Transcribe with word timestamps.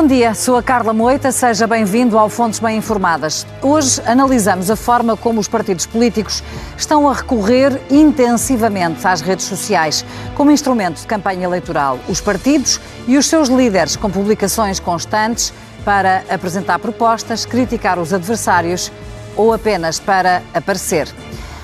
Bom 0.00 0.06
dia, 0.06 0.32
sou 0.32 0.56
a 0.56 0.62
Carla 0.62 0.94
Moita, 0.94 1.30
seja 1.30 1.66
bem-vindo 1.66 2.16
ao 2.16 2.30
Fontes 2.30 2.58
Bem 2.58 2.78
Informadas. 2.78 3.46
Hoje 3.60 4.00
analisamos 4.06 4.70
a 4.70 4.74
forma 4.74 5.14
como 5.14 5.38
os 5.38 5.46
partidos 5.46 5.84
políticos 5.84 6.42
estão 6.74 7.06
a 7.06 7.12
recorrer 7.12 7.78
intensivamente 7.90 9.06
às 9.06 9.20
redes 9.20 9.44
sociais 9.44 10.02
como 10.34 10.50
instrumento 10.50 11.02
de 11.02 11.06
campanha 11.06 11.44
eleitoral. 11.44 11.98
Os 12.08 12.18
partidos 12.18 12.80
e 13.06 13.18
os 13.18 13.26
seus 13.26 13.50
líderes 13.50 13.94
com 13.94 14.08
publicações 14.10 14.80
constantes 14.80 15.52
para 15.84 16.24
apresentar 16.30 16.78
propostas, 16.78 17.44
criticar 17.44 17.98
os 17.98 18.14
adversários 18.14 18.90
ou 19.36 19.52
apenas 19.52 20.00
para 20.00 20.42
aparecer. 20.54 21.08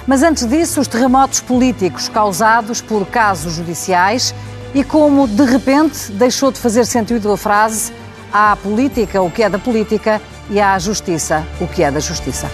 Mas 0.06 0.22
antes 0.22 0.46
disso, 0.46 0.78
os 0.78 0.86
terremotos 0.86 1.40
políticos 1.40 2.10
causados 2.10 2.82
por 2.82 3.06
casos 3.06 3.54
judiciais 3.54 4.34
e 4.74 4.84
como, 4.84 5.26
de 5.26 5.44
repente, 5.44 6.12
deixou 6.12 6.52
de 6.52 6.58
fazer 6.58 6.84
sentido 6.84 7.32
a 7.32 7.36
frase 7.38 7.94
à 8.36 8.54
política 8.54 9.22
o 9.22 9.30
que 9.30 9.42
é 9.42 9.48
da 9.48 9.58
política 9.58 10.20
e 10.50 10.60
à 10.60 10.78
justiça 10.78 11.42
o 11.58 11.66
que 11.66 11.82
é 11.82 11.90
da 11.90 12.00
justiça. 12.00 12.50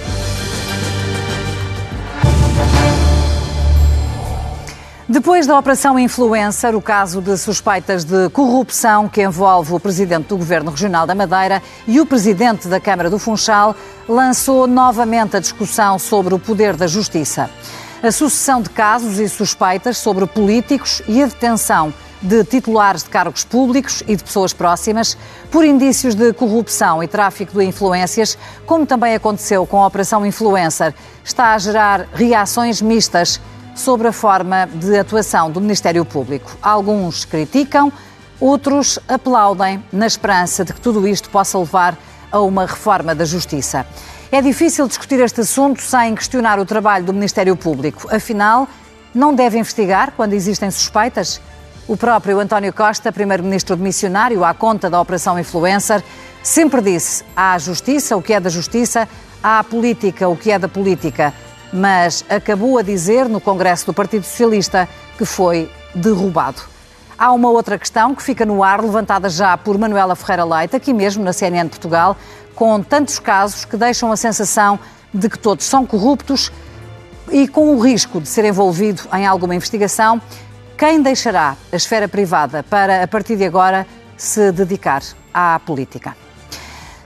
Depois 5.09 5.47
da 5.47 5.59
Operação 5.59 5.99
Influencer, 5.99 6.75
o 6.75 6.81
caso 6.81 7.21
de 7.21 7.37
suspeitas 7.37 8.05
de 8.05 8.31
corrupção 8.31 9.09
que 9.09 9.23
envolve 9.23 9.75
o 9.75 9.81
presidente 9.81 10.29
do 10.29 10.39
Governo 10.39 10.71
Regional 10.71 11.05
da 11.05 11.15
Madeira 11.15 11.61
e 11.87 12.01
o 12.01 12.07
presidente 12.07 12.69
da 12.69 12.81
Câmara 12.81 13.11
do 13.11 13.19
Funchal, 13.19 13.75
lançou 14.09 14.69
novamente 14.69 15.37
a 15.37 15.41
discussão 15.41 15.99
sobre 15.99 16.33
o 16.33 16.39
poder 16.39 16.77
da 16.77 16.87
justiça. 16.87 17.51
A 18.03 18.11
sucessão 18.11 18.63
de 18.63 18.71
casos 18.71 19.19
e 19.19 19.29
suspeitas 19.29 19.99
sobre 19.99 20.27
políticos 20.27 21.03
e 21.09 21.23
a 21.23 21.27
detenção 21.27 21.93
de 22.23 22.45
titulares 22.45 23.03
de 23.03 23.11
cargos 23.11 23.45
públicos 23.45 24.03
e 24.07 24.15
de 24.15 24.23
pessoas 24.23 24.53
próximas 24.53 25.17
por 25.51 25.65
indícios 25.65 26.15
de 26.15 26.33
corrupção 26.33 27.03
e 27.03 27.09
tráfico 27.09 27.59
de 27.59 27.65
influências, 27.65 28.39
como 28.65 28.87
também 28.87 29.15
aconteceu 29.15 29.67
com 29.67 29.83
a 29.83 29.87
Operação 29.87 30.25
Influencer, 30.25 30.95
está 31.25 31.55
a 31.55 31.59
gerar 31.59 32.09
reações 32.15 32.81
mistas 32.81 33.41
sobre 33.75 34.09
a 34.09 34.13
forma 34.13 34.69
de 34.73 34.97
atuação 34.99 35.51
do 35.51 35.61
Ministério 35.61 36.05
Público. 36.05 36.57
Alguns 36.63 37.25
criticam, 37.25 37.93
outros 38.39 38.99
aplaudem, 39.09 39.83
na 39.93 40.07
esperança 40.07 40.65
de 40.65 40.73
que 40.73 40.81
tudo 40.81 41.07
isto 41.09 41.29
possa 41.31 41.59
levar 41.59 41.97
a 42.31 42.41
uma 42.41 42.67
reforma 42.67 43.15
da 43.15 43.25
Justiça. 43.25 43.87
É 44.31 44.41
difícil 44.41 44.89
discutir 44.89 45.21
este 45.21 45.43
assunto 45.43 45.83
sem 45.83 46.15
questionar 46.15 46.59
o 46.59 46.65
trabalho 46.65 47.05
do 47.05 47.13
Ministério 47.13 47.55
Público. 47.55 48.09
Afinal, 48.15 48.67
não 49.15 49.35
deve 49.35 49.59
investigar 49.59 50.13
quando 50.17 50.33
existem 50.33 50.71
suspeitas? 50.71 51.41
O 51.89 51.97
próprio 51.97 52.39
António 52.39 52.73
Costa, 52.73 53.11
primeiro-ministro 53.11 53.77
missionário 53.77 54.45
à 54.45 54.55
conta 54.55 54.89
da 54.89 55.01
Operação 55.01 55.37
Influencer, 55.37 56.03
sempre 56.41 56.81
disse 56.81 57.25
à 57.35 57.59
justiça 57.59 58.17
o 58.17 58.23
que 58.23 58.33
é 58.33 58.39
da 58.39 58.49
justiça, 58.49 59.09
à 59.43 59.65
política 59.65 60.29
o 60.29 60.37
que 60.37 60.53
é 60.53 60.59
da 60.61 60.69
política, 60.69 61.35
mas 61.73 62.25
acabou 62.29 62.79
a 62.79 62.83
dizer 62.83 63.29
no 63.29 63.41
Congresso 63.41 63.87
do 63.87 63.93
Partido 63.93 64.23
Socialista 64.23 64.89
que 65.19 65.25
foi 65.25 65.69
derrubado. 65.93 66.63
Há 67.19 67.33
uma 67.33 67.51
outra 67.51 67.77
questão 67.77 68.15
que 68.15 68.23
fica 68.23 68.47
no 68.47 68.63
ar, 68.63 68.81
levantada 68.81 69.29
já 69.29 69.57
por 69.57 69.77
Manuela 69.77 70.15
Ferreira 70.15 70.45
Leite, 70.45 70.77
aqui 70.77 70.95
mesmo 70.95 71.25
na 71.25 71.33
CNN 71.33 71.69
Portugal, 71.69 72.17
com 72.55 72.81
tantos 72.81 73.19
casos 73.19 73.65
que 73.65 73.77
deixam 73.77 74.13
a 74.13 74.17
sensação 74.17 74.79
de 75.13 75.29
que 75.29 75.39
todos 75.39 75.67
são 75.67 75.85
corruptos 75.85 76.53
e 77.31 77.49
com 77.49 77.75
o 77.75 77.81
risco 77.81 78.21
de 78.21 78.29
ser 78.29 78.45
envolvido 78.45 79.03
em 79.13 79.27
alguma 79.27 79.55
investigação 79.55 80.23
quem 80.83 81.01
deixará 81.01 81.57
a 81.71 81.77
esfera 81.77 82.09
privada 82.09 82.65
para, 82.65 83.05
a 83.05 83.07
partir 83.07 83.37
de 83.37 83.45
agora, 83.45 83.87
se 84.17 84.51
dedicar 84.51 85.01
à 85.33 85.61
política? 85.61 86.17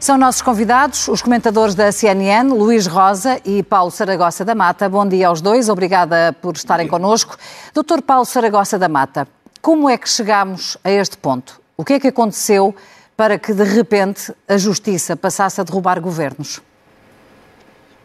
São 0.00 0.16
nossos 0.16 0.40
convidados 0.40 1.08
os 1.08 1.20
comentadores 1.20 1.74
da 1.74 1.92
CNN, 1.92 2.48
Luís 2.54 2.86
Rosa 2.86 3.38
e 3.44 3.62
Paulo 3.62 3.90
Saragossa 3.90 4.46
da 4.46 4.54
Mata. 4.54 4.88
Bom 4.88 5.06
dia 5.06 5.28
aos 5.28 5.42
dois, 5.42 5.68
obrigada 5.68 6.34
por 6.40 6.56
estarem 6.56 6.88
connosco. 6.88 7.36
Doutor 7.74 8.00
Paulo 8.00 8.24
Saragossa 8.24 8.78
da 8.78 8.88
Mata, 8.88 9.28
como 9.60 9.90
é 9.90 9.98
que 9.98 10.08
chegamos 10.08 10.78
a 10.82 10.90
este 10.90 11.18
ponto? 11.18 11.60
O 11.76 11.84
que 11.84 11.92
é 11.92 12.00
que 12.00 12.08
aconteceu 12.08 12.74
para 13.14 13.38
que, 13.38 13.52
de 13.52 13.64
repente, 13.64 14.32
a 14.48 14.56
justiça 14.56 15.14
passasse 15.14 15.60
a 15.60 15.64
derrubar 15.64 16.00
governos? 16.00 16.62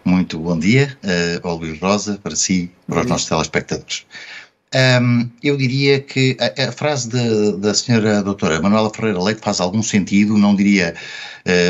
Muito 0.03 0.37
bom 0.37 0.59
dia 0.59 0.97
uh, 1.01 1.47
ao 1.47 1.55
Luís 1.55 1.79
Rosa, 1.79 2.19
para 2.21 2.35
si, 2.35 2.71
para 2.85 3.01
os 3.01 3.05
nossos 3.05 3.29
telespectadores. 3.29 4.05
Um, 4.73 5.29
eu 5.43 5.57
diria 5.57 5.99
que 5.99 6.37
a, 6.39 6.69
a 6.69 6.71
frase 6.71 7.09
de, 7.09 7.57
da 7.57 7.73
senhora 7.73 8.23
doutora 8.23 8.61
Manuela 8.61 8.89
Ferreira 8.89 9.21
Leite 9.21 9.41
faz 9.41 9.59
algum 9.59 9.83
sentido, 9.83 10.37
não 10.37 10.55
diria 10.55 10.95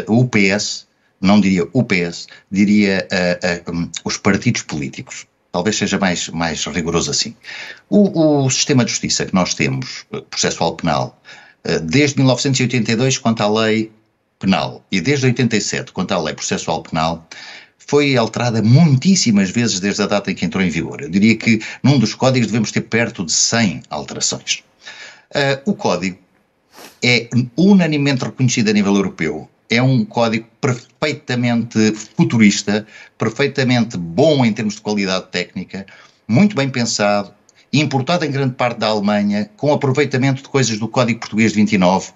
uh, 0.07 0.19
o 0.19 0.27
PS, 0.27 0.87
não 1.19 1.41
diria 1.41 1.67
o 1.73 1.83
PS, 1.83 2.27
diria 2.51 3.07
uh, 3.11 3.71
uh, 3.71 3.75
um, 3.75 3.89
os 4.05 4.17
partidos 4.17 4.61
políticos. 4.61 5.25
Talvez 5.51 5.77
seja 5.77 5.97
mais, 5.97 6.29
mais 6.29 6.63
rigoroso 6.65 7.09
assim. 7.09 7.35
O, 7.89 8.43
o 8.45 8.49
sistema 8.51 8.85
de 8.85 8.91
justiça 8.91 9.25
que 9.25 9.33
nós 9.33 9.53
temos, 9.53 10.05
processual 10.29 10.75
penal, 10.75 11.21
desde 11.83 12.17
1982 12.17 13.17
quanto 13.17 13.41
à 13.41 13.49
lei 13.49 13.91
penal 14.39 14.83
e 14.91 15.01
desde 15.01 15.25
87 15.25 15.91
quanto 15.91 16.13
à 16.13 16.19
lei 16.19 16.33
processual 16.33 16.81
penal, 16.83 17.27
foi 17.87 18.15
alterada 18.15 18.61
muitíssimas 18.61 19.49
vezes 19.49 19.79
desde 19.79 20.01
a 20.01 20.07
data 20.07 20.31
em 20.31 20.35
que 20.35 20.45
entrou 20.45 20.63
em 20.63 20.69
vigor. 20.69 21.01
Eu 21.01 21.09
diria 21.09 21.35
que 21.35 21.61
num 21.83 21.99
dos 21.99 22.13
códigos 22.13 22.47
devemos 22.47 22.71
ter 22.71 22.81
perto 22.81 23.25
de 23.25 23.31
100 23.31 23.83
alterações. 23.89 24.63
Uh, 25.29 25.71
o 25.71 25.73
código 25.73 26.17
é 27.03 27.29
unanimemente 27.57 28.23
reconhecido 28.23 28.69
a 28.69 28.73
nível 28.73 28.95
europeu. 28.95 29.49
É 29.69 29.81
um 29.81 30.03
código 30.03 30.47
perfeitamente 30.59 31.93
futurista, 32.15 32.85
perfeitamente 33.17 33.97
bom 33.97 34.45
em 34.45 34.51
termos 34.51 34.75
de 34.75 34.81
qualidade 34.81 35.27
técnica, 35.31 35.85
muito 36.27 36.55
bem 36.55 36.69
pensado, 36.69 37.33
importado 37.71 38.25
em 38.25 38.31
grande 38.31 38.55
parte 38.55 38.79
da 38.79 38.87
Alemanha, 38.87 39.49
com 39.55 39.71
aproveitamento 39.71 40.43
de 40.43 40.49
coisas 40.49 40.77
do 40.77 40.87
Código 40.87 41.19
Português 41.19 41.51
de 41.51 41.57
29. 41.57 42.11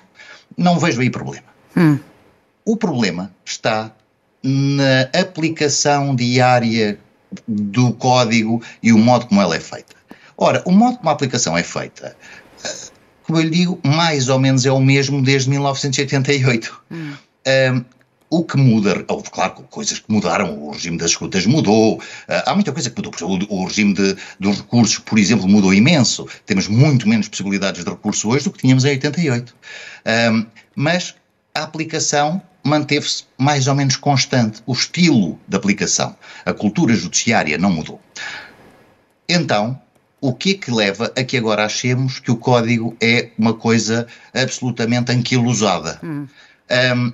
Não 0.57 0.77
vejo 0.77 0.99
aí 0.99 1.09
problema. 1.09 1.47
Hum. 1.77 1.97
O 2.65 2.75
problema 2.75 3.31
está 3.45 3.91
na 4.45 5.01
aplicação 5.19 6.15
diária 6.15 6.99
do 7.47 7.91
código 7.93 8.61
e 8.81 8.93
o 8.93 8.97
modo 8.97 9.25
como 9.25 9.41
ela 9.41 9.55
é 9.55 9.59
feita. 9.59 9.95
Ora, 10.37 10.61
o 10.65 10.71
modo 10.71 10.97
como 10.97 11.09
a 11.09 11.13
aplicação 11.13 11.57
é 11.57 11.63
feita, 11.63 12.15
como 13.23 13.39
eu 13.39 13.43
lhe 13.43 13.49
digo, 13.49 13.79
mais 13.83 14.29
ou 14.29 14.39
menos 14.39 14.65
é 14.65 14.71
o 14.71 14.79
mesmo 14.79 15.21
desde 15.21 15.49
1988. 15.49 16.83
Hum. 16.91 17.13
Um, 17.47 17.85
o 18.29 18.43
que 18.43 18.57
muda, 18.57 19.05
houve, 19.07 19.29
claro, 19.29 19.53
coisas 19.69 19.99
que 19.99 20.11
mudaram, 20.11 20.59
o 20.59 20.71
regime 20.71 20.97
das 20.97 21.11
escutas 21.11 21.45
mudou, 21.45 21.97
uh, 21.97 22.01
há 22.45 22.53
muita 22.53 22.71
coisa 22.71 22.89
que 22.89 23.01
mudou. 23.01 23.13
O, 23.49 23.61
o 23.61 23.65
regime 23.65 23.93
de, 23.93 24.15
dos 24.39 24.57
recursos, 24.57 24.99
por 24.99 25.17
exemplo, 25.17 25.47
mudou 25.47 25.73
imenso. 25.73 26.27
Temos 26.45 26.67
muito 26.67 27.07
menos 27.07 27.27
possibilidades 27.27 27.83
de 27.83 27.89
recurso 27.89 28.29
hoje 28.29 28.45
do 28.45 28.51
que 28.51 28.59
tínhamos 28.59 28.83
em 28.85 28.89
88. 28.89 29.55
Um, 30.33 30.45
mas 30.75 31.15
a 31.53 31.63
aplicação 31.63 32.41
manteve-se 32.65 33.23
mais 33.37 33.67
ou 33.67 33.75
menos 33.75 33.95
constante. 33.95 34.61
O 34.65 34.73
estilo 34.73 35.39
de 35.47 35.55
aplicação, 35.55 36.15
a 36.43 36.51
cultura 36.51 36.95
judiciária 36.95 37.57
não 37.57 37.71
mudou. 37.71 38.01
Então, 39.29 39.79
o 40.19 40.33
que 40.33 40.51
é 40.51 40.53
que 40.55 40.71
leva 40.71 41.13
a 41.15 41.23
que 41.23 41.37
agora 41.37 41.63
achemos 41.63 42.19
que 42.19 42.31
o 42.31 42.37
código 42.37 42.97
é 42.99 43.29
uma 43.37 43.53
coisa 43.53 44.07
absolutamente 44.33 45.11
anquilosada? 45.11 45.99
Hum. 46.03 46.27
Um, 46.95 47.13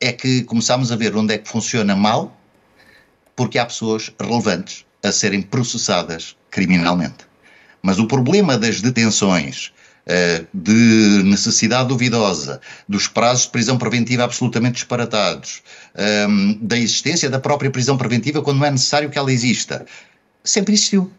é 0.00 0.12
que 0.12 0.42
começamos 0.42 0.90
a 0.90 0.96
ver 0.96 1.14
onde 1.14 1.34
é 1.34 1.38
que 1.38 1.48
funciona 1.48 1.94
mal, 1.94 2.36
porque 3.36 3.58
há 3.58 3.66
pessoas 3.66 4.12
relevantes 4.20 4.84
a 5.02 5.12
serem 5.12 5.42
processadas 5.42 6.36
criminalmente. 6.50 7.26
Mas 7.80 7.98
o 7.98 8.06
problema 8.06 8.58
das 8.58 8.80
detenções, 8.80 9.72
de 10.52 11.22
necessidade 11.24 11.88
duvidosa, 11.88 12.60
dos 12.88 13.06
prazos 13.06 13.44
de 13.44 13.50
prisão 13.50 13.78
preventiva 13.78 14.24
absolutamente 14.24 14.74
disparatados, 14.74 15.62
ehm, 15.96 16.58
da 16.60 16.76
existência 16.76 17.30
da 17.30 17.38
própria 17.38 17.70
prisão 17.70 17.96
preventiva 17.96 18.42
quando 18.42 18.58
não 18.58 18.66
é 18.66 18.70
necessário 18.70 19.10
que 19.10 19.18
ela 19.18 19.32
exista, 19.32 19.86
sempre 20.42 20.74
existiu, 20.74 21.10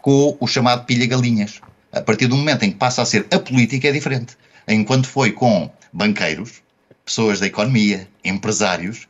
com 0.00 0.36
o 0.40 0.46
chamado 0.46 0.86
pilha-galinhas. 0.86 1.60
A 1.92 2.00
partir 2.00 2.26
do 2.26 2.36
momento 2.36 2.62
em 2.62 2.70
que 2.70 2.78
passa 2.78 3.02
a 3.02 3.04
ser 3.04 3.26
a 3.30 3.38
política 3.38 3.88
é 3.88 3.92
diferente. 3.92 4.36
Enquanto 4.66 5.08
foi 5.08 5.32
com 5.32 5.70
banqueiros, 5.92 6.62
pessoas 7.04 7.40
da 7.40 7.46
economia, 7.46 8.08
empresários, 8.24 9.08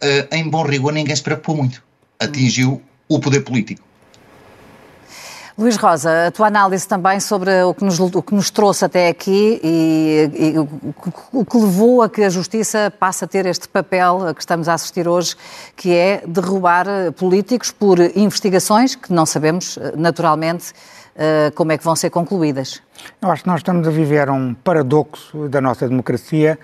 eh, 0.00 0.26
em 0.32 0.48
bom 0.48 0.62
rigor 0.62 0.92
ninguém 0.92 1.14
se 1.14 1.22
preocupou 1.22 1.56
muito. 1.56 1.82
Atingiu 2.18 2.82
o 3.08 3.20
poder 3.20 3.42
político. 3.42 3.91
Luís 5.56 5.76
Rosa, 5.76 6.28
a 6.28 6.30
tua 6.30 6.46
análise 6.46 6.88
também 6.88 7.20
sobre 7.20 7.62
o 7.62 7.74
que 7.74 7.84
nos, 7.84 8.00
o 8.00 8.22
que 8.22 8.34
nos 8.34 8.50
trouxe 8.50 8.86
até 8.86 9.08
aqui 9.08 9.60
e, 9.62 10.54
e 10.54 10.58
o, 10.58 11.44
que 11.44 11.56
levou 11.56 12.02
a 12.02 12.08
que 12.08 12.22
a 12.22 12.30
Justiça 12.30 12.92
passe 12.98 13.24
a 13.24 13.28
ter 13.28 13.44
este 13.44 13.68
papel 13.68 14.28
a 14.28 14.34
que 14.34 14.40
estamos 14.40 14.66
a 14.68 14.74
assistir 14.74 15.06
hoje, 15.06 15.36
que 15.76 15.94
é 15.94 16.22
derrubar 16.26 16.86
políticos 17.16 17.70
por 17.70 17.98
investigações 18.16 18.94
que 18.94 19.12
não 19.12 19.26
sabemos, 19.26 19.78
naturalmente, 19.94 20.72
como 21.54 21.72
é 21.72 21.78
que 21.78 21.84
vão 21.84 21.94
ser 21.94 22.08
concluídas? 22.08 22.80
Eu 23.20 23.30
acho 23.30 23.42
que 23.42 23.48
nós 23.48 23.60
estamos 23.60 23.86
a 23.86 23.90
viver 23.90 24.30
um 24.30 24.54
paradoxo 24.54 25.48
da 25.48 25.60
nossa 25.60 25.86
democracia, 25.86 26.58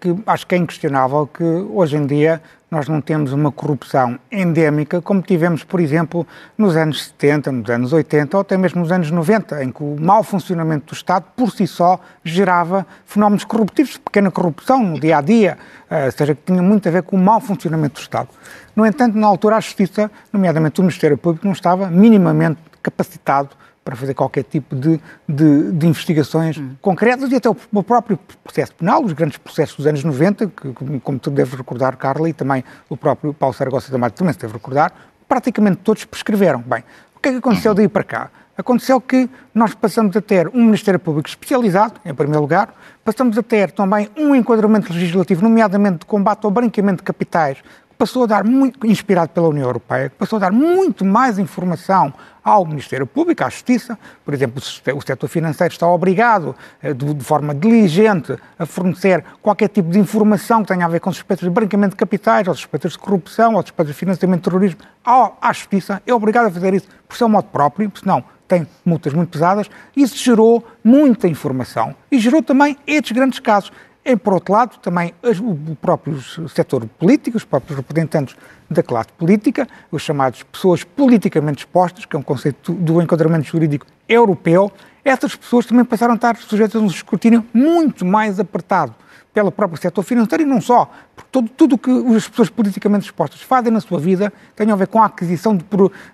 que 0.00 0.14
acho 0.26 0.46
que 0.46 0.54
é 0.54 0.58
inquestionável 0.58 1.26
que 1.26 1.44
hoje 1.44 1.96
em 1.96 2.06
dia 2.06 2.42
nós 2.74 2.88
não 2.88 3.00
temos 3.00 3.32
uma 3.32 3.52
corrupção 3.52 4.18
endémica 4.32 5.00
como 5.00 5.22
tivemos, 5.22 5.62
por 5.62 5.78
exemplo, 5.78 6.26
nos 6.58 6.74
anos 6.74 7.04
70, 7.04 7.52
nos 7.52 7.70
anos 7.70 7.92
80 7.92 8.36
ou 8.36 8.40
até 8.40 8.56
mesmo 8.56 8.80
nos 8.80 8.90
anos 8.90 9.12
90, 9.12 9.62
em 9.62 9.70
que 9.70 9.80
o 9.80 9.96
mau 9.98 10.24
funcionamento 10.24 10.86
do 10.86 10.92
Estado 10.92 11.24
por 11.36 11.52
si 11.52 11.68
só 11.68 12.00
gerava 12.24 12.84
fenómenos 13.06 13.44
corruptivos, 13.44 13.96
pequena 13.96 14.28
corrupção 14.28 14.82
no 14.82 14.98
dia 14.98 15.18
a 15.18 15.20
dia, 15.20 15.56
ou 15.88 16.10
seja, 16.10 16.34
que 16.34 16.42
tinha 16.44 16.60
muito 16.60 16.88
a 16.88 16.90
ver 16.90 17.04
com 17.04 17.14
o 17.14 17.18
mau 17.18 17.40
funcionamento 17.40 17.94
do 17.94 18.02
Estado. 18.02 18.28
No 18.74 18.84
entanto, 18.84 19.16
na 19.16 19.28
altura, 19.28 19.56
a 19.56 19.60
Justiça, 19.60 20.10
nomeadamente 20.32 20.80
o 20.80 20.82
Ministério 20.82 21.16
Público, 21.16 21.46
não 21.46 21.52
estava 21.52 21.88
minimamente 21.88 22.58
capacitado 22.82 23.50
para 23.84 23.94
fazer 23.94 24.14
qualquer 24.14 24.44
tipo 24.44 24.74
de, 24.74 24.98
de, 25.28 25.72
de 25.72 25.86
investigações 25.86 26.56
hum. 26.56 26.70
concretas 26.80 27.30
e 27.30 27.36
até 27.36 27.50
o, 27.50 27.56
o, 27.72 27.82
próprio 27.82 28.18
processo 28.42 28.74
penal, 28.74 29.04
os 29.04 29.12
grandes 29.12 29.36
processos 29.36 29.76
dos 29.76 29.86
anos 29.86 30.02
90, 30.02 30.46
que, 30.46 31.00
como 31.00 31.18
tu 31.18 31.30
deves 31.30 31.54
recordar, 31.54 31.96
Carla, 31.96 32.28
e 32.28 32.32
também 32.32 32.64
o 32.88 32.96
próprio 32.96 33.34
Paulo 33.34 33.54
Saragossa 33.54 33.92
da 33.92 33.98
Mata 33.98 34.16
também 34.16 34.32
se 34.32 34.38
deve 34.38 34.54
recordar, 34.54 34.92
praticamente 35.28 35.76
todos 35.84 36.04
prescreveram. 36.04 36.60
Bem, 36.60 36.82
o 37.14 37.20
que 37.20 37.28
é 37.28 37.32
que 37.32 37.38
aconteceu 37.38 37.72
uhum. 37.72 37.76
daí 37.76 37.88
para 37.88 38.04
cá? 38.04 38.30
Aconteceu 38.56 39.00
que 39.00 39.28
nós 39.52 39.74
passamos 39.74 40.16
a 40.16 40.20
ter 40.20 40.48
um 40.54 40.64
Ministério 40.64 41.00
Público 41.00 41.28
especializado, 41.28 41.94
em 42.04 42.14
primeiro 42.14 42.40
lugar, 42.40 42.72
passamos 43.04 43.36
a 43.36 43.42
ter 43.42 43.72
também 43.72 44.08
um 44.16 44.32
enquadramento 44.32 44.92
legislativo, 44.92 45.42
nomeadamente 45.42 45.98
de 45.98 46.06
combate 46.06 46.44
ao 46.44 46.52
branqueamento 46.52 46.98
de 46.98 47.02
capitais, 47.02 47.58
passou 47.98 48.24
a 48.24 48.26
dar 48.26 48.44
muito, 48.44 48.86
inspirado 48.86 49.30
pela 49.30 49.48
União 49.48 49.66
Europeia, 49.66 50.10
passou 50.18 50.36
a 50.36 50.40
dar 50.40 50.52
muito 50.52 51.04
mais 51.04 51.38
informação 51.38 52.12
ao 52.44 52.66
Ministério 52.66 53.06
Público, 53.06 53.42
à 53.42 53.48
Justiça. 53.48 53.98
Por 54.24 54.34
exemplo, 54.34 54.62
o 54.94 55.00
setor 55.00 55.28
financeiro 55.28 55.72
está 55.72 55.88
obrigado, 55.88 56.54
eh, 56.82 56.92
de, 56.92 57.24
forma 57.24 57.54
diligente, 57.54 58.36
a 58.58 58.66
fornecer 58.66 59.24
qualquer 59.40 59.68
tipo 59.68 59.90
de 59.90 59.98
informação 59.98 60.62
que 60.62 60.68
tenha 60.68 60.84
a 60.84 60.88
ver 60.88 61.00
com 61.00 61.10
suspeitas 61.10 61.48
de 61.48 61.50
branqueamento 61.50 61.90
de 61.92 61.96
capitais, 61.96 62.46
ou 62.46 62.54
suspeitas 62.54 62.92
de 62.92 62.98
corrupção, 62.98 63.54
ou 63.54 63.62
suspeitas 63.62 63.94
de 63.94 63.98
financiamento 63.98 64.40
de 64.40 64.50
terrorismo, 64.50 64.80
à 65.04 65.52
Justiça. 65.52 66.02
É 66.06 66.12
obrigado 66.12 66.46
a 66.46 66.50
fazer 66.50 66.74
isso 66.74 66.88
por 67.08 67.16
seu 67.16 67.28
modo 67.28 67.48
próprio, 67.48 67.90
senão 67.94 68.22
tem 68.46 68.66
multas 68.84 69.14
muito 69.14 69.30
pesadas. 69.30 69.70
Isso 69.96 70.16
gerou 70.16 70.66
muita 70.82 71.26
informação 71.26 71.94
e 72.10 72.18
gerou 72.18 72.42
também 72.42 72.76
estes 72.86 73.12
grandes 73.12 73.38
casos. 73.38 73.72
E, 74.04 74.16
por 74.16 74.34
outro 74.34 74.52
lado, 74.52 74.78
também 74.78 75.14
o 75.22 75.74
próprio 75.76 76.20
setor 76.48 76.86
político, 76.98 77.38
os 77.38 77.44
próprios 77.44 77.78
representantes 77.78 78.36
da 78.68 78.82
classe 78.82 79.08
política, 79.16 79.66
os 79.90 80.02
chamados 80.02 80.42
pessoas 80.42 80.84
politicamente 80.84 81.60
expostas, 81.64 82.04
que 82.04 82.14
é 82.14 82.18
um 82.18 82.22
conceito 82.22 82.72
do 82.72 83.00
enquadramento 83.00 83.46
jurídico 83.46 83.86
europeu, 84.06 84.70
essas 85.02 85.34
pessoas 85.34 85.64
também 85.64 85.84
passaram 85.84 86.12
a 86.12 86.16
estar 86.16 86.36
sujeitas 86.36 86.80
a 86.80 86.84
um 86.84 86.86
escrutínio 86.86 87.44
muito 87.52 88.04
mais 88.04 88.38
apertado 88.38 88.94
pelo 89.32 89.50
próprio 89.50 89.80
setor 89.80 90.02
financeiro 90.02 90.44
e 90.44 90.46
não 90.46 90.60
só, 90.60 90.88
porque 91.16 91.28
todo, 91.32 91.48
tudo 91.48 91.74
o 91.74 91.78
que 91.78 91.90
as 92.14 92.28
pessoas 92.28 92.48
politicamente 92.48 93.06
expostas 93.06 93.42
fazem 93.42 93.72
na 93.72 93.80
sua 93.80 93.98
vida 93.98 94.32
tem 94.54 94.70
a 94.70 94.76
ver 94.76 94.86
com 94.86 95.02
a 95.02 95.06
aquisição 95.06 95.56
de, 95.56 95.64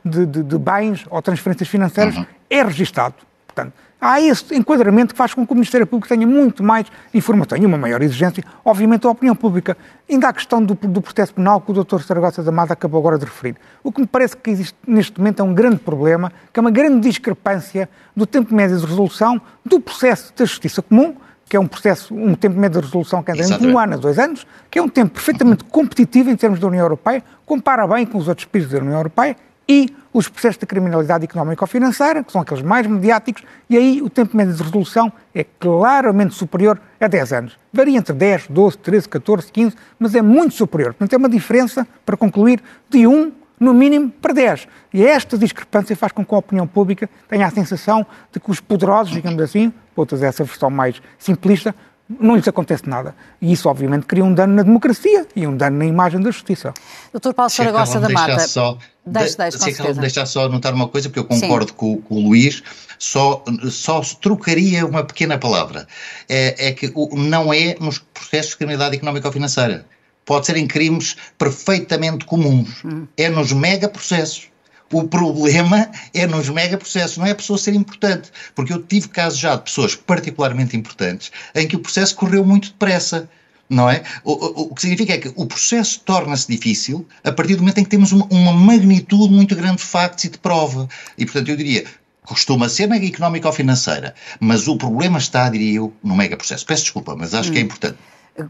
de, 0.04 0.26
de, 0.26 0.42
de 0.42 0.58
bens 0.58 1.06
ou 1.10 1.20
transferências 1.20 1.68
financeiras, 1.68 2.16
uhum. 2.16 2.26
é 2.48 2.62
registado. 2.62 3.14
Portanto, 3.46 3.74
há 4.00 4.20
esse 4.20 4.54
enquadramento 4.54 5.12
que 5.14 5.18
faz 5.18 5.34
com 5.34 5.46
que 5.46 5.52
o 5.52 5.54
Ministério 5.54 5.86
Público 5.86 6.08
tenha 6.08 6.26
muito 6.26 6.62
mais 6.62 6.86
informação 7.12 7.58
e 7.58 7.66
uma 7.66 7.76
maior 7.76 8.02
exigência, 8.02 8.42
obviamente, 8.64 9.06
à 9.06 9.10
opinião 9.10 9.36
pública. 9.36 9.76
Ainda 10.08 10.28
a 10.28 10.32
questão 10.32 10.62
do, 10.62 10.74
do 10.74 11.02
processo 11.02 11.34
penal 11.34 11.60
que 11.60 11.70
o 11.70 11.84
Dr. 11.84 12.00
Saragossa 12.00 12.42
da 12.42 12.50
Mata 12.50 12.72
acabou 12.72 12.98
agora 13.00 13.18
de 13.18 13.24
referir. 13.24 13.56
O 13.84 13.92
que 13.92 14.00
me 14.00 14.06
parece 14.06 14.36
que 14.36 14.50
existe 14.50 14.76
neste 14.86 15.18
momento 15.18 15.40
é 15.40 15.42
um 15.44 15.52
grande 15.52 15.76
problema, 15.76 16.32
que 16.52 16.58
é 16.58 16.60
uma 16.60 16.70
grande 16.70 17.08
discrepância 17.08 17.88
do 18.16 18.26
tempo 18.26 18.54
médio 18.54 18.78
de 18.78 18.86
resolução 18.86 19.40
do 19.64 19.80
processo 19.80 20.32
da 20.34 20.44
justiça 20.44 20.80
comum, 20.80 21.14
que 21.48 21.56
é 21.56 21.60
um 21.60 21.66
processo, 21.66 22.14
um 22.14 22.34
tempo 22.34 22.58
médio 22.58 22.80
de 22.80 22.86
resolução 22.86 23.22
que 23.22 23.32
anda 23.32 23.42
entre 23.42 23.66
um 23.66 23.76
ano 23.78 23.94
a 23.94 23.96
dois 23.96 24.18
anos, 24.18 24.46
que 24.70 24.78
é 24.78 24.82
um 24.82 24.88
tempo 24.88 25.14
perfeitamente 25.14 25.64
competitivo 25.64 26.30
em 26.30 26.36
termos 26.36 26.60
da 26.60 26.68
União 26.68 26.82
Europeia, 26.82 27.24
compara 27.44 27.86
bem 27.88 28.06
com 28.06 28.18
os 28.18 28.28
outros 28.28 28.46
países 28.46 28.70
da 28.70 28.78
União 28.78 28.96
Europeia, 28.96 29.36
e 29.70 29.88
os 30.12 30.28
processos 30.28 30.58
de 30.58 30.66
criminalidade 30.66 31.22
económica 31.22 31.62
ou 31.62 31.68
financeira, 31.68 32.24
que 32.24 32.32
são 32.32 32.40
aqueles 32.40 32.60
mais 32.60 32.84
mediáticos, 32.88 33.44
e 33.68 33.76
aí 33.76 34.02
o 34.02 34.10
tempo 34.10 34.36
médio 34.36 34.52
de 34.52 34.60
resolução 34.64 35.12
é 35.32 35.44
claramente 35.44 36.34
superior 36.34 36.80
a 37.00 37.06
10 37.06 37.32
anos. 37.32 37.58
Varia 37.72 37.96
entre 37.96 38.12
10, 38.12 38.48
12, 38.50 38.78
13, 38.78 39.08
14, 39.08 39.52
15, 39.52 39.76
mas 39.96 40.16
é 40.16 40.22
muito 40.22 40.56
superior. 40.56 40.92
Portanto, 40.92 41.12
é 41.12 41.16
uma 41.16 41.28
diferença, 41.28 41.86
para 42.04 42.16
concluir, 42.16 42.60
de 42.88 43.06
1 43.06 43.30
no 43.60 43.72
mínimo 43.72 44.10
para 44.10 44.32
10. 44.32 44.66
E 44.92 45.06
esta 45.06 45.38
discrepância 45.38 45.94
faz 45.94 46.10
com 46.10 46.24
que 46.24 46.34
a 46.34 46.38
opinião 46.38 46.66
pública 46.66 47.08
tenha 47.28 47.46
a 47.46 47.50
sensação 47.50 48.04
de 48.32 48.40
que 48.40 48.50
os 48.50 48.58
poderosos, 48.58 49.12
digamos 49.12 49.40
assim, 49.40 49.72
vou 49.94 50.04
trazer 50.04 50.26
essa 50.26 50.42
versão 50.42 50.68
mais 50.68 51.00
simplista, 51.16 51.72
não 52.18 52.34
lhes 52.34 52.48
acontece 52.48 52.88
nada. 52.88 53.14
E 53.40 53.52
isso, 53.52 53.68
obviamente, 53.68 54.06
cria 54.06 54.24
um 54.24 54.34
dano 54.34 54.54
na 54.54 54.62
democracia 54.62 55.26
e 55.36 55.46
um 55.46 55.56
dano 55.56 55.78
na 55.78 55.84
imagem 55.84 56.20
da 56.20 56.30
justiça. 56.30 56.74
Doutor 57.12 57.34
Paulo 57.34 57.50
Saragossa 57.50 58.00
da 58.00 58.08
Mata. 58.08 58.40
Só, 58.48 58.76
deixe, 59.06 59.36
deixe, 59.36 59.58
de, 59.58 59.64
deixa, 59.64 59.94
deixar 59.94 60.26
só 60.26 60.48
notar 60.48 60.74
uma 60.74 60.88
coisa, 60.88 61.08
porque 61.08 61.20
eu 61.20 61.24
concordo 61.24 61.72
com, 61.72 62.00
com, 62.02 62.16
o 62.16 62.28
Luís, 62.28 62.62
só, 62.98 63.44
só 63.70 64.00
trocaria 64.20 64.84
uma 64.84 65.04
pequena 65.04 65.38
palavra. 65.38 65.86
É, 66.28 66.68
é 66.68 66.72
que 66.72 66.90
o, 66.94 67.14
não 67.14 67.54
é 67.54 67.76
nos 67.78 67.98
processos 67.98 68.50
de 68.52 68.56
criminalidade 68.56 68.96
económica 68.96 69.28
ou 69.28 69.32
financeira. 69.32 69.86
Pode 70.24 70.46
ser 70.46 70.56
em 70.56 70.66
crimes 70.66 71.16
perfeitamente 71.38 72.24
comuns. 72.24 72.84
Hum. 72.84 73.06
É 73.16 73.28
nos 73.28 73.52
mega 73.52 73.88
processos. 73.88 74.49
O 74.92 75.04
problema 75.04 75.88
é 76.12 76.26
nos 76.26 76.48
megaprocessos, 76.48 77.16
não 77.16 77.26
é 77.26 77.30
a 77.30 77.34
pessoa 77.34 77.58
ser 77.58 77.74
importante. 77.74 78.30
Porque 78.54 78.72
eu 78.72 78.82
tive 78.82 79.08
casos 79.08 79.38
já 79.38 79.54
de 79.54 79.62
pessoas 79.62 79.94
particularmente 79.94 80.76
importantes 80.76 81.30
em 81.54 81.66
que 81.66 81.76
o 81.76 81.80
processo 81.80 82.14
correu 82.16 82.44
muito 82.44 82.68
depressa. 82.70 83.28
Não 83.68 83.88
é? 83.88 84.02
O, 84.24 84.32
o, 84.32 84.62
o 84.62 84.74
que 84.74 84.80
significa 84.80 85.12
é 85.12 85.18
que 85.18 85.32
o 85.36 85.46
processo 85.46 86.00
torna-se 86.00 86.48
difícil 86.48 87.06
a 87.22 87.30
partir 87.30 87.54
do 87.54 87.60
momento 87.60 87.78
em 87.78 87.84
que 87.84 87.90
temos 87.90 88.10
uma, 88.10 88.26
uma 88.28 88.52
magnitude 88.52 89.32
muito 89.32 89.54
grande 89.54 89.76
de 89.76 89.84
factos 89.84 90.24
e 90.24 90.28
de 90.28 90.38
prova. 90.38 90.88
E, 91.16 91.24
portanto, 91.24 91.50
eu 91.50 91.56
diria, 91.56 91.84
costuma 92.24 92.68
ser 92.68 92.88
mega 92.88 93.06
económica 93.06 93.46
ou 93.46 93.52
financeira, 93.52 94.12
mas 94.40 94.66
o 94.66 94.76
problema 94.76 95.18
está, 95.18 95.48
diria 95.48 95.76
eu, 95.76 95.92
no 96.02 96.16
mega 96.16 96.36
processo. 96.36 96.66
Peço 96.66 96.82
desculpa, 96.82 97.14
mas 97.14 97.32
acho 97.32 97.50
hum. 97.50 97.52
que 97.52 97.58
é 97.58 97.62
hum. 97.62 97.64
importante. 97.66 97.98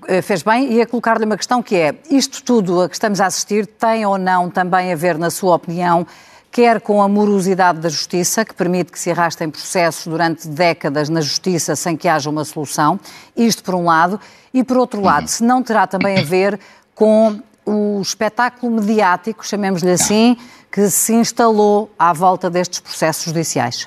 Eh, 0.09 0.23
fez 0.23 0.43
bem, 0.43 0.73
e 0.73 0.83
a 0.83 0.87
colocar-lhe 0.87 1.25
uma 1.25 1.37
questão 1.37 1.63
que 1.63 1.77
é: 1.77 1.95
isto 2.11 2.43
tudo 2.43 2.83
a 2.83 2.89
que 2.89 2.95
estamos 2.95 3.21
a 3.21 3.27
assistir 3.27 3.67
tem 3.67 4.05
ou 4.07 4.19
não 4.19 4.51
também 4.51 4.93
a 4.93 4.97
ver, 4.97 5.19
na 5.19 5.31
sua 5.31 5.57
opinião, 5.57 6.07
quer 6.51 6.81
com 6.81 7.01
a 7.01 7.09
morosidade 7.09 7.79
da 7.79 7.89
justiça, 7.89 8.45
que 8.45 8.55
permite 8.55 8.91
que 8.91 8.99
se 8.99 9.11
arrastem 9.11 9.49
processos 9.49 10.07
durante 10.07 10.49
décadas 10.49 11.09
na 11.09 11.21
justiça 11.21 11.77
sem 11.77 11.97
que 11.97 12.09
haja 12.09 12.29
uma 12.29 12.45
solução, 12.45 12.99
isto 13.37 13.63
por 13.63 13.75
um 13.75 13.85
lado, 13.85 14.21
e 14.53 14.65
por 14.65 14.77
outro 14.77 15.01
lado, 15.01 15.29
se 15.29 15.45
não 15.45 15.63
terá 15.63 15.87
também 15.87 16.19
a 16.19 16.23
ver 16.23 16.59
com 16.95 17.41
o 17.65 18.01
espetáculo 18.03 18.73
mediático, 18.73 19.47
chamemos-lhe 19.47 19.93
assim, 19.93 20.37
que 20.73 20.91
se 20.91 21.15
instalou 21.15 21.91
à 21.99 22.13
volta 22.13 22.51
destes 22.51 22.81
processos 22.81 23.25
judiciais. 23.25 23.87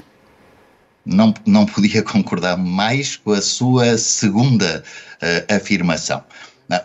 Não, 1.06 1.34
não 1.46 1.66
podia 1.66 2.02
concordar 2.04 2.58
mais 2.58 3.18
com 3.18 3.32
a 3.32 3.42
sua 3.42 3.98
segunda 3.98 4.84
uh, 5.22 5.56
afirmação. 5.56 6.24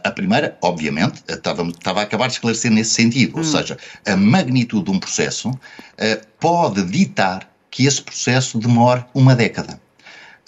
A 0.04 0.10
primeira, 0.10 0.56
obviamente, 0.62 1.22
estava, 1.28 1.62
estava 1.62 2.00
a 2.00 2.02
acabar 2.02 2.26
de 2.26 2.34
esclarecer 2.34 2.70
nesse 2.70 2.90
sentido, 2.90 3.36
hum. 3.36 3.38
ou 3.38 3.44
seja, 3.44 3.76
a 4.06 4.16
magnitude 4.16 4.84
de 4.84 4.90
um 4.90 4.98
processo 4.98 5.50
uh, 5.50 6.26
pode 6.38 6.82
ditar 6.84 7.48
que 7.70 7.86
esse 7.86 8.02
processo 8.02 8.58
demore 8.58 9.04
uma 9.14 9.34
década. 9.34 9.80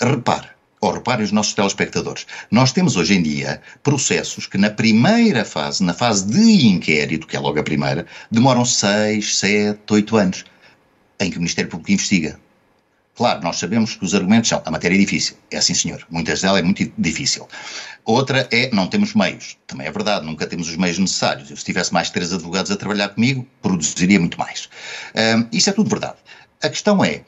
Repare, 0.00 0.48
ou 0.80 0.92
reparem 0.92 1.24
os 1.24 1.32
nossos 1.32 1.52
telespectadores, 1.52 2.26
nós 2.50 2.72
temos 2.72 2.96
hoje 2.96 3.14
em 3.14 3.22
dia 3.22 3.60
processos 3.82 4.46
que 4.46 4.56
na 4.56 4.70
primeira 4.70 5.44
fase, 5.44 5.84
na 5.84 5.92
fase 5.92 6.26
de 6.26 6.66
inquérito, 6.66 7.26
que 7.26 7.36
é 7.36 7.40
logo 7.40 7.60
a 7.60 7.62
primeira, 7.62 8.06
demoram 8.30 8.64
6, 8.64 9.38
7, 9.38 9.78
8 9.90 10.16
anos, 10.16 10.44
em 11.20 11.30
que 11.30 11.36
o 11.36 11.40
Ministério 11.40 11.70
Público 11.70 11.92
investiga. 11.92 12.38
Claro, 13.16 13.42
nós 13.42 13.56
sabemos 13.56 13.96
que 13.96 14.04
os 14.04 14.14
argumentos 14.14 14.48
são 14.48 14.62
a 14.64 14.70
matéria 14.70 14.94
é 14.94 14.98
difícil. 14.98 15.36
É 15.50 15.58
assim, 15.58 15.74
senhor. 15.74 16.06
Muitas 16.08 16.40
delas 16.40 16.60
é 16.60 16.62
muito 16.62 16.90
difícil. 16.96 17.46
Outra 18.04 18.48
é 18.50 18.70
não 18.72 18.86
temos 18.86 19.14
meios. 19.14 19.56
Também 19.66 19.86
é 19.86 19.90
verdade, 19.90 20.24
nunca 20.24 20.46
temos 20.46 20.68
os 20.68 20.76
meios 20.76 20.98
necessários. 20.98 21.50
Eu, 21.50 21.56
se 21.56 21.64
tivesse 21.64 21.92
mais 21.92 22.08
três 22.10 22.32
advogados 22.32 22.70
a 22.70 22.76
trabalhar 22.76 23.10
comigo, 23.10 23.46
produziria 23.60 24.18
muito 24.18 24.38
mais. 24.38 24.68
Um, 25.14 25.46
isto 25.52 25.70
é 25.70 25.72
tudo 25.72 25.90
verdade. 25.90 26.16
A 26.62 26.68
questão 26.68 27.04
é: 27.04 27.22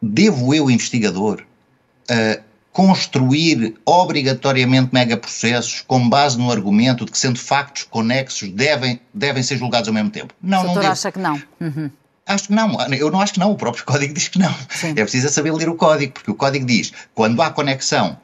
devo 0.00 0.54
eu, 0.54 0.70
investigador, 0.70 1.42
uh, 2.10 2.42
construir 2.72 3.74
obrigatoriamente 3.84 4.90
megaprocessos 4.92 5.82
com 5.86 6.08
base 6.08 6.38
no 6.38 6.50
argumento 6.50 7.04
de 7.04 7.12
que, 7.12 7.18
sendo 7.18 7.38
factos 7.38 7.84
conexos, 7.84 8.48
devem, 8.50 9.00
devem 9.12 9.42
ser 9.42 9.58
julgados 9.58 9.88
ao 9.88 9.94
mesmo 9.94 10.10
tempo? 10.10 10.34
Não, 10.42 10.62
o 10.62 10.66
não 10.68 10.74
devo. 10.74 10.86
acha 10.86 11.12
que 11.12 11.18
não? 11.18 11.40
Uhum. 11.60 11.90
Acho 12.26 12.48
que 12.48 12.52
não, 12.52 12.80
eu 12.92 13.10
não 13.10 13.20
acho 13.20 13.34
que 13.34 13.40
não, 13.40 13.50
o 13.50 13.56
próprio 13.56 13.84
código 13.86 14.14
diz 14.14 14.28
que 14.28 14.38
não. 14.38 14.54
Sim. 14.70 14.90
É 14.90 15.02
preciso 15.02 15.28
saber 15.28 15.52
ler 15.52 15.68
o 15.68 15.74
código, 15.74 16.12
porque 16.12 16.30
o 16.30 16.34
código 16.34 16.64
diz 16.64 16.92
quando 17.14 17.42
há 17.42 17.50
conexão, 17.50 18.18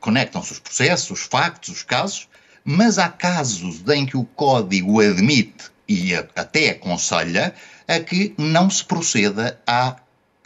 conectam-se 0.00 0.52
os 0.52 0.58
processos, 0.58 1.10
os 1.10 1.20
factos, 1.22 1.68
os 1.70 1.82
casos, 1.82 2.28
mas 2.64 2.98
há 2.98 3.08
casos 3.08 3.82
em 3.88 4.04
que 4.04 4.16
o 4.16 4.24
código 4.24 5.00
admite 5.00 5.70
e 5.88 6.14
até 6.14 6.70
aconselha 6.70 7.54
a 7.86 8.00
que 8.00 8.34
não 8.36 8.68
se 8.68 8.84
proceda 8.84 9.60
à 9.66 9.96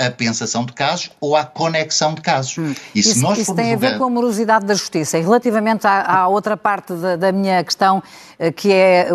à 0.01 0.11
pensação 0.11 0.65
de 0.65 0.73
casos 0.73 1.11
ou 1.21 1.37
à 1.37 1.45
conexão 1.45 2.15
de 2.15 2.23
casos. 2.23 2.57
Hum. 2.57 2.75
E 2.95 3.03
se 3.03 3.11
isso, 3.11 3.21
nós 3.21 3.39
isso 3.39 3.55
tem 3.55 3.75
a 3.75 3.77
ver 3.77 3.99
com 3.99 4.05
a 4.05 4.11
morosidade 4.11 4.65
da 4.65 4.75
justiça. 4.75 5.19
E 5.19 5.23
relativamente 5.23 5.87
à, 5.87 6.21
à 6.21 6.29
outra 6.29 6.57
parte 6.57 6.93
da, 6.95 7.17
da, 7.17 7.33
minha 7.33 7.63
questão, 7.63 8.03
eh, 8.39 8.51
que 8.51 8.73
é 8.73 9.09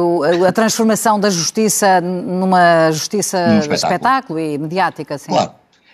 a 0.47 0.51
transformação 0.51 1.19
da 1.19 1.29
justiça 1.29 1.99
numa 2.01 2.91
justiça 2.91 3.47
Num 3.47 3.59
espetáculo. 3.59 3.75
espetáculo 3.75 4.39
e 4.39 4.57
mediática. 4.57 5.17
Sim. 5.17 5.31
Claro. 5.31 5.51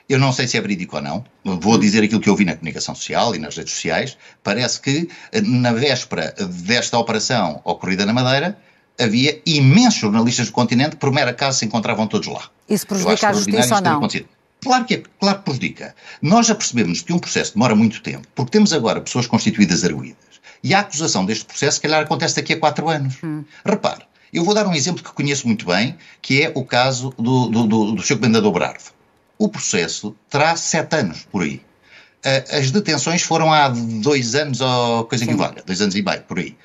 Eu 0.09 0.19
não 0.19 0.33
sei 0.33 0.45
se 0.45 0.57
é 0.57 0.61
verídico 0.61 0.97
ou 0.97 1.01
não. 1.01 1.23
Vou 1.43 1.77
dizer 1.77 2.03
aquilo 2.03 2.19
que 2.19 2.29
eu 2.29 2.35
vi 2.35 2.43
na 2.43 2.53
comunicação 2.53 2.93
social 2.93 3.33
e 3.33 3.39
nas 3.39 3.55
redes 3.55 3.73
sociais. 3.73 4.17
Parece 4.43 4.81
que 4.81 5.07
eh, 5.31 5.41
na 5.41 5.71
véspera 5.71 6.33
desta 6.65 6.97
operação 6.97 7.61
ocorrida 7.63 8.05
na 8.05 8.11
Madeira, 8.11 8.57
havia 8.99 9.41
imensos 9.45 9.99
jornalistas 9.99 10.47
do 10.47 10.51
continente 10.51 10.91
que, 10.91 10.97
por 10.97 11.11
mera 11.11 11.31
acaso, 11.31 11.59
se 11.59 11.65
encontravam 11.65 12.07
todos 12.07 12.27
lá. 12.27 12.43
Isso 12.69 12.85
prejudica 12.85 13.29
a 13.29 13.33
justiça 13.33 13.75
ou 13.75 13.81
não? 13.81 14.07
Claro 14.61 14.85
que, 14.85 14.93
é, 14.95 15.03
claro 15.19 15.39
que 15.39 15.43
prejudica. 15.45 15.95
Nós 16.21 16.47
já 16.47 16.55
percebemos 16.55 17.01
que 17.01 17.11
um 17.11 17.19
processo 17.19 17.53
demora 17.53 17.75
muito 17.75 18.01
tempo, 18.01 18.27
porque 18.35 18.51
temos 18.51 18.71
agora 18.71 19.01
pessoas 19.01 19.25
constituídas 19.25 19.83
arguídas. 19.83 20.39
E 20.63 20.73
a 20.73 20.79
acusação 20.79 21.25
deste 21.25 21.45
processo, 21.45 21.75
se 21.75 21.81
calhar, 21.81 22.03
acontece 22.03 22.35
daqui 22.35 22.53
a 22.53 22.59
quatro 22.59 22.87
anos. 22.87 23.15
Hum. 23.23 23.43
Repare, 23.65 24.05
eu 24.31 24.43
vou 24.43 24.53
dar 24.53 24.67
um 24.67 24.73
exemplo 24.73 25.03
que 25.03 25.11
conheço 25.11 25.47
muito 25.47 25.65
bem, 25.65 25.97
que 26.21 26.43
é 26.43 26.51
o 26.53 26.63
caso 26.63 27.13
do, 27.17 27.47
do, 27.47 27.67
do, 27.67 27.91
do 27.93 28.01
Sr. 28.03 28.17
Comendador 28.17 28.51
Brardo. 28.51 28.83
O 29.37 29.49
processo 29.49 30.15
terá 30.29 30.55
sete 30.55 30.95
anos 30.95 31.27
por 31.31 31.41
aí. 31.41 31.55
Uh, 32.23 32.57
as 32.57 32.69
detenções 32.69 33.23
foram 33.23 33.51
há 33.51 33.67
dois 33.69 34.35
anos 34.35 34.61
ou 34.61 35.05
coisa 35.05 35.25
Sim. 35.25 35.31
que 35.31 35.37
valha, 35.37 35.63
dois 35.65 35.81
anos 35.81 35.95
e 35.95 36.03
meio, 36.03 36.21
por 36.21 36.37
aí. 36.37 36.55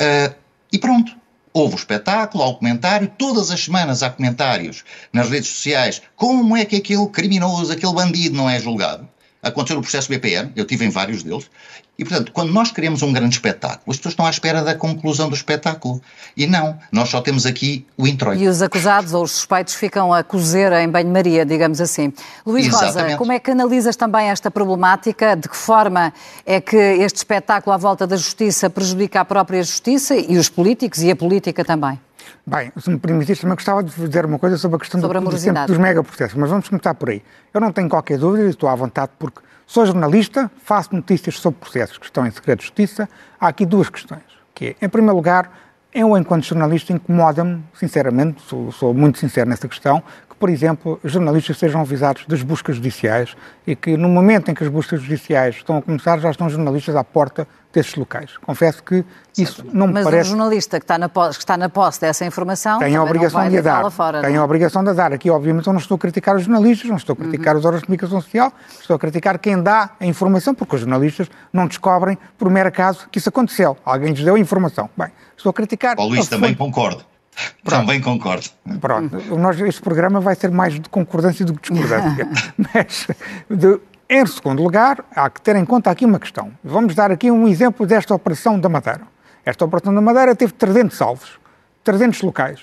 Uh, 0.00 0.34
e 0.70 0.78
pronto. 0.78 1.16
Houve 1.52 1.74
o 1.74 1.76
espetáculo, 1.76 2.42
há 2.42 2.48
o 2.48 2.54
comentário, 2.56 3.12
todas 3.18 3.50
as 3.50 3.64
semanas 3.64 4.02
há 4.02 4.08
comentários 4.08 4.84
nas 5.12 5.28
redes 5.28 5.50
sociais. 5.50 6.00
Como 6.16 6.56
é 6.56 6.64
que 6.64 6.76
aquele 6.76 7.06
criminoso, 7.08 7.72
aquele 7.72 7.92
bandido 7.92 8.36
não 8.36 8.48
é 8.48 8.58
julgado? 8.58 9.08
Aconteceu 9.42 9.76
no 9.76 9.82
processo 9.82 10.08
BPN, 10.08 10.52
eu 10.54 10.64
tive 10.64 10.84
em 10.84 10.88
vários 10.88 11.24
deles, 11.24 11.50
e 11.98 12.04
portanto, 12.04 12.32
quando 12.32 12.52
nós 12.52 12.70
queremos 12.70 13.02
um 13.02 13.12
grande 13.12 13.34
espetáculo, 13.34 13.90
as 13.90 13.96
pessoas 13.96 14.12
estão 14.12 14.24
à 14.24 14.30
espera 14.30 14.62
da 14.62 14.74
conclusão 14.74 15.28
do 15.28 15.34
espetáculo. 15.34 16.00
E 16.36 16.46
não, 16.46 16.78
nós 16.90 17.10
só 17.10 17.20
temos 17.20 17.44
aqui 17.44 17.86
o 17.96 18.06
introito. 18.06 18.42
E 18.42 18.48
os 18.48 18.62
acusados 18.62 19.12
ou 19.12 19.22
os 19.22 19.32
suspeitos 19.32 19.74
ficam 19.74 20.12
a 20.12 20.22
cozer 20.24 20.72
em 20.72 20.88
banho-maria, 20.88 21.44
digamos 21.44 21.80
assim. 21.80 22.12
Luís 22.46 22.66
Exatamente. 22.66 23.02
Rosa, 23.02 23.16
como 23.18 23.32
é 23.32 23.38
que 23.38 23.50
analisas 23.50 23.94
também 23.94 24.28
esta 24.28 24.50
problemática? 24.50 25.36
De 25.36 25.48
que 25.48 25.56
forma 25.56 26.12
é 26.46 26.60
que 26.60 26.76
este 26.76 27.16
espetáculo 27.16 27.74
à 27.74 27.76
volta 27.76 28.06
da 28.06 28.16
justiça 28.16 28.70
prejudica 28.70 29.20
a 29.20 29.24
própria 29.24 29.62
justiça 29.62 30.16
e 30.16 30.38
os 30.38 30.48
políticos 30.48 31.02
e 31.02 31.10
a 31.10 31.16
política 31.16 31.64
também? 31.64 32.00
Bem, 32.44 32.72
se 32.76 32.90
me 32.90 32.98
permitires, 32.98 33.40
também 33.40 33.54
gostava 33.54 33.84
de 33.84 33.94
dizer 33.94 34.26
uma 34.26 34.38
coisa 34.38 34.58
sobre 34.58 34.76
a 34.76 34.78
questão 34.80 35.00
sobre 35.00 35.20
do, 35.20 35.28
a 35.28 35.66
dos 35.66 35.78
megaprocessos, 35.78 36.36
mas 36.36 36.50
vamos 36.50 36.68
começar 36.68 36.92
por 36.94 37.10
aí. 37.10 37.22
Eu 37.54 37.60
não 37.60 37.70
tenho 37.70 37.88
qualquer 37.88 38.18
dúvida, 38.18 38.46
e 38.46 38.50
estou 38.50 38.68
à 38.68 38.74
vontade, 38.74 39.12
porque 39.16 39.40
sou 39.64 39.86
jornalista, 39.86 40.50
faço 40.64 40.94
notícias 40.94 41.38
sobre 41.38 41.60
processos 41.60 41.98
que 41.98 42.06
estão 42.06 42.26
em 42.26 42.30
segredo 42.32 42.58
de 42.58 42.64
justiça. 42.64 43.08
Há 43.40 43.46
aqui 43.46 43.64
duas 43.64 43.88
questões, 43.88 44.24
que 44.54 44.76
é, 44.80 44.84
em 44.84 44.88
primeiro 44.88 45.14
lugar, 45.14 45.52
eu, 45.94 46.16
enquanto 46.16 46.44
jornalista, 46.44 46.92
incomoda-me, 46.92 47.62
sinceramente, 47.74 48.42
sou, 48.42 48.72
sou, 48.72 48.92
muito 48.92 49.18
sincero 49.18 49.48
nessa 49.48 49.68
questão, 49.68 50.02
que, 50.28 50.31
por 50.42 50.50
exemplo, 50.50 50.98
jornalistas 51.04 51.56
sejam 51.56 51.82
avisados 51.82 52.24
das 52.26 52.42
buscas 52.42 52.74
judiciais 52.74 53.36
e 53.64 53.76
que, 53.76 53.96
no 53.96 54.08
momento 54.08 54.50
em 54.50 54.54
que 54.54 54.64
as 54.64 54.68
buscas 54.68 55.00
judiciais 55.00 55.54
estão 55.54 55.76
a 55.76 55.82
começar, 55.82 56.18
já 56.18 56.32
estão 56.32 56.50
jornalistas 56.50 56.96
à 56.96 57.04
porta 57.04 57.46
desses 57.72 57.94
locais. 57.94 58.36
Confesso 58.38 58.82
que 58.82 59.04
isso 59.38 59.64
não 59.72 59.86
me 59.86 59.92
Mas 59.92 60.02
parece... 60.02 60.18
Mas 60.18 60.26
o 60.26 60.30
jornalista 60.30 60.80
que 60.80 60.84
está, 60.84 60.98
na 60.98 61.08
posse, 61.08 61.38
que 61.38 61.44
está 61.44 61.56
na 61.56 61.68
posse 61.68 62.00
dessa 62.00 62.24
informação 62.26 62.80
tem 62.80 62.96
a 62.96 63.04
obrigação 63.04 63.48
de 63.48 63.56
a 63.56 63.60
dar. 63.60 63.88
Fora, 63.92 64.20
tem 64.20 64.34
não? 64.34 64.42
a 64.42 64.44
obrigação 64.44 64.82
de 64.82 64.90
a 64.90 64.92
dar. 64.92 65.12
Aqui, 65.12 65.30
obviamente, 65.30 65.68
eu 65.68 65.72
não 65.72 65.78
estou 65.78 65.94
a 65.94 65.98
criticar 66.00 66.34
os 66.34 66.42
jornalistas, 66.42 66.90
não 66.90 66.96
estou 66.96 67.12
a 67.12 67.16
criticar 67.16 67.54
uhum. 67.54 67.60
os 67.60 67.64
órgãos 67.64 67.82
de 67.82 67.86
comunicação 67.86 68.20
social, 68.20 68.52
estou 68.80 68.96
a 68.96 68.98
criticar 68.98 69.38
quem 69.38 69.62
dá 69.62 69.90
a 70.00 70.04
informação, 70.04 70.56
porque 70.56 70.74
os 70.74 70.80
jornalistas 70.80 71.30
não 71.52 71.68
descobrem, 71.68 72.18
por 72.36 72.50
mero 72.50 72.68
acaso, 72.68 73.08
que 73.12 73.18
isso 73.20 73.28
aconteceu. 73.28 73.76
Alguém 73.84 74.12
lhes 74.12 74.24
deu 74.24 74.34
a 74.34 74.40
informação. 74.40 74.90
Bem, 74.96 75.12
estou 75.36 75.50
a 75.50 75.52
criticar... 75.52 75.96
O 76.00 76.04
Luís 76.04 76.26
também 76.26 76.52
concordo. 76.52 77.11
Pronto. 77.64 77.80
Também 77.80 78.00
concordo. 78.00 78.48
Pronto. 78.80 79.16
Nós, 79.36 79.58
este 79.60 79.80
programa 79.80 80.20
vai 80.20 80.34
ser 80.34 80.50
mais 80.50 80.74
de 80.74 80.88
concordância 80.88 81.44
do 81.44 81.54
que 81.54 81.72
discordância. 81.72 82.28
Mas, 82.74 83.06
de, 83.48 83.80
em 84.08 84.26
segundo 84.26 84.62
lugar, 84.62 85.04
há 85.14 85.30
que 85.30 85.40
ter 85.40 85.56
em 85.56 85.64
conta 85.64 85.90
aqui 85.90 86.04
uma 86.04 86.18
questão. 86.18 86.52
Vamos 86.62 86.94
dar 86.94 87.10
aqui 87.10 87.30
um 87.30 87.48
exemplo 87.48 87.86
desta 87.86 88.14
operação 88.14 88.58
da 88.58 88.68
Madeira. 88.68 89.02
Esta 89.44 89.64
operação 89.64 89.94
da 89.94 90.00
Madeira 90.00 90.36
teve 90.36 90.52
300 90.52 90.96
salvos, 90.96 91.40
300 91.82 92.20
locais. 92.22 92.60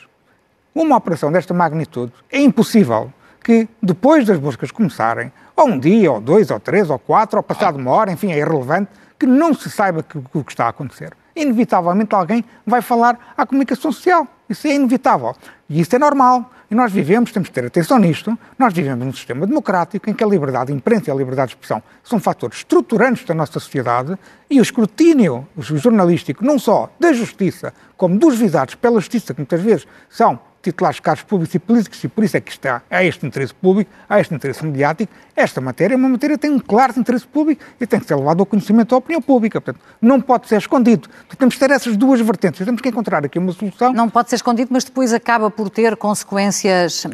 Uma 0.73 0.95
operação 0.95 1.31
desta 1.31 1.53
magnitude 1.53 2.13
é 2.31 2.39
impossível 2.39 3.11
que, 3.43 3.67
depois 3.81 4.25
das 4.25 4.38
buscas 4.38 4.71
começarem, 4.71 5.31
ou 5.55 5.67
um 5.67 5.79
dia, 5.79 6.11
ou 6.11 6.21
dois, 6.21 6.51
ou 6.51 6.59
três, 6.59 6.89
ou 6.89 6.99
quatro, 6.99 7.38
ou 7.38 7.43
passado 7.43 7.77
uma 7.77 7.91
hora, 7.91 8.11
enfim, 8.11 8.31
é 8.31 8.38
irrelevante, 8.38 8.89
que 9.17 9.25
não 9.25 9.53
se 9.53 9.69
saiba 9.69 10.05
o 10.33 10.43
que 10.43 10.51
está 10.51 10.65
a 10.65 10.69
acontecer. 10.69 11.13
Inevitavelmente 11.41 12.13
alguém 12.13 12.43
vai 12.65 12.81
falar 12.81 13.34
à 13.38 13.46
comunicação 13.46 13.91
social. 13.91 14.27
Isso 14.50 14.67
é 14.67 14.75
inevitável. 14.75 15.36
E 15.69 15.79
isso 15.79 15.96
é 15.96 16.00
normal. 16.00 16.51
E 16.72 16.75
nós 16.75 16.91
vivemos, 16.91 17.31
temos 17.31 17.50
que 17.50 17.55
ter 17.55 17.65
atenção 17.65 17.98
nisto, 17.98 18.38
nós 18.58 18.72
vivemos 18.72 19.03
num 19.03 19.12
sistema 19.12 19.48
democrático 19.48 20.08
em 20.08 20.13
que 20.13 20.24
a 20.24 20.27
liberdade 20.27 20.67
de 20.67 20.77
imprensa 20.77 21.10
e 21.10 21.12
a 21.12 21.15
liberdade 21.15 21.50
de 21.50 21.55
expressão 21.55 21.81
são 22.03 22.19
fatores 22.19 22.58
estruturantes 22.58 23.25
da 23.25 23.34
nossa 23.34 23.53
sociedade 23.53 24.15
e 24.48 24.60
o 24.60 24.62
escrutínio 24.62 25.48
jornalístico, 25.58 26.46
não 26.46 26.60
só 26.60 26.91
da 27.00 27.12
justiça, 27.12 27.74
como 27.98 28.19
dos 28.19 28.38
visados 28.38 28.75
pela 28.75 29.00
justiça, 29.00 29.34
que 29.34 29.39
muitas 29.39 29.62
vezes 29.62 29.88
são 30.10 30.39
titulares 30.61 30.99
cargos 30.99 31.23
públicos 31.23 31.55
e 31.55 31.59
políticos, 31.59 32.03
e 32.03 32.07
por 32.07 32.23
isso 32.23 32.37
é 32.37 32.41
que 32.41 32.51
está 32.51 32.81
a 32.89 33.03
este 33.03 33.25
interesse 33.25 33.53
público, 33.53 33.89
a 34.07 34.19
este 34.19 34.33
interesse 34.33 34.65
mediático. 34.65 35.11
Esta 35.35 35.61
matéria 35.61 35.95
é 35.95 35.97
uma 35.97 36.09
matéria 36.09 36.37
que 36.37 36.41
tem 36.41 36.51
um 36.51 36.59
claro 36.59 36.93
interesse 36.97 37.25
público 37.25 37.63
e 37.79 37.87
tem 37.87 37.99
que 37.99 38.05
ser 38.05 38.15
levado 38.15 38.41
ao 38.41 38.45
conhecimento 38.45 38.89
da 38.89 38.97
opinião 38.97 39.21
pública. 39.21 39.61
Portanto, 39.61 39.83
não 40.01 40.19
pode 40.19 40.47
ser 40.47 40.57
escondido. 40.57 41.07
Portanto, 41.07 41.37
temos 41.37 41.55
que 41.55 41.59
ter 41.59 41.71
essas 41.71 41.95
duas 41.95 42.19
vertentes. 42.19 42.63
Temos 42.65 42.81
que 42.81 42.89
encontrar 42.89 43.25
aqui 43.25 43.39
uma 43.39 43.51
solução. 43.51 43.93
Não 43.93 44.09
pode 44.09 44.29
ser 44.29 44.35
escondido, 44.35 44.69
mas 44.71 44.83
depois 44.83 45.13
acaba 45.13 45.49
por 45.49 45.69
ter 45.69 45.95
consequências 45.95 47.05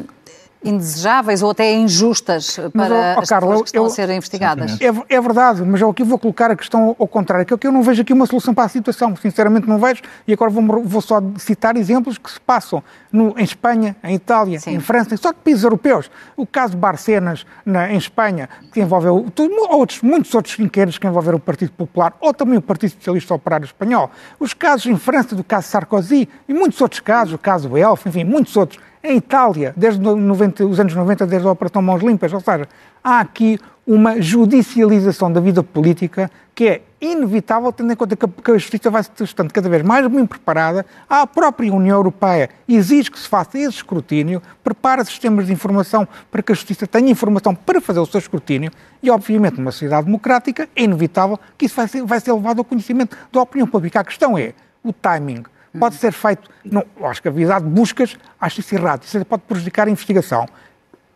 indesejáveis 0.68 1.42
ou 1.42 1.50
até 1.50 1.72
injustas 1.72 2.56
para 2.56 2.70
mas, 2.74 2.90
oh, 2.90 3.20
as 3.20 3.28
Carla, 3.28 3.48
pessoas 3.48 3.62
que 3.62 3.68
estão 3.68 3.82
eu, 3.82 3.86
a 3.86 3.90
ser 3.90 4.10
investigadas. 4.10 4.80
É, 4.80 5.16
é, 5.16 5.20
verdade, 5.20 5.62
mas 5.62 5.80
eu 5.80 5.88
aqui 5.90 6.02
vou 6.02 6.18
colocar 6.18 6.50
a 6.50 6.56
questão 6.56 6.94
ao 6.98 7.08
contrário, 7.08 7.46
que 7.46 7.54
é 7.54 7.56
que 7.56 7.66
eu 7.66 7.72
não 7.72 7.82
vejo 7.82 8.02
aqui 8.02 8.12
uma 8.12 8.26
solução 8.26 8.52
para 8.52 8.64
a 8.64 8.68
situação, 8.68 9.14
sinceramente 9.16 9.68
não 9.68 9.78
vejo, 9.78 10.02
e 10.26 10.32
agora 10.32 10.50
vou, 10.50 10.84
vou 10.84 11.00
só 11.00 11.22
citar 11.38 11.76
exemplos 11.76 12.18
que 12.18 12.30
se 12.30 12.40
passam 12.40 12.82
no, 13.12 13.34
em 13.38 13.44
Espanha, 13.44 13.96
em 14.02 14.14
Itália, 14.14 14.58
Sim. 14.60 14.74
em 14.74 14.80
França, 14.80 15.16
só 15.16 15.32
de 15.32 15.38
países 15.38 15.64
europeus. 15.64 16.10
O 16.36 16.46
caso 16.46 16.72
de 16.72 16.78
Barcenas, 16.78 17.46
na, 17.64 17.92
em 17.92 17.96
Espanha, 17.96 18.48
que 18.72 18.80
envolveu 18.80 19.26
outros, 19.70 20.02
muitos 20.02 20.34
outros 20.34 20.58
inquéritos 20.58 20.98
que 20.98 21.06
envolveram 21.06 21.38
o 21.38 21.40
Partido 21.40 21.72
Popular 21.72 22.14
ou 22.20 22.34
também 22.34 22.58
o 22.58 22.62
Partido 22.62 22.90
Socialista 22.90 23.34
Operário 23.34 23.64
Espanhol. 23.64 24.10
Os 24.38 24.52
casos 24.52 24.86
em 24.86 24.96
França 24.96 25.34
do 25.34 25.44
caso 25.44 25.68
Sarkozy 25.68 26.28
e 26.48 26.54
muitos 26.54 26.80
outros 26.80 27.00
casos, 27.00 27.34
o 27.34 27.38
caso 27.38 27.76
Elf, 27.76 28.06
enfim, 28.06 28.24
muitos 28.24 28.56
outros 28.56 28.80
em 29.06 29.16
Itália, 29.16 29.72
desde 29.76 30.00
90, 30.00 30.66
os 30.66 30.80
anos 30.80 30.94
90, 30.94 31.26
desde 31.26 31.46
a 31.46 31.50
Operação 31.50 31.80
Mãos 31.80 32.02
Limpas. 32.02 32.32
Ou 32.32 32.40
seja, 32.40 32.68
há 33.02 33.20
aqui 33.20 33.58
uma 33.86 34.20
judicialização 34.20 35.32
da 35.32 35.40
vida 35.40 35.62
política 35.62 36.28
que 36.54 36.66
é 36.66 36.82
inevitável, 37.00 37.70
tendo 37.70 37.92
em 37.92 37.96
conta 37.96 38.16
que 38.16 38.50
a 38.50 38.58
justiça 38.58 38.90
vai 38.90 39.02
se 39.02 39.10
estando 39.22 39.52
cada 39.52 39.68
vez 39.68 39.82
mais 39.82 40.04
bem 40.08 40.26
preparada. 40.26 40.84
A 41.08 41.24
própria 41.26 41.72
União 41.72 41.96
Europeia 41.96 42.50
exige 42.68 43.10
que 43.10 43.18
se 43.18 43.28
faça 43.28 43.58
esse 43.58 43.76
escrutínio, 43.76 44.42
prepara 44.64 45.04
sistemas 45.04 45.46
de 45.46 45.52
informação 45.52 46.08
para 46.30 46.42
que 46.42 46.50
a 46.50 46.54
justiça 46.54 46.86
tenha 46.86 47.10
informação 47.10 47.54
para 47.54 47.80
fazer 47.80 48.00
o 48.00 48.06
seu 48.06 48.18
escrutínio 48.18 48.72
e, 49.02 49.10
obviamente, 49.10 49.58
numa 49.58 49.70
sociedade 49.70 50.06
democrática, 50.06 50.68
é 50.74 50.82
inevitável 50.82 51.38
que 51.56 51.66
isso 51.66 51.76
vai 51.76 51.86
ser, 51.86 52.02
vai 52.02 52.18
ser 52.18 52.32
levado 52.32 52.58
ao 52.58 52.64
conhecimento 52.64 53.16
da 53.30 53.40
opinião 53.40 53.68
pública. 53.68 54.00
A 54.00 54.04
questão 54.04 54.36
é 54.36 54.52
o 54.82 54.92
timing 54.92 55.44
pode 55.76 55.96
ser 55.96 56.12
feito. 56.12 56.50
Não, 56.64 56.84
acho 57.02 57.22
que 57.22 57.28
a 57.28 57.30
habilidade 57.30 57.64
de 57.64 57.70
buscas, 57.70 58.16
acho 58.40 58.60
isso 58.60 58.74
errado. 58.74 59.02
Isso 59.04 59.24
pode 59.24 59.42
prejudicar 59.42 59.86
a 59.86 59.90
investigação. 59.90 60.46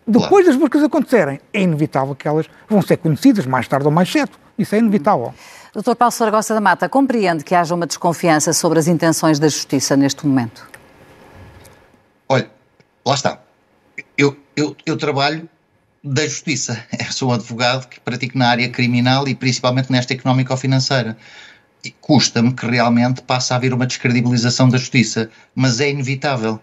Depois 0.06 0.28
claro. 0.28 0.46
das 0.46 0.56
buscas 0.56 0.82
acontecerem, 0.82 1.40
é 1.52 1.62
inevitável 1.62 2.14
que 2.14 2.26
elas 2.26 2.46
vão 2.68 2.82
ser 2.82 2.96
conhecidas 2.96 3.46
mais 3.46 3.68
tarde 3.68 3.86
ou 3.86 3.92
mais 3.92 4.10
cedo. 4.10 4.32
Isso 4.58 4.74
é 4.74 4.78
inevitável. 4.78 5.32
Dr. 5.74 5.94
Paulo 5.94 6.10
Saragossa 6.10 6.52
da 6.52 6.60
Mata, 6.60 6.88
compreende 6.88 7.44
que 7.44 7.54
haja 7.54 7.74
uma 7.74 7.86
desconfiança 7.86 8.52
sobre 8.52 8.78
as 8.78 8.88
intenções 8.88 9.38
da 9.38 9.46
Justiça 9.46 9.96
neste 9.96 10.26
momento? 10.26 10.68
Olha, 12.28 12.50
lá 13.06 13.14
está. 13.14 13.40
Eu, 14.18 14.36
eu, 14.56 14.76
eu 14.84 14.96
trabalho 14.96 15.48
da 16.02 16.26
Justiça. 16.26 16.82
Eu 16.98 17.12
sou 17.12 17.30
um 17.30 17.32
advogado 17.32 17.86
que 17.88 18.00
pratico 18.00 18.36
na 18.38 18.48
área 18.48 18.68
criminal 18.68 19.28
e 19.28 19.34
principalmente 19.34 19.92
nesta 19.92 20.14
económico-financeira 20.14 21.16
custa-me 22.00 22.52
que 22.52 22.66
realmente 22.66 23.22
passe 23.22 23.52
a 23.52 23.56
haver 23.56 23.72
uma 23.72 23.86
descredibilização 23.86 24.68
da 24.68 24.78
justiça, 24.78 25.30
mas 25.54 25.80
é 25.80 25.90
inevitável. 25.90 26.60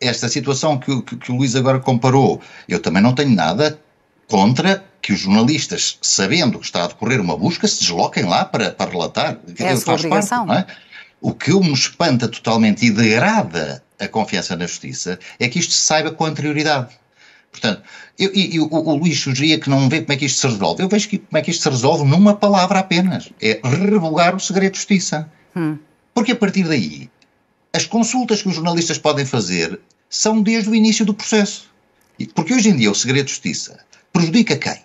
Esta 0.00 0.28
situação 0.28 0.78
que, 0.78 1.02
que, 1.02 1.16
que 1.16 1.32
o 1.32 1.36
Luís 1.36 1.56
agora 1.56 1.80
comparou, 1.80 2.40
eu 2.68 2.80
também 2.80 3.02
não 3.02 3.14
tenho 3.14 3.30
nada 3.30 3.80
contra 4.28 4.84
que 5.00 5.12
os 5.12 5.20
jornalistas, 5.20 5.98
sabendo 6.02 6.58
que 6.58 6.64
está 6.66 6.84
a 6.84 6.88
decorrer 6.88 7.20
uma 7.20 7.36
busca, 7.36 7.68
se 7.68 7.80
desloquem 7.80 8.24
lá 8.24 8.44
para, 8.44 8.70
para 8.70 8.90
relatar. 8.90 9.38
É 9.58 9.68
a 9.68 9.76
sua 9.76 9.94
obrigação. 9.94 10.46
Parte, 10.46 10.72
é? 10.72 10.76
O 11.20 11.32
que 11.32 11.52
me 11.52 11.72
espanta 11.72 12.28
totalmente 12.28 12.84
e 12.84 12.90
degrada 12.90 13.82
a 13.98 14.08
confiança 14.08 14.56
na 14.56 14.66
justiça 14.66 15.18
é 15.38 15.48
que 15.48 15.58
isto 15.58 15.72
se 15.72 15.80
saiba 15.80 16.10
com 16.10 16.24
anterioridade. 16.24 16.88
Portanto, 17.54 17.82
eu, 18.18 18.32
eu, 18.34 18.64
o, 18.64 18.90
o 18.90 18.96
Luís 18.96 19.20
sugeria 19.20 19.60
que 19.60 19.70
não 19.70 19.88
vê 19.88 20.00
como 20.00 20.12
é 20.12 20.16
que 20.16 20.26
isto 20.26 20.40
se 20.40 20.46
resolve. 20.48 20.82
Eu 20.82 20.88
vejo 20.88 21.08
que, 21.08 21.18
como 21.18 21.38
é 21.38 21.40
que 21.40 21.52
isto 21.52 21.62
se 21.62 21.70
resolve 21.70 22.04
numa 22.04 22.34
palavra 22.34 22.80
apenas. 22.80 23.30
É 23.40 23.60
revogar 23.62 24.34
o 24.34 24.40
segredo 24.40 24.72
de 24.72 24.78
justiça. 24.78 25.30
Hum. 25.54 25.78
Porque 26.12 26.32
a 26.32 26.36
partir 26.36 26.64
daí, 26.64 27.08
as 27.72 27.86
consultas 27.86 28.42
que 28.42 28.48
os 28.48 28.56
jornalistas 28.56 28.98
podem 28.98 29.24
fazer 29.24 29.78
são 30.10 30.42
desde 30.42 30.68
o 30.68 30.74
início 30.74 31.06
do 31.06 31.14
processo. 31.14 31.70
Porque 32.34 32.52
hoje 32.52 32.70
em 32.70 32.76
dia 32.76 32.90
o 32.90 32.94
segredo 32.94 33.26
de 33.26 33.30
justiça 33.30 33.78
prejudica 34.12 34.56
quem? 34.56 34.82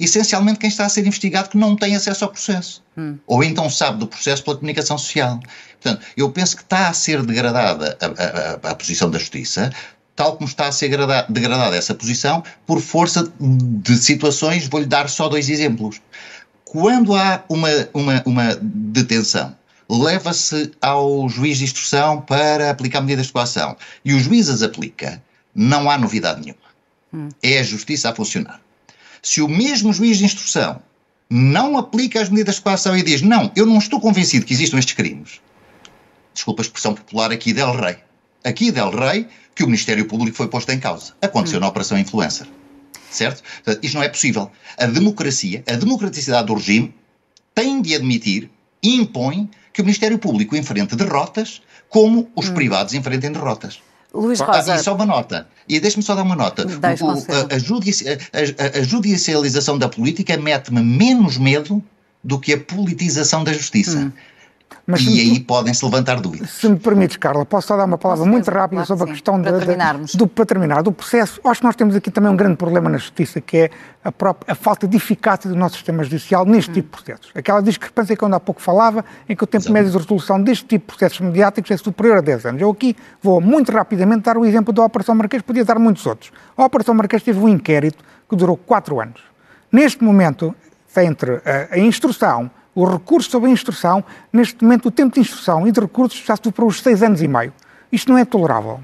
Essencialmente 0.00 0.58
quem 0.58 0.68
está 0.68 0.86
a 0.86 0.88
ser 0.88 1.06
investigado 1.06 1.50
que 1.50 1.58
não 1.58 1.76
tem 1.76 1.94
acesso 1.94 2.24
ao 2.24 2.30
processo. 2.30 2.82
Hum. 2.96 3.18
Ou 3.26 3.44
então 3.44 3.68
sabe 3.68 3.98
do 3.98 4.06
processo 4.06 4.42
pela 4.42 4.56
comunicação 4.56 4.96
social. 4.96 5.40
Portanto, 5.80 6.06
eu 6.16 6.30
penso 6.30 6.56
que 6.56 6.62
está 6.62 6.88
a 6.88 6.92
ser 6.94 7.22
degradada 7.22 7.98
a, 8.00 8.06
a, 8.06 8.70
a, 8.70 8.72
a 8.72 8.74
posição 8.74 9.10
da 9.10 9.18
justiça, 9.18 9.70
tal 10.18 10.36
como 10.36 10.48
está 10.48 10.66
a 10.66 10.72
ser 10.72 10.90
degradada 11.28 11.76
essa 11.76 11.94
posição 11.94 12.42
por 12.66 12.80
força 12.80 13.32
de 13.38 13.96
situações. 13.96 14.66
Vou-lhe 14.66 14.84
dar 14.84 15.08
só 15.08 15.28
dois 15.28 15.48
exemplos. 15.48 16.02
Quando 16.64 17.14
há 17.14 17.44
uma, 17.48 17.68
uma, 17.94 18.22
uma 18.26 18.58
detenção 18.60 19.56
leva-se 19.88 20.72
ao 20.82 21.28
juiz 21.28 21.58
de 21.58 21.64
instrução 21.64 22.20
para 22.20 22.68
aplicar 22.68 23.00
medidas 23.00 23.26
de 23.26 23.32
coação 23.32 23.76
e 24.04 24.12
o 24.12 24.18
juiz 24.18 24.48
as 24.48 24.60
aplica, 24.60 25.22
não 25.54 25.88
há 25.88 25.96
novidade 25.96 26.40
nenhuma. 26.40 26.68
Hum. 27.14 27.28
É 27.40 27.60
a 27.60 27.62
justiça 27.62 28.10
a 28.10 28.14
funcionar. 28.14 28.60
Se 29.22 29.40
o 29.40 29.46
mesmo 29.46 29.92
juiz 29.92 30.18
de 30.18 30.24
instrução 30.24 30.82
não 31.30 31.78
aplica 31.78 32.20
as 32.20 32.28
medidas 32.28 32.56
de 32.56 32.62
coação 32.62 32.96
e 32.98 33.04
diz 33.04 33.22
não, 33.22 33.52
eu 33.54 33.64
não 33.64 33.78
estou 33.78 34.00
convencido 34.00 34.44
que 34.44 34.52
existam 34.52 34.80
estes 34.80 34.94
crimes, 34.94 35.40
desculpa 36.34 36.60
a 36.60 36.64
expressão 36.64 36.92
popular 36.92 37.30
aqui 37.30 37.52
del 37.52 37.72
rei, 37.72 37.98
aqui 38.44 38.70
del 38.70 38.90
rei 38.90 39.26
que 39.54 39.64
o 39.64 39.66
Ministério 39.66 40.06
Público 40.06 40.36
foi 40.36 40.48
posto 40.48 40.70
em 40.70 40.78
causa. 40.78 41.14
Aconteceu 41.20 41.58
hum. 41.58 41.62
na 41.62 41.68
Operação 41.68 41.98
Influencer. 41.98 42.46
Certo? 43.10 43.42
Portanto, 43.64 43.84
isto 43.84 43.94
não 43.94 44.02
é 44.02 44.08
possível. 44.08 44.50
A 44.76 44.86
democracia, 44.86 45.64
a 45.68 45.74
democraticidade 45.74 46.46
do 46.46 46.54
regime 46.54 46.94
tem 47.54 47.80
de 47.80 47.94
admitir, 47.94 48.50
impõe 48.82 49.48
que 49.72 49.80
o 49.80 49.84
Ministério 49.84 50.18
Público 50.18 50.54
enfrente 50.54 50.94
derrotas 50.94 51.62
como 51.88 52.30
os 52.36 52.48
hum. 52.48 52.54
privados 52.54 52.94
enfrentem 52.94 53.32
derrotas. 53.32 53.80
Luís 54.12 54.40
Rosa. 54.40 54.74
Ah, 54.74 54.76
e 54.76 54.82
só 54.82 54.94
uma 54.94 55.06
nota. 55.06 55.48
E 55.68 55.78
deixe-me 55.80 56.02
só 56.02 56.14
dar 56.14 56.22
uma 56.22 56.36
nota. 56.36 56.66
O, 56.66 57.52
a, 57.52 57.54
a, 57.54 57.58
judici 57.58 58.06
a, 58.08 58.78
a, 58.78 58.82
judicialização 58.82 59.78
da 59.78 59.88
política 59.88 60.36
mete-me 60.36 60.80
menos 60.82 61.36
medo 61.36 61.82
do 62.24 62.38
que 62.38 62.54
a 62.54 62.58
politização 62.58 63.44
da 63.44 63.52
justiça. 63.52 63.98
Hum. 63.98 64.12
Mas 64.90 65.02
e 65.02 65.20
aí 65.20 65.40
podem-se 65.40 65.84
levantar 65.84 66.18
dúvidas. 66.18 66.48
Se 66.48 66.66
me 66.66 66.78
permites, 66.78 67.18
Carla, 67.18 67.44
posso 67.44 67.68
só 67.68 67.76
dar 67.76 67.84
uma 67.84 67.98
palavra 67.98 68.24
muito 68.24 68.50
rápida 68.50 68.82
claro 68.82 68.86
sobre 68.86 69.04
a 69.04 69.12
questão 69.12 69.42
para, 69.42 69.58
do, 70.14 70.26
para 70.26 70.46
terminar, 70.46 70.82
do 70.82 70.90
processo. 70.90 71.38
Acho 71.44 71.60
que 71.60 71.66
nós 71.66 71.76
temos 71.76 71.94
aqui 71.94 72.10
também 72.10 72.30
um 72.32 72.36
grande 72.36 72.56
problema 72.56 72.88
na 72.88 72.96
justiça, 72.96 73.38
que 73.38 73.58
é 73.58 73.70
a, 74.02 74.10
própria, 74.10 74.50
a 74.50 74.54
falta 74.54 74.88
de 74.88 74.96
eficácia 74.96 75.50
do 75.50 75.54
nosso 75.54 75.74
sistema 75.74 76.02
judicial 76.02 76.46
neste 76.46 76.70
hum. 76.70 76.74
tipo 76.74 76.96
de 76.96 77.02
processos. 77.04 77.30
Aquela 77.34 77.60
discrepância 77.60 78.16
que 78.16 78.24
eu 78.24 78.34
há 78.34 78.40
pouco 78.40 78.62
falava, 78.62 79.04
em 79.28 79.36
que 79.36 79.44
o 79.44 79.46
tempo 79.46 79.64
Exato. 79.64 79.74
médio 79.74 79.90
de 79.90 79.98
resolução 79.98 80.42
deste 80.42 80.64
tipo 80.64 80.86
de 80.90 80.96
processos 80.96 81.20
mediáticos 81.20 81.70
é 81.70 81.76
superior 81.76 82.16
a 82.16 82.20
10 82.22 82.46
anos. 82.46 82.62
Eu 82.62 82.70
aqui 82.70 82.96
vou 83.22 83.42
muito 83.42 83.70
rapidamente 83.70 84.22
dar 84.22 84.38
o 84.38 84.46
exemplo 84.46 84.72
da 84.72 84.82
Operação 84.82 85.14
Marquês, 85.14 85.42
podia 85.42 85.66
dar 85.66 85.78
muitos 85.78 86.06
outros. 86.06 86.32
A 86.56 86.64
Operação 86.64 86.94
Marquês 86.94 87.22
teve 87.22 87.38
um 87.38 87.48
inquérito 87.48 88.02
que 88.26 88.34
durou 88.34 88.56
4 88.56 88.98
anos. 89.02 89.20
Neste 89.70 90.02
momento, 90.02 90.54
entre 90.96 91.42
a, 91.44 91.74
a 91.74 91.78
instrução, 91.78 92.50
o 92.80 92.84
recurso 92.84 93.28
sobre 93.28 93.50
a 93.50 93.52
instrução, 93.52 94.04
neste 94.32 94.62
momento 94.62 94.86
o 94.86 94.90
tempo 94.92 95.14
de 95.14 95.18
instrução 95.18 95.66
e 95.66 95.72
de 95.72 95.80
recursos 95.80 96.22
já 96.24 96.36
superou 96.36 96.70
os 96.70 96.80
seis 96.80 97.02
anos 97.02 97.20
e 97.20 97.26
meio. 97.26 97.52
Isto 97.90 98.12
não 98.12 98.18
é 98.18 98.24
tolerável. 98.24 98.78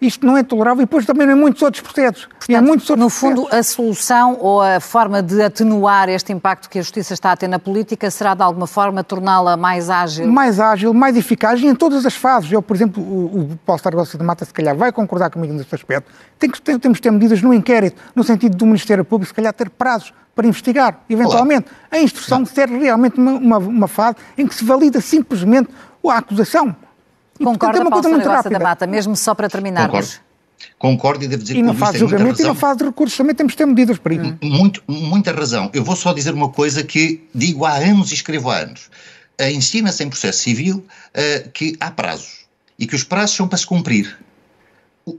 Isto 0.00 0.24
não 0.24 0.36
é 0.36 0.44
tolerável 0.44 0.82
e 0.82 0.84
depois 0.84 1.04
também 1.04 1.28
em 1.28 1.34
muitos 1.34 1.60
outros 1.60 1.82
processos. 1.82 2.26
Portanto, 2.26 2.54
há 2.54 2.62
muitos 2.62 2.88
outros 2.88 3.04
no 3.04 3.10
fundo, 3.10 3.42
processos. 3.42 3.58
a 3.58 3.74
solução 3.74 4.38
ou 4.40 4.62
a 4.62 4.78
forma 4.78 5.20
de 5.20 5.42
atenuar 5.42 6.08
este 6.08 6.32
impacto 6.32 6.70
que 6.70 6.78
a 6.78 6.82
justiça 6.82 7.14
está 7.14 7.32
a 7.32 7.36
ter 7.36 7.48
na 7.48 7.58
política 7.58 8.08
será, 8.08 8.32
de 8.34 8.42
alguma 8.42 8.68
forma, 8.68 9.02
torná-la 9.02 9.56
mais 9.56 9.90
ágil? 9.90 10.28
Mais 10.28 10.60
ágil, 10.60 10.94
mais 10.94 11.16
eficaz 11.16 11.60
e 11.60 11.66
em 11.66 11.74
todas 11.74 12.06
as 12.06 12.14
fases. 12.14 12.52
Eu, 12.52 12.62
por 12.62 12.76
exemplo, 12.76 13.02
o, 13.02 13.52
o 13.52 13.58
Paulo 13.66 13.82
Sargossa 13.82 14.16
de 14.16 14.22
Mata, 14.22 14.44
se 14.44 14.54
calhar, 14.54 14.76
vai 14.76 14.92
concordar 14.92 15.30
comigo 15.30 15.52
neste 15.52 15.74
aspecto. 15.74 16.08
Tem 16.38 16.48
que, 16.48 16.62
tem, 16.62 16.78
temos 16.78 16.98
que 16.98 17.02
ter 17.02 17.10
medidas 17.10 17.42
no 17.42 17.52
inquérito, 17.52 18.00
no 18.14 18.22
sentido 18.22 18.56
do 18.56 18.66
Ministério 18.66 19.04
Público, 19.04 19.28
se 19.28 19.34
calhar, 19.34 19.52
ter 19.52 19.68
prazos 19.68 20.12
para 20.32 20.46
investigar, 20.46 21.00
eventualmente. 21.10 21.66
Olá. 21.68 22.00
A 22.00 22.00
instrução 22.00 22.46
serve 22.46 22.78
realmente 22.78 23.18
uma, 23.18 23.32
uma, 23.32 23.58
uma 23.58 23.88
fase 23.88 24.18
em 24.36 24.46
que 24.46 24.54
se 24.54 24.64
valida 24.64 25.00
simplesmente 25.00 25.68
a 26.08 26.18
acusação. 26.18 26.74
Concorda, 27.42 27.84
Paulo 27.88 28.02
Saragossa 28.02 28.50
da 28.50 28.58
Mata, 28.58 28.86
mesmo 28.86 29.16
só 29.16 29.34
para 29.34 29.48
terminarmos? 29.48 29.90
Concordo. 29.90 30.28
Concordo 30.78 31.24
e 31.24 31.28
devo 31.28 31.42
dizer 31.42 31.54
e 31.54 31.56
que 31.56 31.62
não 31.62 31.74
faz 31.74 31.98
julgamento 31.98 32.40
e 32.40 32.44
não 32.44 32.54
faz 32.54 32.76
de 32.76 32.84
recursos, 32.84 33.16
também 33.16 33.34
temos 33.34 33.52
que 33.52 33.58
ter 33.58 33.66
medidas 33.66 33.98
para 33.98 34.14
isso. 34.14 34.38
Muito, 34.42 34.82
muita 34.86 35.32
razão. 35.32 35.70
Eu 35.72 35.84
vou 35.84 35.96
só 35.96 36.12
dizer 36.12 36.34
uma 36.34 36.48
coisa 36.48 36.82
que 36.82 37.22
digo 37.34 37.64
há 37.64 37.74
anos 37.74 38.10
e 38.10 38.14
escrevo 38.14 38.50
há 38.50 38.58
anos. 38.58 38.90
Ensina-se 39.40 40.02
em 40.02 40.08
processo 40.08 40.40
civil 40.40 40.78
uh, 40.78 41.50
que 41.50 41.76
há 41.78 41.90
prazos 41.90 42.46
e 42.78 42.86
que 42.86 42.94
os 42.94 43.04
prazos 43.04 43.36
são 43.36 43.46
para 43.46 43.58
se 43.58 43.66
cumprir. 43.66 44.18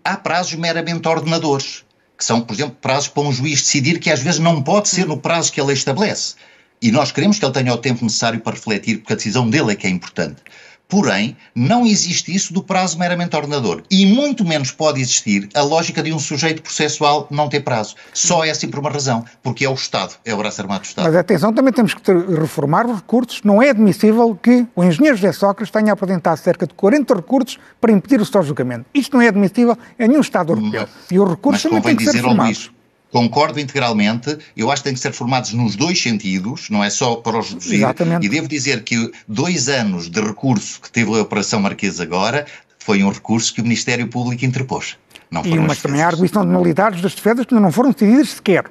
Há 0.03 0.17
prazos 0.17 0.53
meramente 0.55 1.07
ordenadores, 1.07 1.85
que 2.17 2.23
são, 2.23 2.41
por 2.41 2.53
exemplo, 2.53 2.77
prazos 2.81 3.07
para 3.07 3.23
um 3.23 3.31
juiz 3.31 3.61
decidir 3.61 3.99
que 3.99 4.09
às 4.09 4.21
vezes 4.21 4.39
não 4.39 4.61
pode 4.61 4.89
ser 4.89 5.07
no 5.07 5.17
prazo 5.17 5.51
que 5.51 5.59
a 5.59 5.63
lei 5.63 5.75
estabelece. 5.75 6.35
E 6.81 6.91
nós 6.91 7.11
queremos 7.11 7.39
que 7.39 7.45
ele 7.45 7.53
tenha 7.53 7.73
o 7.73 7.77
tempo 7.77 8.03
necessário 8.03 8.39
para 8.39 8.53
refletir, 8.53 8.99
porque 8.99 9.13
a 9.13 9.15
decisão 9.15 9.49
dele 9.49 9.71
é 9.71 9.75
que 9.75 9.87
é 9.87 9.89
importante. 9.89 10.41
Porém, 10.89 11.37
não 11.53 11.85
existe 11.85 12.35
isso 12.35 12.51
do 12.51 12.63
prazo 12.63 12.97
meramente 12.97 13.35
ordenador. 13.35 13.83
E 13.91 14.07
muito 14.07 14.43
menos 14.43 14.71
pode 14.71 14.99
existir 14.99 15.47
a 15.53 15.61
lógica 15.61 16.01
de 16.01 16.11
um 16.11 16.17
sujeito 16.17 16.63
processual 16.63 17.27
não 17.29 17.47
ter 17.47 17.59
prazo. 17.59 17.95
Só 18.11 18.43
é 18.43 18.49
assim 18.49 18.67
por 18.67 18.79
uma 18.79 18.89
razão, 18.89 19.23
porque 19.43 19.63
é 19.63 19.69
o 19.69 19.75
Estado, 19.75 20.15
é 20.25 20.33
o 20.33 20.37
braço 20.37 20.59
armado 20.59 20.81
do 20.81 20.85
Estado. 20.85 21.05
Mas 21.05 21.15
atenção, 21.15 21.53
também 21.53 21.71
temos 21.71 21.93
que 21.93 22.11
reformar 22.11 22.87
os 22.87 22.95
recursos. 22.95 23.41
Não 23.43 23.61
é 23.61 23.69
admissível 23.69 24.35
que 24.41 24.65
o 24.75 24.83
engenheiro 24.83 25.15
José 25.15 25.31
Sócrates 25.31 25.71
tenha 25.71 25.93
apresentado 25.93 26.37
cerca 26.37 26.65
de 26.65 26.73
40 26.73 27.13
recursos 27.13 27.59
para 27.79 27.91
impedir 27.91 28.19
o 28.19 28.25
seu 28.25 28.41
julgamento. 28.41 28.85
Isto 28.91 29.15
não 29.15 29.21
é 29.21 29.27
admissível 29.27 29.77
em 29.99 30.07
nenhum 30.07 30.21
Estado 30.21 30.53
europeu. 30.53 30.87
Mas, 30.87 31.11
e 31.11 31.19
os 31.19 31.29
recursos 31.29 31.61
também 31.61 31.81
têm 31.81 31.95
que 31.95 32.05
ser 32.05 32.15
reformados. 32.15 32.71
Concordo 33.11 33.59
integralmente, 33.59 34.37
eu 34.55 34.71
acho 34.71 34.83
que 34.83 34.89
têm 34.89 34.93
que 34.93 34.99
ser 34.99 35.11
formados 35.13 35.51
nos 35.53 35.75
dois 35.75 35.99
sentidos, 36.01 36.69
não 36.69 36.83
é 36.83 36.89
só 36.91 37.15
para 37.15 37.39
os 37.39 37.49
reduzir. 37.49 37.77
Exatamente. 37.77 38.25
E 38.25 38.29
devo 38.29 38.47
dizer 38.47 38.83
que 38.83 39.11
dois 39.27 39.67
anos 39.67 40.09
de 40.09 40.21
recurso 40.21 40.79
que 40.79 40.91
teve 40.91 41.17
a 41.17 41.21
Operação 41.21 41.59
Marquês 41.59 41.99
agora 41.99 42.45
foi 42.77 43.03
um 43.03 43.11
recurso 43.11 43.53
que 43.53 43.61
o 43.61 43.63
Ministério 43.63 44.07
Público 44.07 44.45
interpôs. 44.45 44.95
Não 45.31 45.45
e 45.45 45.59
mas 45.59 45.79
também 45.81 46.01
há 46.01 46.07
arguição 46.07 46.43
de 46.45 46.51
nulidades 46.51 47.01
das 47.01 47.13
defesas 47.13 47.45
que 47.45 47.53
não 47.53 47.71
foram 47.71 47.91
decididas 47.91 48.29
sequer. 48.29 48.65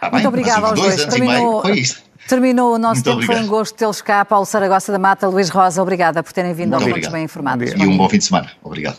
Ah, 0.00 0.06
bem, 0.06 0.12
Muito 0.12 0.28
obrigado 0.28 0.64
aos 0.64 0.80
dois. 0.80 0.96
dois. 0.96 1.06
Terminou, 1.08 1.62
terminou 2.28 2.74
o 2.74 2.78
nosso 2.78 2.94
Muito 2.94 3.04
tempo, 3.04 3.16
obrigado. 3.16 3.36
foi 3.36 3.44
um 3.44 3.48
gosto 3.48 3.74
tê-los 3.74 4.00
cá. 4.00 4.24
Paulo 4.24 4.46
Saragossa 4.46 4.92
da 4.92 4.98
Mata, 4.98 5.26
Luís 5.26 5.48
Rosa, 5.48 5.82
obrigada 5.82 6.22
por 6.22 6.32
terem 6.32 6.54
vindo 6.54 6.70
Muito 6.70 6.84
ao 6.84 6.94
Pontos 6.94 7.08
Bem 7.08 7.24
Informados. 7.24 7.72
E 7.72 7.86
um 7.86 7.96
bom 7.96 8.08
fim 8.08 8.18
de 8.18 8.24
semana. 8.24 8.50
Obrigado. 8.62 8.98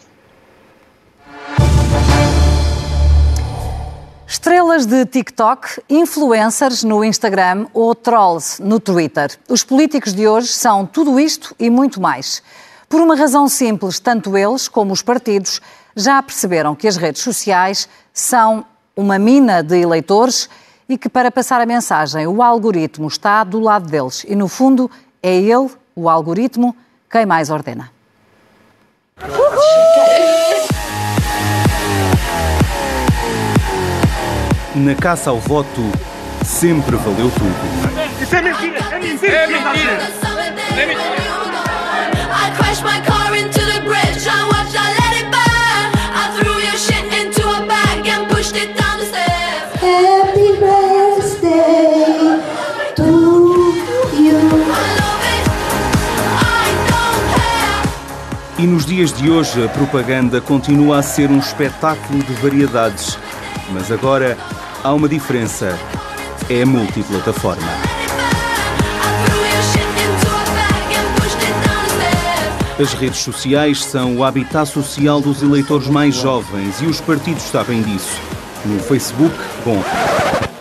Estrelas 4.30 4.86
de 4.86 5.08
TikTok, 5.08 5.82
influencers 5.90 6.84
no 6.84 7.04
Instagram 7.04 7.66
ou 7.74 7.96
trolls 7.96 8.62
no 8.62 8.80
Twitter. 8.80 9.36
Os 9.50 9.64
políticos 9.64 10.14
de 10.14 10.28
hoje 10.28 10.50
são 10.50 10.86
tudo 10.86 11.20
isto 11.20 11.56
e 11.58 11.68
muito 11.68 12.00
mais. 12.00 12.44
Por 12.88 13.02
uma 13.02 13.16
razão 13.16 13.48
simples, 13.48 14.00
tanto 14.00 14.38
eles 14.38 14.68
como 14.68 14.94
os 14.94 15.02
partidos 15.02 15.60
já 15.96 16.22
perceberam 16.22 16.76
que 16.76 16.88
as 16.88 16.96
redes 16.96 17.24
sociais 17.24 17.90
são 18.14 18.64
uma 18.96 19.18
mina 19.18 19.64
de 19.64 19.82
eleitores 19.82 20.48
e 20.88 20.96
que 20.96 21.10
para 21.10 21.32
passar 21.32 21.60
a 21.60 21.66
mensagem 21.66 22.28
o 22.28 22.44
algoritmo 22.44 23.08
está 23.08 23.44
do 23.44 23.60
lado 23.60 23.90
deles 23.90 24.24
e 24.28 24.36
no 24.36 24.48
fundo 24.48 24.92
é 25.24 25.36
ele, 25.36 25.72
o 25.96 26.08
algoritmo, 26.08 26.76
quem 27.10 27.26
mais 27.26 27.50
ordena. 27.50 27.92
Uhul! 29.24 30.49
Na 34.76 34.96
caça 34.96 35.30
ao 35.30 35.40
voto 35.40 35.82
sempre 36.46 36.96
valeu 36.96 37.32
tudo. 37.32 38.22
Isso 38.22 38.36
é 38.36 38.42
mentira! 38.42 38.80
É 38.92 39.00
mentira! 39.00 39.36
É 39.36 39.48
mentira! 39.48 40.02
É 40.78 40.86
mentira! 40.86 41.30
E 58.60 58.68
nos 58.68 58.86
dias 58.86 59.14
de 59.14 59.30
hoje 59.30 59.64
a 59.64 59.70
propaganda 59.70 60.42
continua 60.42 61.00
a 61.00 61.02
ser 61.02 61.32
um 61.32 61.40
espetáculo 61.40 62.22
de 62.22 62.34
variedades, 62.34 63.18
mas 63.72 63.92
agora 63.92 64.38
há 64.84 64.94
uma 64.94 65.08
diferença: 65.10 65.78
é 66.50 66.66
multiplataforma. 66.66 67.68
As 72.80 72.94
redes 72.94 73.20
sociais 73.20 73.84
são 73.84 74.18
o 74.18 74.24
habitat 74.24 74.70
social 74.70 75.20
dos 75.20 75.44
eleitores 75.44 75.88
mais 75.88 76.16
jovens 76.16 76.82
e 76.82 76.86
os 76.86 77.02
partidos 77.02 77.44
sabem 77.44 77.82
disso. 77.82 78.18
No 78.66 78.80
Facebook, 78.80 79.36
bom, 79.66 79.84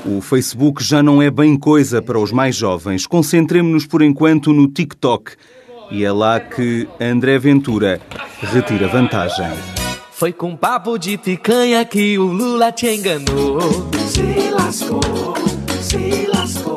o 0.05 0.21
Facebook 0.21 0.83
já 0.83 1.01
não 1.01 1.23
é 1.23 1.31
bem 1.31 1.57
coisa 1.57 2.03
para 2.03 2.19
os 2.19 2.33
mais 2.33 2.57
jovens. 2.57 3.07
Concentremos-nos 3.07 3.87
por 3.87 4.03
enquanto 4.03 4.53
no 4.53 4.67
TikTok. 4.67 5.33
E 5.91 6.05
é 6.05 6.11
lá 6.11 6.41
que 6.41 6.89
André 7.01 7.39
Ventura 7.39 8.01
retira 8.41 8.89
vantagem. 8.89 9.78
Foi 10.19 10.33
com 10.33 10.57
papo 10.57 10.99
de 10.99 11.17
picanha 11.17 11.85
que 11.85 12.19
o 12.19 12.25
Lula 12.25 12.73
te 12.73 12.89
enganou. 12.89 13.61
Se 14.09 14.51
lascou, 14.51 15.01
se 15.81 16.27
lascou. 16.27 16.75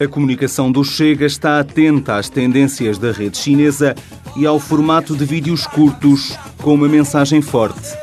A 0.00 0.08
comunicação 0.08 0.72
do 0.72 0.82
Chega 0.82 1.26
está 1.26 1.60
atenta 1.60 2.16
às 2.16 2.30
tendências 2.30 2.96
da 2.96 3.12
rede 3.12 3.36
chinesa 3.36 3.94
e 4.34 4.46
ao 4.46 4.58
formato 4.58 5.14
de 5.14 5.26
vídeos 5.26 5.66
curtos 5.66 6.34
com 6.62 6.72
uma 6.72 6.88
mensagem 6.88 7.42
forte. 7.42 7.94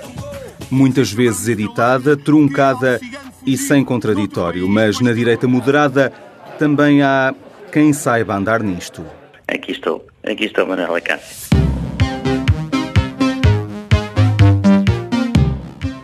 Muitas 0.70 1.12
vezes 1.12 1.48
editada, 1.48 2.16
truncada 2.16 3.02
e 3.44 3.58
sem 3.58 3.84
contraditório, 3.84 4.70
mas 4.70 5.00
na 5.00 5.14
direita 5.14 5.48
moderada 5.48 6.14
também 6.60 7.02
há 7.02 7.34
quem 7.72 7.94
saiba 7.94 8.36
andar 8.36 8.62
nisto. 8.62 9.06
Aqui 9.48 9.72
estou, 9.72 10.06
aqui 10.24 10.46
estou, 10.46 10.68
Manuela 10.68 11.00
Cássio. 11.00 11.50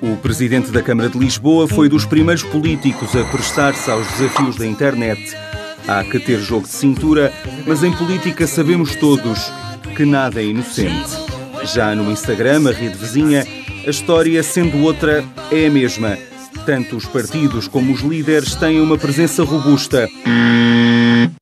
O 0.02 0.16
presidente 0.22 0.72
da 0.72 0.82
Câmara 0.82 1.10
de 1.10 1.18
Lisboa 1.20 1.68
foi 1.68 1.90
dos 1.90 2.06
primeiros 2.06 2.44
políticos 2.44 3.16
a 3.16 3.24
prestar-se 3.26 3.92
aos 3.92 4.08
desafios 4.14 4.56
da 4.56 4.66
internet. 4.66 5.36
Há 5.88 6.04
que 6.04 6.20
ter 6.20 6.40
jogo 6.40 6.64
de 6.64 6.74
cintura, 6.74 7.34
mas 7.66 7.84
em 7.84 7.92
política 7.92 8.48
sabemos 8.48 8.96
todos 8.96 9.52
que 9.96 10.06
nada 10.06 10.42
é 10.42 10.46
inocente. 10.46 11.10
Já 11.66 11.94
no 11.96 12.12
Instagram, 12.12 12.70
a 12.70 12.72
rede 12.72 12.98
vizinha, 12.98 13.46
a 13.86 13.90
história, 13.90 14.42
sendo 14.42 14.82
outra, 14.84 15.24
é 15.52 15.68
a 15.68 15.70
mesma. 15.70 16.18
Tanto 16.66 16.96
os 16.96 17.06
partidos 17.06 17.68
como 17.68 17.94
os 17.94 18.02
líderes 18.02 18.56
têm 18.56 18.80
uma 18.80 18.98
presença 18.98 19.44
robusta. 19.44 20.08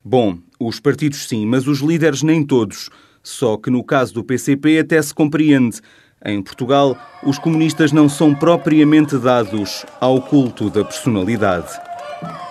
Bom, 0.04 0.38
os 0.60 0.80
partidos 0.80 1.28
sim, 1.28 1.46
mas 1.46 1.68
os 1.68 1.80
líderes 1.80 2.24
nem 2.24 2.44
todos. 2.44 2.90
Só 3.22 3.58
que 3.58 3.70
no 3.70 3.84
caso 3.84 4.14
do 4.14 4.24
PCP 4.24 4.80
até 4.80 5.02
se 5.02 5.14
compreende. 5.14 5.80
Em 6.24 6.42
Portugal, 6.42 6.98
os 7.24 7.38
comunistas 7.38 7.92
não 7.92 8.08
são 8.10 8.34
propriamente 8.34 9.18
dados 9.18 9.86
ao 10.00 10.22
culto 10.22 10.70
da 10.70 10.84
personalidade. 10.84 11.68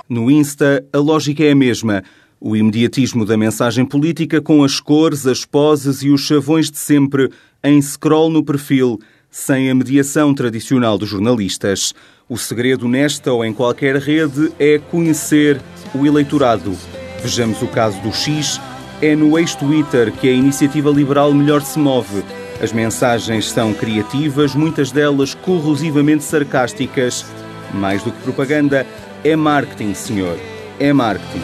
No 0.08 0.30
Insta, 0.30 0.84
a 0.92 0.98
lógica 0.98 1.42
é 1.42 1.52
a 1.52 1.56
mesma. 1.56 2.02
O 2.40 2.54
imediatismo 2.54 3.24
da 3.24 3.36
mensagem 3.36 3.86
política 3.86 4.40
com 4.40 4.62
as 4.62 4.78
cores, 4.78 5.26
as 5.26 5.44
poses 5.44 6.02
e 6.02 6.10
os 6.10 6.20
chavões 6.20 6.70
de 6.70 6.78
sempre 6.78 7.30
em 7.62 7.80
scroll 7.80 8.30
no 8.30 8.44
perfil, 8.44 8.98
sem 9.30 9.70
a 9.70 9.74
mediação 9.74 10.34
tradicional 10.34 10.98
dos 10.98 11.08
jornalistas. 11.08 11.94
O 12.28 12.36
segredo 12.36 12.86
nesta 12.86 13.32
ou 13.32 13.44
em 13.44 13.52
qualquer 13.52 13.96
rede 13.96 14.52
é 14.58 14.78
conhecer 14.78 15.60
o 15.94 16.06
eleitorado. 16.06 16.76
Vejamos 17.24 17.62
o 17.62 17.66
caso 17.66 17.98
do 18.02 18.12
X. 18.12 18.60
É 19.00 19.16
no 19.16 19.38
ex-Twitter 19.38 20.12
que 20.12 20.28
a 20.28 20.32
iniciativa 20.32 20.90
liberal 20.90 21.32
melhor 21.32 21.62
se 21.62 21.78
move. 21.78 22.22
As 22.62 22.70
mensagens 22.70 23.50
são 23.50 23.72
criativas, 23.72 24.54
muitas 24.54 24.92
delas 24.92 25.32
corrosivamente 25.32 26.22
sarcásticas. 26.22 27.24
Mais 27.72 28.02
do 28.02 28.12
que 28.12 28.22
propaganda, 28.22 28.86
é 29.24 29.34
marketing, 29.34 29.94
senhor. 29.94 30.38
É 30.78 30.92
marketing. 30.92 31.40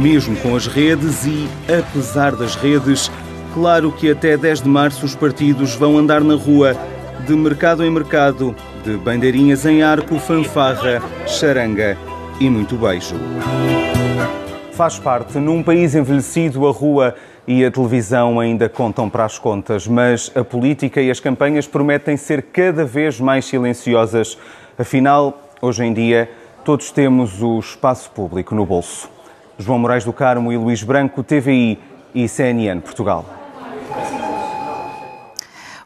Mesmo 0.00 0.36
com 0.36 0.54
as 0.54 0.68
redes 0.68 1.26
e, 1.26 1.48
apesar 1.76 2.36
das 2.36 2.54
redes, 2.54 3.10
claro 3.52 3.90
que 3.90 4.12
até 4.12 4.36
10 4.36 4.62
de 4.62 4.68
março 4.68 5.04
os 5.04 5.16
partidos 5.16 5.74
vão 5.74 5.98
andar 5.98 6.22
na 6.22 6.36
rua, 6.36 6.76
de 7.26 7.34
mercado 7.34 7.84
em 7.84 7.90
mercado, 7.90 8.54
de 8.84 8.96
bandeirinhas 8.96 9.64
em 9.66 9.82
arco, 9.82 10.18
fanfarra, 10.18 11.02
charanga 11.26 11.96
e 12.40 12.48
muito 12.48 12.76
beijo. 12.76 13.14
Faz 14.72 14.98
parte. 14.98 15.38
Num 15.38 15.62
país 15.62 15.94
envelhecido, 15.94 16.66
a 16.66 16.70
rua 16.70 17.14
e 17.46 17.64
a 17.64 17.70
televisão 17.70 18.38
ainda 18.38 18.68
contam 18.68 19.08
para 19.08 19.24
as 19.24 19.38
contas, 19.38 19.86
mas 19.86 20.30
a 20.34 20.44
política 20.44 21.00
e 21.00 21.10
as 21.10 21.18
campanhas 21.18 21.66
prometem 21.66 22.16
ser 22.16 22.42
cada 22.42 22.84
vez 22.84 23.18
mais 23.18 23.46
silenciosas. 23.46 24.38
Afinal, 24.78 25.42
hoje 25.60 25.84
em 25.84 25.92
dia, 25.92 26.30
todos 26.64 26.90
temos 26.90 27.42
o 27.42 27.58
espaço 27.58 28.10
público 28.10 28.54
no 28.54 28.66
bolso. 28.66 29.10
João 29.58 29.78
Moraes 29.78 30.04
do 30.04 30.12
Carmo 30.12 30.52
e 30.52 30.56
Luís 30.56 30.82
Branco, 30.82 31.24
TVI 31.24 31.78
e 32.14 32.28
CNN 32.28 32.80
Portugal. 32.80 33.24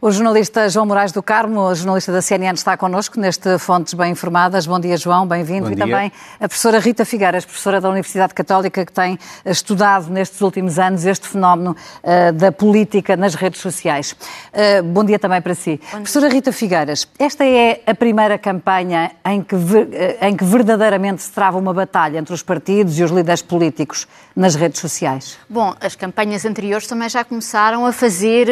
O 0.05 0.11
jornalista 0.11 0.69
João 0.69 0.85
Moraes 0.85 1.13
do 1.13 1.23
Carmo, 1.23 1.73
jornalista 1.77 2.11
da 2.11 2.21
CNN, 2.21 2.55
está 2.55 2.77
connosco 2.77 3.21
neste 3.21 3.57
Fontes 3.57 3.95
Bem 3.95 4.11
Informadas. 4.11 4.67
Bom 4.67 4.81
dia, 4.81 4.97
João, 4.97 5.29
bem-vindo. 5.29 5.71
E 5.71 5.77
também 5.77 6.11
a 6.41 6.49
professora 6.49 6.81
Rita 6.81 7.05
Figueiras, 7.05 7.45
professora 7.45 7.81
da 7.81 7.89
Universidade 7.89 8.35
Católica, 8.35 8.85
que 8.85 8.93
tem 8.93 9.17
estudado 9.47 10.11
nestes 10.11 10.41
últimos 10.41 10.77
anos 10.77 11.05
este 11.05 11.29
fenómeno 11.29 11.77
uh, 12.03 12.33
da 12.33 12.51
política 12.51 13.17
nas 13.17 13.37
redes 13.37 13.61
sociais. 13.61 14.11
Uh, 14.11 14.83
bom 14.83 15.05
dia 15.05 15.21
também 15.21 15.41
para 15.41 15.55
si. 15.55 15.81
Professora 15.93 16.29
Rita 16.29 16.51
Figueiras, 16.51 17.07
esta 17.17 17.45
é 17.45 17.81
a 17.87 17.95
primeira 17.95 18.37
campanha 18.37 19.13
em 19.25 19.41
que, 19.41 19.55
uh, 19.55 19.89
em 20.21 20.37
que 20.37 20.45
verdadeiramente 20.45 21.23
se 21.23 21.31
trava 21.31 21.59
uma 21.59 21.73
batalha 21.73 22.19
entre 22.19 22.35
os 22.35 22.43
partidos 22.43 22.99
e 22.99 23.05
os 23.05 23.13
líderes 23.13 23.41
políticos 23.41 24.09
nas 24.35 24.57
redes 24.57 24.81
sociais? 24.81 25.39
Bom, 25.49 25.77
as 25.81 25.95
campanhas 25.95 26.45
anteriores 26.45 26.89
também 26.89 27.09
já 27.09 27.23
começaram 27.23 27.87
a 27.87 27.93
fazer, 27.93 28.49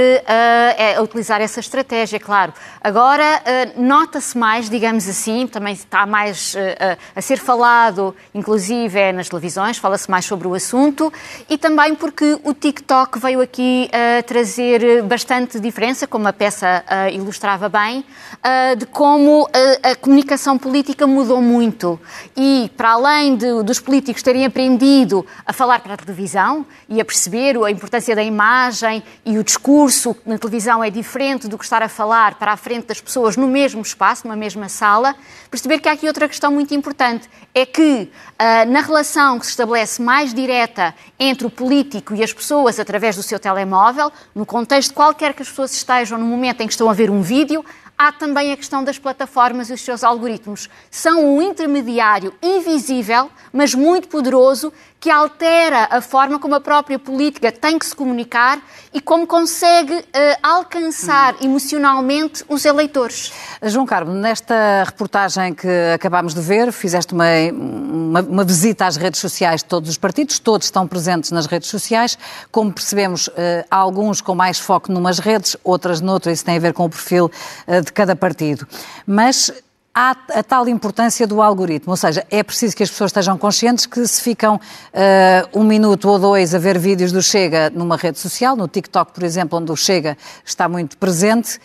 a 0.97 1.03
utilizar 1.03 1.40
essa 1.41 1.61
estratégia, 1.61 2.19
claro. 2.19 2.53
Agora 2.81 3.25
uh, 3.25 3.83
nota-se 3.83 4.37
mais, 4.37 4.69
digamos 4.69 5.09
assim, 5.09 5.47
também 5.47 5.75
está 5.75 6.07
mais 6.07 6.55
uh, 6.55 6.99
a 7.15 7.21
ser 7.21 7.39
falado, 7.39 8.15
inclusive 8.35 8.99
é 8.99 9.13
nas 9.13 9.29
televisões, 9.29 9.79
fala-se 9.79 10.11
mais 10.11 10.25
sobre 10.25 10.47
o 10.47 10.55
assunto 10.55 11.13
e 11.49 11.57
também 11.59 11.95
porque 11.95 12.39
o 12.45 12.55
TikTok 12.55 13.19
veio 13.19 13.41
aqui 13.41 13.91
trazer 14.27 15.03
bastante 15.03 15.59
diferença, 15.59 16.07
como 16.07 16.27
a 16.29 16.33
peça 16.33 16.85
ilustrava 17.13 17.69
bem, 17.69 18.05
de 18.77 18.87
como 18.87 19.49
a 19.83 19.95
comunicação 19.97 20.59
política 20.59 21.07
mudou 21.07 21.41
muito 21.41 22.01
e 22.37 22.71
para 22.77 22.93
além 22.93 23.37
de, 23.37 23.63
dos 23.63 23.81
políticos 23.81 24.23
terem 24.23 24.45
aprendido 24.45 25.27
a 25.45 25.53
falar 25.53 25.81
para 25.81 25.95
a 25.95 25.97
televisão 25.97 26.65
e 26.89 27.01
a 27.01 27.05
perceber 27.05 27.57
a 27.63 27.71
importância 27.71 28.15
da 28.15 28.23
imagem 28.23 29.03
e 29.25 29.39
o 29.39 29.45
discurso 29.45 30.17
na 30.25 30.39
televisão 30.39 30.83
é 30.83 30.91
diferente 30.91 31.30
diferente 31.31 31.49
do 31.49 31.57
que 31.57 31.65
estar 31.65 31.83
a 31.83 31.89
falar 31.89 32.35
para 32.35 32.53
a 32.53 32.57
frente 32.57 32.87
das 32.87 33.01
pessoas 33.01 33.37
no 33.37 33.47
mesmo 33.47 33.81
espaço, 33.83 34.27
numa 34.27 34.37
mesma 34.37 34.69
sala, 34.69 35.15
perceber 35.51 35.79
que 35.79 35.89
há 35.89 35.93
aqui 35.93 36.07
outra 36.07 36.29
questão 36.29 36.51
muito 36.51 36.75
importante. 36.75 37.29
É 37.55 37.65
que 37.65 38.11
uh, 38.13 38.71
na 38.71 38.81
relação 38.81 39.39
que 39.39 39.47
se 39.47 39.53
estabelece 39.53 40.03
mais 40.03 40.35
direta 40.35 40.95
entre 41.19 41.47
o 41.47 41.51
político 41.51 42.15
e 42.15 42.23
as 42.23 42.33
pessoas 42.33 42.81
através 42.81 43.17
do 43.17 43.23
seu 43.23 43.39
telemóvel, 43.39 44.11
no 44.35 44.45
contexto 44.45 44.93
qualquer 44.93 45.35
que 45.35 45.43
as 45.43 45.49
pessoas 45.49 45.73
estejam 45.73 46.19
no 46.19 46.27
momento 46.27 46.63
em 46.63 46.67
que 46.67 46.73
estão 46.73 46.91
a 46.91 46.93
ver 46.93 47.11
um 47.11 47.23
vídeo, 47.23 47.65
há 48.01 48.11
também 48.11 48.51
a 48.51 48.57
questão 48.57 48.83
das 48.83 48.99
plataformas 48.99 49.69
e 49.69 49.75
os 49.75 49.83
seus 49.83 50.03
algoritmos. 50.03 50.71
São 50.91 51.23
um 51.23 51.43
intermediário 51.43 52.33
invisível, 52.43 53.31
mas 53.53 53.75
muito 53.75 54.09
poderoso, 54.09 54.73
que 55.01 55.11
altera 55.11 55.89
a 55.91 56.03
forma 56.03 56.39
como 56.39 56.55
a 56.55 56.61
própria 56.61 56.99
política 56.99 57.51
tem 57.51 57.79
que 57.79 57.87
se 57.87 57.97
comunicar 57.97 58.61
e 58.93 59.01
como 59.01 59.27
consegue 59.27 59.95
uh, 59.95 60.05
alcançar 60.43 61.37
emocionalmente 61.41 62.45
os 62.47 62.67
eleitores. 62.67 63.33
João 63.63 63.87
Carmo, 63.87 64.13
nesta 64.13 64.85
reportagem 64.85 65.55
que 65.55 65.69
acabámos 65.95 66.35
de 66.35 66.41
ver, 66.43 66.71
fizeste 66.71 67.15
uma, 67.15 67.25
uma, 67.51 68.21
uma, 68.21 68.45
visita 68.45 68.85
às 68.85 68.97
redes 68.97 69.21
sociais 69.21 69.63
de 69.63 69.69
todos 69.69 69.89
os 69.89 69.97
partidos, 69.97 70.39
todos 70.39 70.67
estão 70.67 70.87
presentes 70.87 71.31
nas 71.31 71.47
redes 71.47 71.71
sociais. 71.71 72.19
Como 72.53 72.71
percebemos, 72.71 73.29
uh, 73.29 73.33
há 73.71 73.77
alguns 73.77 74.21
com 74.21 74.35
mais 74.35 74.59
foco 74.59 74.93
numas 74.93 75.19
redes, 75.19 75.57
outras 75.65 76.03
noutras, 76.03 76.39
isso 76.39 76.45
tem 76.45 76.57
a 76.57 76.61
ver 76.61 76.75
com 76.75 76.85
o 76.85 76.91
perfil 76.91 77.31
uh, 77.67 77.81
de 77.81 77.90
cada 77.93 78.15
partido. 78.17 78.67
Mas 79.07 79.53
há 79.95 80.17
a 80.35 80.43
tal 80.43 80.69
importância 80.69 81.27
do 81.27 81.43
algoritmo, 81.43 81.93
ou 81.93 81.97
seja, 81.97 82.25
é 82.31 82.43
preciso 82.43 82.77
que 82.77 82.83
as 82.83 82.91
pessoas 82.91 83.11
estejam 83.11 83.37
conscientes 83.37 83.87
que 83.87 84.07
se 84.07 84.23
ficam 84.23 84.57
uh, 84.57 85.59
um 85.59 85.65
minuto 85.65 86.09
ou 86.09 86.19
dois 86.19 86.55
a 86.55 86.59
ver 86.59 86.79
vídeos 86.79 87.13
do 87.13 87.23
Chega 87.23 87.71
numa 87.71 87.97
rede 87.97 88.19
social, 88.19 88.57
no 88.57 88.69
TikTok, 88.69 89.13
por 89.13 89.23
exemplo, 89.25 89.59
onde 89.59 89.73
o 89.73 89.77
Chega 89.77 90.17
está 90.45 90.69
muito 90.69 90.97
presente, 90.97 91.59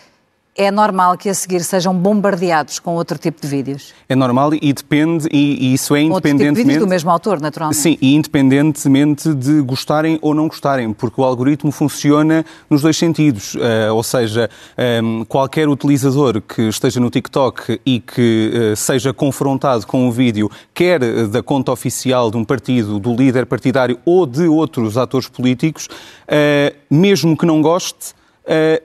é 0.55 0.71
normal 0.71 1.17
que 1.17 1.27
a 1.27 1.33
seguir 1.33 1.61
sejam 1.63 1.93
bombardeados 1.93 2.79
com 2.79 2.95
outro 2.95 3.17
tipo 3.17 3.41
de 3.41 3.47
vídeos? 3.47 3.93
É 4.07 4.15
normal 4.15 4.53
e 4.53 4.71
depende, 4.71 5.27
e, 5.29 5.67
e 5.67 5.73
isso 5.73 5.93
é 5.93 6.03
Outro 6.03 6.15
tipo 6.15 6.23
de 6.23 6.29
independentemente... 6.29 6.67
vídeos 6.67 6.85
do 6.85 6.89
mesmo 6.89 7.11
autor, 7.11 7.41
naturalmente. 7.41 7.77
Sim, 7.77 7.97
e 8.01 8.15
independentemente 8.15 9.33
de 9.33 9.61
gostarem 9.61 10.17
ou 10.21 10.33
não 10.33 10.47
gostarem, 10.47 10.93
porque 10.93 11.19
o 11.19 11.25
algoritmo 11.25 11.71
funciona 11.71 12.45
nos 12.69 12.81
dois 12.81 12.95
sentidos. 12.95 13.57
Eh, 13.59 13.91
ou 13.91 14.01
seja, 14.01 14.49
ehm, 14.77 15.23
qualquer 15.25 15.67
utilizador 15.67 16.41
que 16.41 16.61
esteja 16.69 17.01
no 17.01 17.09
TikTok 17.09 17.81
e 17.85 17.99
que 17.99 18.51
eh, 18.53 18.75
seja 18.77 19.13
confrontado 19.13 19.85
com 19.85 20.07
um 20.07 20.11
vídeo, 20.11 20.49
quer 20.73 21.27
da 21.27 21.43
conta 21.43 21.71
oficial 21.73 22.31
de 22.31 22.37
um 22.37 22.45
partido, 22.45 22.97
do 22.97 23.13
líder 23.13 23.45
partidário 23.45 23.99
ou 24.05 24.25
de 24.25 24.47
outros 24.47 24.97
atores 24.97 25.27
políticos, 25.27 25.89
eh, 26.27 26.73
mesmo 26.89 27.35
que 27.35 27.45
não 27.45 27.61
goste, 27.61 28.13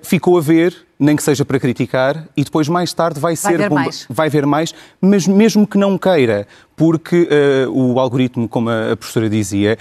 ficou 0.02 0.38
a 0.38 0.40
ver 0.40 0.89
nem 1.00 1.16
que 1.16 1.22
seja 1.22 1.44
para 1.44 1.58
criticar, 1.58 2.28
e 2.36 2.44
depois 2.44 2.68
mais 2.68 2.92
tarde 2.92 3.18
vai 3.18 3.34
ser 3.34 3.56
ver 3.56 3.70
mais. 3.70 4.06
vai 4.08 4.28
ver 4.28 4.44
mais, 4.44 4.74
mas 5.00 5.26
mesmo 5.26 5.66
que 5.66 5.78
não 5.78 5.96
queira, 5.96 6.46
porque 6.80 7.28
uh, 7.28 7.70
o 7.70 8.00
algoritmo, 8.00 8.48
como 8.48 8.70
a, 8.70 8.96
professora 8.96 9.28
dizia, 9.28 9.76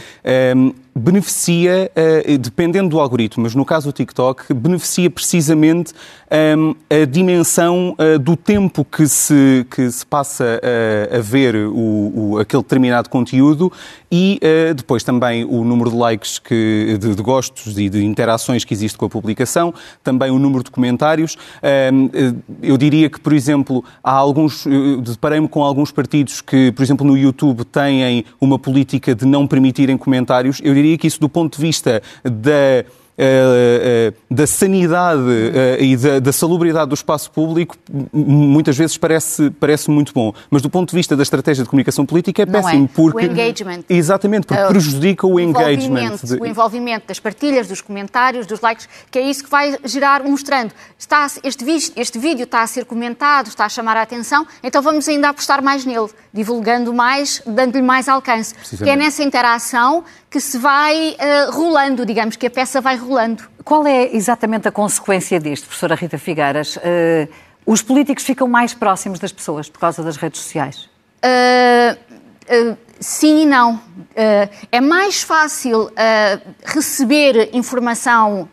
um, 0.53 0.73
beneficia, 0.93 1.89
uh, 1.95 2.37
dependendo 2.37 2.89
do 2.89 2.99
algoritmo, 2.99 3.43
mas 3.43 3.55
no 3.55 3.63
caso 3.63 3.87
do 3.89 3.93
TikTok, 3.93 4.53
beneficia 4.53 5.09
precisamente 5.09 5.93
um, 6.57 6.75
a 6.89 7.05
dimensão 7.05 7.95
uh, 7.97 8.19
do 8.19 8.35
tempo 8.35 8.83
que 8.83 9.07
se, 9.07 9.65
que 9.73 9.89
se 9.89 10.05
passa 10.05 10.59
a 11.09 11.19
ver 11.21 11.55
o, 11.55 12.33
o, 12.33 12.37
aquele 12.37 12.63
determinado 12.63 13.09
conteúdo 13.09 13.71
e 14.11 14.39
depois 14.75 15.03
também 15.03 15.45
o 15.45 15.63
número 15.63 15.91
de 15.91 15.95
likes, 15.95 16.37
que, 16.37 16.97
de, 16.99 17.15
de 17.15 17.21
gostos 17.21 17.77
e 17.77 17.87
de 17.87 18.03
interações 18.03 18.65
que 18.65 18.73
existe 18.73 18.97
com 18.97 19.05
a 19.05 19.09
publicação, 19.09 19.73
também 20.03 20.31
o 20.31 20.39
número 20.39 20.63
de 20.63 20.71
comentários 20.71 21.08
comentários. 21.09 21.37
Eu 22.61 22.77
diria 22.77 23.09
que, 23.09 23.19
por 23.19 23.33
exemplo, 23.33 23.83
há 24.03 24.11
alguns, 24.11 24.65
deparei-me 25.03 25.47
com 25.47 25.63
alguns 25.63 25.91
partidos 25.91 26.41
que, 26.41 26.71
por 26.71 26.83
exemplo, 26.83 27.05
no 27.05 27.17
YouTube 27.17 27.65
têm 27.65 28.25
uma 28.39 28.59
política 28.59 29.15
de 29.15 29.25
não 29.25 29.47
permitirem 29.47 29.97
comentários. 29.97 30.61
Eu 30.63 30.73
diria 30.73 30.97
que 30.97 31.07
isso, 31.07 31.19
do 31.19 31.29
ponto 31.29 31.57
de 31.57 31.61
vista 31.61 32.01
da 32.23 32.85
da 34.29 34.47
sanidade 34.47 35.21
uh, 35.21 35.83
e 35.83 35.97
da, 35.97 36.19
da, 36.19 36.31
salubridade 36.31 36.89
do 36.89 36.93
espaço 36.93 37.29
público, 37.31 37.75
muitas 38.13 38.77
vezes 38.77 38.97
parece, 38.97 39.49
parece 39.51 39.91
muito 39.91 40.13
bom. 40.13 40.33
Mas 40.49 40.61
do 40.61 40.69
ponto 40.69 40.89
de 40.89 40.95
vista 40.95 41.17
da 41.17 41.23
estratégia 41.23 41.63
de 41.63 41.69
comunicação 41.69 42.05
política 42.05 42.43
é 42.43 42.45
Não 42.45 42.53
péssimo. 42.53 42.85
É. 42.85 42.87
Porque, 42.95 43.25
o 43.27 43.31
engagement. 43.31 43.83
Exatamente, 43.89 44.47
porque 44.47 44.63
prejudica 44.63 45.27
o, 45.27 45.33
o 45.33 45.39
engagement. 45.39 46.17
De... 46.23 46.35
O 46.39 46.45
envolvimento 46.45 47.07
das 47.07 47.19
partilhas, 47.19 47.67
dos 47.67 47.81
comentários, 47.81 48.45
dos 48.45 48.61
likes, 48.61 48.87
que 49.11 49.19
é 49.19 49.21
isso 49.21 49.43
que 49.43 49.49
vai 49.49 49.77
gerar, 49.83 50.23
mostrando, 50.23 50.71
está, 50.97 51.27
este, 51.43 51.65
vídeo, 51.65 51.91
este 51.95 52.17
vídeo 52.17 52.43
está 52.43 52.61
a 52.61 52.67
ser 52.67 52.85
comentado, 52.85 53.47
está 53.47 53.65
a 53.65 53.69
chamar 53.69 53.97
a 53.97 54.01
atenção, 54.01 54.47
então 54.63 54.81
vamos 54.81 55.07
ainda 55.09 55.29
apostar 55.29 55.61
mais 55.61 55.85
nele, 55.85 56.07
divulgando 56.33 56.93
mais, 56.93 57.41
dando-lhe 57.45 57.81
mais 57.81 58.07
alcance. 58.07 58.55
Que 58.77 58.89
é 58.89 58.95
nessa 58.95 59.23
interação 59.23 60.03
que 60.29 60.39
se 60.39 60.57
vai 60.57 61.15
uh, 61.19 61.51
rolando, 61.51 62.05
digamos, 62.05 62.35
que 62.35 62.45
a 62.45 62.49
peça 62.49 62.79
vai 62.79 62.95
rolando. 62.95 63.43
Qual 63.63 63.85
é 63.87 64.15
exatamente 64.15 64.67
a 64.67 64.71
consequência 64.71 65.39
disto, 65.39 65.65
professora 65.65 65.95
Rita 65.95 66.17
Figueiras? 66.17 66.75
Uh, 66.77 67.27
os 67.65 67.81
políticos 67.81 68.23
ficam 68.23 68.47
mais 68.47 68.73
próximos 68.73 69.19
das 69.19 69.31
pessoas 69.31 69.69
por 69.69 69.79
causa 69.79 70.03
das 70.03 70.17
redes 70.17 70.41
sociais? 70.41 70.89
Uh, 71.23 72.77
sim 72.99 73.43
e 73.43 73.45
não. 73.45 73.79
é 74.15 74.81
mais 74.81 75.21
fácil 75.21 75.91
receber 76.65 77.51
informação, 77.53 78.49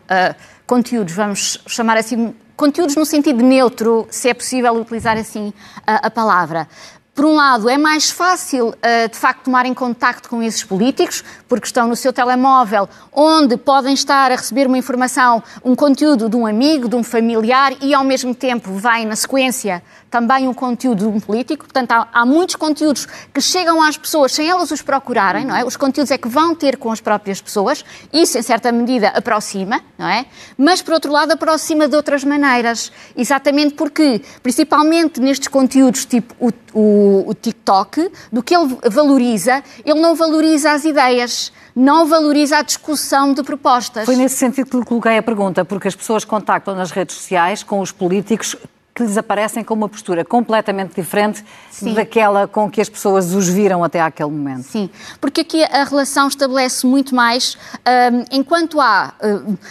conteúdos, 0.67 1.15
vamos 1.15 1.59
chamar 1.65 1.97
assim, 1.97 2.35
conteúdos 2.55 2.95
no 2.95 3.05
sentido 3.05 3.43
neutro, 3.43 4.07
se 4.11 4.29
é 4.29 4.35
possível 4.35 4.73
utilizar 4.75 5.17
assim 5.17 5.51
a 5.87 6.11
palavra 6.11 6.67
por 7.17 7.25
um 7.25 7.33
lado, 7.33 7.67
é 7.67 7.79
mais 7.79 8.11
fácil, 8.11 8.67
uh, 8.67 9.09
de 9.11 9.17
facto, 9.17 9.45
tomarem 9.45 9.73
contacto 9.73 10.29
com 10.29 10.43
esses 10.43 10.63
políticos, 10.63 11.23
porque 11.47 11.65
estão 11.65 11.87
no 11.87 11.95
seu 11.95 12.13
telemóvel, 12.13 12.87
onde 13.11 13.57
podem 13.57 13.95
estar 13.95 14.31
a 14.31 14.35
receber 14.35 14.67
uma 14.67 14.77
informação, 14.77 15.41
um 15.65 15.75
conteúdo 15.75 16.29
de 16.29 16.35
um 16.35 16.45
amigo, 16.45 16.87
de 16.87 16.95
um 16.95 17.03
familiar, 17.03 17.73
e 17.81 17.91
ao 17.91 18.03
mesmo 18.03 18.35
tempo 18.35 18.71
vai 18.73 19.03
na 19.03 19.15
sequência 19.15 19.81
também 20.09 20.47
um 20.47 20.53
conteúdo 20.53 20.99
de 20.99 21.05
um 21.05 21.19
político. 21.19 21.65
Portanto, 21.65 21.91
há, 21.91 22.07
há, 22.13 22.25
muitos 22.25 22.55
conteúdos 22.55 23.07
que 23.33 23.41
chegam 23.41 23.81
às 23.81 23.97
pessoas 23.97 24.31
sem 24.31 24.49
elas 24.49 24.71
os 24.71 24.81
procurarem, 24.81 25.45
não 25.45 25.55
é? 25.55 25.65
Os 25.65 25.75
conteúdos 25.75 26.11
é 26.11 26.17
que 26.17 26.27
vão 26.27 26.55
ter 26.55 26.77
com 26.77 26.91
as 26.91 27.01
próprias 27.01 27.41
pessoas. 27.41 27.83
Isso, 28.11 28.37
em 28.37 28.41
certa 28.41 28.71
medida, 28.71 29.09
aproxima, 29.09 29.81
não 29.97 30.07
é? 30.07 30.25
Mas, 30.57 30.81
por 30.81 30.93
outro 30.93 31.11
lado, 31.11 31.31
aproxima 31.31 31.87
de 31.87 31.95
outras 31.95 32.23
maneiras. 32.23 32.91
Exatamente 33.15 33.73
porque, 33.75 34.21
principalmente 34.41 35.19
nestes 35.19 35.47
conteúdos 35.47 36.05
tipo 36.05 36.33
o, 36.39 36.51
o, 36.77 37.23
o 37.27 37.33
TikTok, 37.33 38.11
do 38.31 38.43
que 38.43 38.55
ele 38.55 38.77
valoriza, 38.89 39.63
ele 39.83 39.99
não 39.99 40.15
valoriza 40.15 40.71
as 40.71 40.85
ideias 40.85 41.51
não 41.79 42.07
valoriza 42.07 42.57
a 42.57 42.63
discussão 42.63 43.35
de 43.35 43.43
propostas. 43.43 44.03
Foi 44.03 44.15
nesse 44.15 44.35
sentido 44.35 44.67
que 44.67 44.77
lhe 44.77 44.83
coloquei 44.83 45.15
a 45.15 45.21
pergunta, 45.21 45.63
porque 45.63 45.87
as 45.87 45.95
pessoas 45.95 46.25
contactam 46.25 46.73
nas 46.73 46.89
redes 46.89 47.15
sociais 47.15 47.61
com 47.61 47.79
os 47.81 47.91
políticos 47.91 48.57
que 48.95 49.03
lhes 49.03 49.15
aparecem 49.15 49.63
com 49.63 49.75
uma 49.75 49.87
postura 49.87 50.25
completamente 50.25 50.95
diferente 50.95 51.45
Sim. 51.69 51.93
daquela 51.93 52.47
com 52.47 52.67
que 52.67 52.81
as 52.81 52.89
pessoas 52.89 53.31
os 53.31 53.47
viram 53.47 53.83
até 53.83 54.01
àquele 54.01 54.31
momento. 54.31 54.63
Sim, 54.63 54.89
porque 55.21 55.41
aqui 55.41 55.63
a 55.63 55.83
relação 55.83 56.27
estabelece 56.27 56.87
muito 56.87 57.13
mais, 57.13 57.55
um, 57.85 58.25
enquanto 58.31 58.81
há 58.81 59.13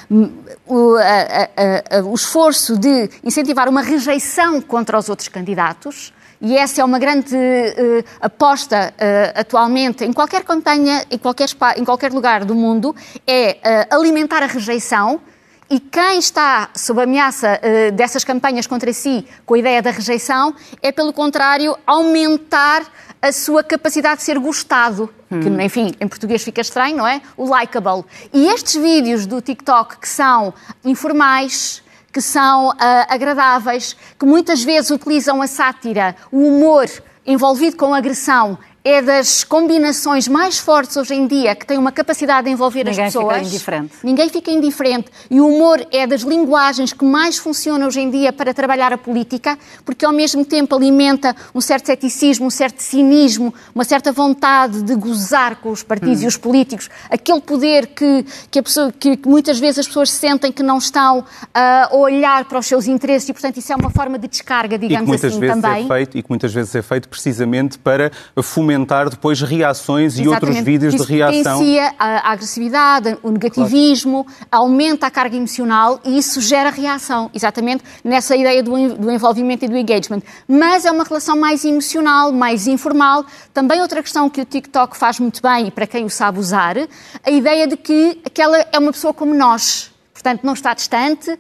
um, 0.09 0.31
o, 0.64 0.95
a, 0.95 1.01
a, 1.03 1.99
a, 1.99 2.03
o 2.05 2.14
esforço 2.14 2.79
de 2.79 3.11
incentivar 3.25 3.69
uma 3.69 3.83
rejeição 3.83 4.61
contra 4.61 4.97
os 4.97 5.09
outros 5.09 5.27
candidatos, 5.27 6.12
e 6.40 6.57
essa 6.57 6.81
é 6.81 6.85
uma 6.85 6.99
grande 6.99 7.35
uh, 7.35 8.05
aposta 8.20 8.92
uh, 8.94 9.40
atualmente 9.40 10.05
em 10.05 10.12
qualquer 10.12 10.44
campanha, 10.44 11.05
em 11.11 11.18
qualquer, 11.18 11.49
em 11.77 11.85
qualquer 11.85 12.12
lugar 12.12 12.44
do 12.44 12.55
mundo, 12.55 12.94
é 13.27 13.87
uh, 13.90 13.96
alimentar 13.96 14.42
a 14.42 14.46
rejeição 14.46 15.20
e 15.68 15.81
quem 15.81 16.18
está 16.18 16.68
sob 16.77 17.03
ameaça 17.03 17.61
dessas 17.92 18.22
campanhas 18.22 18.68
contra 18.68 18.92
si, 18.92 19.27
com 19.44 19.55
a 19.55 19.59
ideia 19.59 19.83
da 19.83 19.90
rejeição, 19.90 20.55
é, 20.81 20.92
pelo 20.92 21.12
contrário, 21.12 21.77
aumentar 21.85 22.85
a 23.20 23.33
sua 23.33 23.64
capacidade 23.64 24.18
de 24.18 24.22
ser 24.22 24.38
gostado. 24.38 25.12
Hum. 25.29 25.40
Que, 25.40 25.64
enfim, 25.64 25.92
em 26.01 26.07
português 26.07 26.44
fica 26.44 26.61
estranho, 26.61 26.96
não 26.96 27.07
é? 27.07 27.20
O 27.37 27.49
likable. 27.49 28.05
E 28.33 28.46
estes 28.46 28.77
vídeos 28.77 29.27
do 29.27 29.40
TikTok 29.40 29.99
que 29.99 30.09
são 30.09 30.55
informais, 30.85 31.83
que 32.16 32.22
são 32.22 32.70
uh, 32.70 32.74
agradáveis, 33.11 33.94
que 34.18 34.24
muitas 34.24 34.64
vezes 34.64 34.90
utilizam 34.90 35.42
a 35.42 35.46
sátira, 35.46 36.16
o 36.33 36.48
humor 36.48 36.87
envolvido 37.26 37.76
com 37.76 37.92
agressão 37.92 38.59
é 38.87 39.03
das 39.03 39.42
combinações 39.42 40.29
mais 40.29 40.59
fortes 40.59 40.96
hoje 40.96 41.12
em 41.12 41.27
dia 41.27 41.57
que 41.57 41.66
tem 41.66 41.77
uma 41.77 41.90
capacidade 41.90 42.44
de 42.44 42.53
envolver 42.53 42.85
Ninguém 42.85 43.07
as 43.07 43.12
pessoas. 43.12 43.25
Ninguém 43.25 43.42
fica 43.42 43.49
indiferente. 43.49 43.94
Ninguém 44.05 44.29
fica 44.29 44.51
indiferente. 44.53 45.11
E 45.29 45.40
o 45.40 45.49
humor 45.49 45.85
é 45.90 46.07
das 46.07 46.20
linguagens 46.20 46.92
que 46.92 47.05
mais 47.05 47.37
funciona 47.37 47.85
hoje 47.85 47.99
em 47.99 48.09
dia 48.09 48.33
para 48.33 48.55
trabalhar 48.55 48.92
a 48.92 48.96
política, 48.96 49.59
porque 49.85 50.07
ao 50.07 50.12
mesmo 50.12 50.44
tempo 50.44 50.77
alimenta 50.77 51.35
um 51.53 51.61
certo 51.61 51.87
ceticismo, 51.87 52.46
um 52.46 52.51
certo 52.51 52.81
cinismo, 52.81 53.53
uma 53.75 53.83
certa 53.83 54.12
vontade 54.12 54.81
de 54.83 54.94
gozar 54.94 55.57
com 55.57 55.72
os 55.72 55.83
partidos 55.83 56.20
hum. 56.20 56.27
e 56.27 56.27
os 56.29 56.37
políticos, 56.37 56.88
aquele 57.11 57.40
poder 57.40 57.88
que, 57.88 58.25
que, 58.53 58.62
pessoa, 58.62 58.92
que, 58.92 59.18
muitas 59.27 59.59
vezes 59.59 59.81
as 59.81 59.88
pessoas 59.88 60.12
sentem 60.12 60.53
que 60.53 60.62
não 60.62 60.79
estão 60.79 61.18
uh, 61.18 61.25
a 61.57 61.88
olhar 61.92 62.44
para 62.44 62.61
os 62.61 62.66
seus 62.66 62.87
interesses 62.87 63.29
e, 63.29 63.33
portanto, 63.33 63.57
isso 63.57 63.72
é 63.72 63.75
uma 63.75 63.90
forma 63.90 64.16
de 64.16 64.29
descarga, 64.29 64.79
digamos 64.79 65.03
e 65.03 65.05
que 65.05 65.09
muitas 65.09 65.33
assim, 65.33 65.40
vezes 65.40 65.57
é 65.57 65.61
também. 65.61 65.85
É 65.85 65.88
feito, 65.88 66.18
e 66.18 66.22
que 66.22 66.31
muitas 66.31 66.55
vezes 66.55 66.72
é 66.72 66.83
feito 66.83 67.09
precisamente 67.09 67.81
para 67.81 68.12
fomentar 68.44 68.75
depois 69.10 69.40
reações 69.40 70.18
Exatamente. 70.18 70.24
e 70.24 70.28
outros 70.28 70.64
vídeos 70.64 70.94
Isso 70.94 71.06
de 71.06 71.12
reação. 71.12 71.62
Isso 71.62 71.94
a, 71.98 72.04
a 72.04 72.32
agressividade, 72.32 73.18
o 73.22 73.30
negativismo, 73.30 74.24
claro. 74.24 74.48
aumenta 74.50 75.06
a 75.06 75.10
carga 75.10 75.36
emocional 75.36 76.00
e 76.04 76.18
isso 76.18 76.40
gera 76.40 76.70
reação, 76.70 77.30
exatamente 77.34 77.82
nessa 78.02 78.36
ideia 78.36 78.62
do, 78.62 78.94
do 78.94 79.10
envolvimento 79.10 79.64
e 79.64 79.68
do 79.68 79.76
engagement. 79.76 80.22
Mas 80.48 80.84
é 80.84 80.90
uma 80.90 81.04
relação 81.04 81.36
mais 81.36 81.64
emocional, 81.64 82.32
mais 82.32 82.66
informal. 82.66 83.24
Também 83.52 83.80
outra 83.80 84.02
questão 84.02 84.28
que 84.28 84.40
o 84.40 84.44
TikTok 84.44 84.96
faz 84.96 85.18
muito 85.18 85.40
bem 85.40 85.68
e 85.68 85.70
para 85.70 85.86
quem 85.86 86.04
o 86.04 86.10
sabe 86.10 86.38
usar, 86.38 86.76
a 87.24 87.30
ideia 87.30 87.66
de 87.66 87.76
que 87.76 88.20
aquela 88.24 88.58
é 88.72 88.78
uma 88.78 88.92
pessoa 88.92 89.14
como 89.14 89.34
nós 89.34 89.95
portanto 90.26 90.42
não 90.42 90.54
está 90.54 90.74
distante. 90.74 91.30
Uh, 91.30 91.36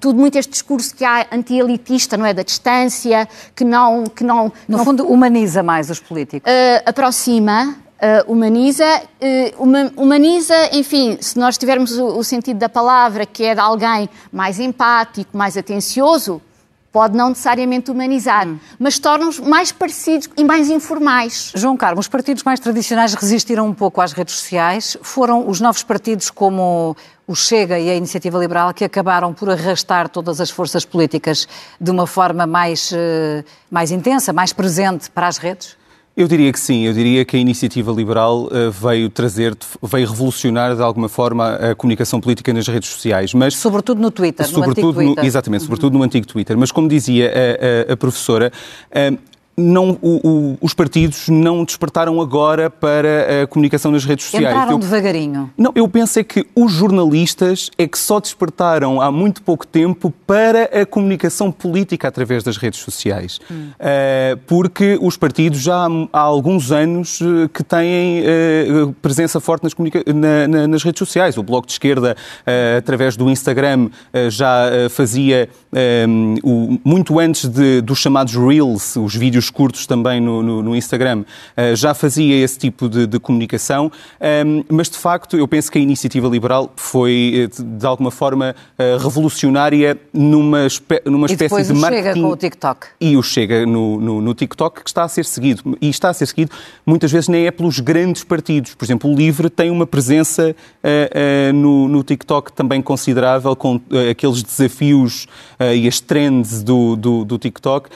tudo 0.00 0.18
muito 0.18 0.38
este 0.38 0.50
discurso 0.50 0.94
que 0.94 1.04
há 1.04 1.26
anti-elitista, 1.30 2.16
não 2.16 2.24
é? 2.24 2.32
Da 2.32 2.42
distância, 2.42 3.28
que 3.54 3.64
não. 3.64 4.04
Que 4.04 4.24
não 4.24 4.50
no 4.66 4.78
não, 4.78 4.84
fundo, 4.84 5.06
humaniza 5.06 5.62
mais 5.62 5.90
os 5.90 6.00
políticos. 6.00 6.50
Uh, 6.50 6.82
aproxima. 6.86 7.76
Uh, 7.96 8.30
humaniza, 8.30 8.84
humaniza, 9.96 10.54
enfim, 10.70 11.16
se 11.18 11.38
nós 11.38 11.56
tivermos 11.56 11.96
o, 11.96 12.18
o, 12.18 12.22
sentido 12.22 12.58
da 12.58 12.68
palavra, 12.68 13.24
que 13.24 13.42
é 13.42 13.54
de 13.54 13.60
alguém 13.60 14.06
mais 14.30 14.60
empático, 14.60 15.34
mais 15.34 15.56
atencioso, 15.56 16.42
pode 16.96 17.14
não 17.14 17.28
necessariamente 17.28 17.90
humanizar, 17.90 18.48
hum. 18.48 18.58
mas 18.78 18.98
torna-os 18.98 19.38
mais 19.38 19.70
parecidos 19.70 20.30
e 20.34 20.42
mais 20.42 20.70
informais. 20.70 21.52
João 21.54 21.76
Carlos, 21.76 22.06
os 22.06 22.08
partidos 22.08 22.42
mais 22.42 22.58
tradicionais 22.58 23.12
resistiram 23.12 23.66
um 23.66 23.74
pouco 23.74 24.00
às 24.00 24.14
redes 24.14 24.34
sociais. 24.36 24.96
Foram 25.02 25.46
os 25.46 25.60
novos 25.60 25.82
partidos 25.82 26.30
como 26.30 26.96
o 27.26 27.34
Chega 27.34 27.78
e 27.78 27.90
a 27.90 27.94
Iniciativa 27.94 28.38
Liberal 28.38 28.72
que 28.72 28.82
acabaram 28.82 29.34
por 29.34 29.50
arrastar 29.50 30.08
todas 30.08 30.40
as 30.40 30.48
forças 30.48 30.86
políticas 30.86 31.46
de 31.78 31.90
uma 31.90 32.06
forma 32.06 32.46
mais, 32.46 32.90
eh, 32.94 33.44
mais 33.70 33.90
intensa, 33.90 34.32
mais 34.32 34.54
presente 34.54 35.10
para 35.10 35.28
as 35.28 35.36
redes? 35.36 35.76
Eu 36.16 36.26
diria 36.26 36.50
que 36.50 36.58
sim, 36.58 36.86
eu 36.86 36.94
diria 36.94 37.26
que 37.26 37.36
a 37.36 37.38
iniciativa 37.38 37.92
liberal 37.92 38.44
uh, 38.44 38.70
veio 38.70 39.10
trazer, 39.10 39.54
veio 39.82 40.08
revolucionar 40.08 40.74
de 40.74 40.80
alguma 40.80 41.10
forma 41.10 41.56
a 41.56 41.74
comunicação 41.74 42.22
política 42.22 42.54
nas 42.54 42.66
redes 42.66 42.88
sociais, 42.88 43.34
mas 43.34 43.54
sobretudo 43.54 44.00
no 44.00 44.10
Twitter, 44.10 44.46
sobretudo 44.46 44.80
no 44.80 44.90
antigo 44.90 44.92
Twitter. 44.94 45.22
No, 45.22 45.28
exatamente, 45.28 45.64
sobretudo 45.64 45.98
no 45.98 46.02
antigo 46.02 46.26
Twitter. 46.26 46.56
Mas 46.56 46.72
como 46.72 46.88
dizia 46.88 47.30
a, 47.30 47.90
a, 47.90 47.92
a 47.92 47.96
professora, 47.98 48.50
uh, 48.90 49.18
não, 49.56 49.98
o, 50.02 50.28
o, 50.28 50.58
os 50.60 50.74
partidos 50.74 51.28
não 51.28 51.64
despertaram 51.64 52.20
agora 52.20 52.68
para 52.68 53.42
a 53.42 53.46
comunicação 53.46 53.90
nas 53.90 54.04
redes 54.04 54.26
sociais. 54.26 54.54
Entraram 54.54 54.72
eu, 54.72 54.78
devagarinho. 54.78 55.50
Não, 55.56 55.72
eu 55.74 55.88
penso 55.88 56.18
é 56.18 56.24
que 56.24 56.46
os 56.54 56.72
jornalistas 56.72 57.70
é 57.78 57.86
que 57.86 57.98
só 57.98 58.20
despertaram 58.20 59.00
há 59.00 59.10
muito 59.10 59.42
pouco 59.42 59.66
tempo 59.66 60.12
para 60.26 60.64
a 60.64 60.84
comunicação 60.84 61.50
política 61.50 62.08
através 62.08 62.44
das 62.44 62.58
redes 62.58 62.80
sociais. 62.80 63.40
Hum. 63.50 63.70
Uh, 63.80 64.36
porque 64.46 64.98
os 65.00 65.16
partidos 65.16 65.60
já 65.60 65.86
há, 66.12 66.20
alguns 66.20 66.70
anos 66.70 67.20
uh, 67.22 67.48
que 67.48 67.64
têm 67.64 68.22
uh, 68.22 68.92
presença 69.00 69.40
forte 69.40 69.62
nas, 69.62 69.72
na, 70.14 70.48
na, 70.48 70.68
nas, 70.68 70.82
redes 70.82 70.98
sociais. 70.98 71.38
O 71.38 71.42
Bloco 71.42 71.66
de 71.66 71.72
Esquerda, 71.72 72.16
através 72.76 73.16
do 73.16 73.30
Instagram, 73.30 73.88
já 74.28 74.70
fazia 74.90 75.48
um, 76.08 76.34
o, 76.42 76.80
muito 76.84 77.18
antes 77.18 77.48
de, 77.48 77.80
dos 77.80 77.98
chamados 77.98 78.34
Reels, 78.34 78.96
os 78.96 79.14
vídeos 79.14 79.45
vídeos 79.46 79.50
curtos 79.50 79.86
também 79.86 80.20
no, 80.20 80.42
no, 80.42 80.62
no 80.62 80.76
Instagram, 80.76 81.24
uh, 81.56 81.76
já 81.76 81.94
fazia 81.94 82.42
esse 82.42 82.58
tipo 82.58 82.88
de, 82.88 83.06
de 83.06 83.18
comunicação, 83.18 83.90
mas 84.68 84.88
de 84.88 84.98
facto 84.98 85.36
eu 85.36 85.46
penso 85.46 85.70
que 85.70 85.78
a 85.78 85.80
iniciativa 85.80 86.28
liberal 86.28 86.72
foi 86.76 87.48
eh, 87.50 87.62
de 87.62 87.86
alguma 87.86 88.10
forma 88.10 88.54
uh, 88.78 88.98
revolucionária 88.98 89.98
numa, 90.12 90.66
espé 90.66 91.02
numa 91.04 91.26
espécie 91.26 91.72
de 91.72 91.78
marketing. 91.78 92.00
E 92.00 92.14
Chega 92.14 92.20
com 92.20 92.30
o 92.30 92.36
TikTok. 92.36 92.86
E 93.00 93.16
o 93.16 93.22
Chega 93.22 93.66
no, 93.66 94.00
no, 94.00 94.20
no, 94.20 94.34
TikTok 94.34 94.82
que 94.82 94.88
está 94.88 95.04
a 95.04 95.08
ser 95.08 95.24
seguido. 95.24 95.76
E 95.80 95.88
está 95.88 96.10
a 96.10 96.14
ser 96.14 96.26
seguido 96.26 96.52
muitas 96.84 97.10
vezes 97.10 97.28
nem 97.28 97.46
é 97.46 97.50
pelos 97.50 97.80
grandes 97.80 98.24
partidos. 98.24 98.74
Por 98.74 98.84
exemplo, 98.84 99.10
o 99.10 99.16
LIVRE 99.16 99.50
tem 99.50 99.70
uma 99.70 99.86
presença 99.86 100.54
uh, 100.54 101.52
no, 101.52 101.88
no 101.88 102.02
TikTok 102.02 102.52
também 102.52 102.80
considerável, 102.82 103.54
com 103.56 103.80
aqueles 104.10 104.42
desafios 104.42 105.26
e 105.74 105.88
as 105.88 106.00
trends 106.00 106.62
do, 106.62 106.96
do, 106.96 107.24
do 107.24 107.38
TikTok, 107.38 107.88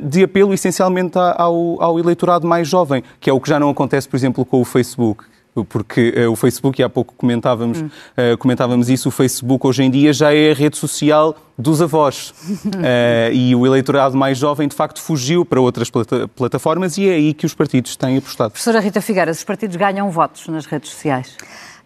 de 0.00 0.24
apelo 0.24 0.52
essencialmente 0.54 0.95
ao, 1.36 1.82
ao 1.82 1.98
eleitorado 1.98 2.46
mais 2.46 2.68
jovem, 2.68 3.02
que 3.20 3.30
é 3.30 3.32
o 3.32 3.40
que 3.40 3.48
já 3.48 3.58
não 3.58 3.70
acontece, 3.70 4.08
por 4.08 4.16
exemplo, 4.16 4.44
com 4.44 4.60
o 4.60 4.64
Facebook 4.64 5.24
porque 5.64 6.12
uh, 6.16 6.30
o 6.30 6.36
Facebook, 6.36 6.80
e 6.80 6.84
há 6.84 6.88
pouco 6.88 7.14
comentávamos, 7.16 7.80
hum. 7.80 7.86
uh, 7.86 8.36
comentávamos 8.36 8.90
isso, 8.90 9.08
o 9.08 9.12
Facebook 9.12 9.66
hoje 9.66 9.84
em 9.84 9.90
dia 9.90 10.12
já 10.12 10.34
é 10.34 10.50
a 10.50 10.54
rede 10.54 10.76
social 10.76 11.34
dos 11.58 11.80
avós. 11.80 12.30
uh, 12.30 13.32
e 13.32 13.54
o 13.54 13.66
eleitorado 13.66 14.16
mais 14.16 14.38
jovem, 14.38 14.68
de 14.68 14.74
facto, 14.74 15.00
fugiu 15.00 15.44
para 15.44 15.60
outras 15.60 15.90
plata 15.90 16.28
plataformas 16.28 16.98
e 16.98 17.08
é 17.08 17.14
aí 17.14 17.34
que 17.34 17.46
os 17.46 17.54
partidos 17.54 17.96
têm 17.96 18.18
apostado. 18.18 18.50
Professora 18.50 18.80
Rita 18.80 19.00
Figueiras, 19.00 19.38
os 19.38 19.44
partidos 19.44 19.76
ganham 19.76 20.10
votos 20.10 20.46
nas 20.48 20.66
redes 20.66 20.90
sociais? 20.90 21.36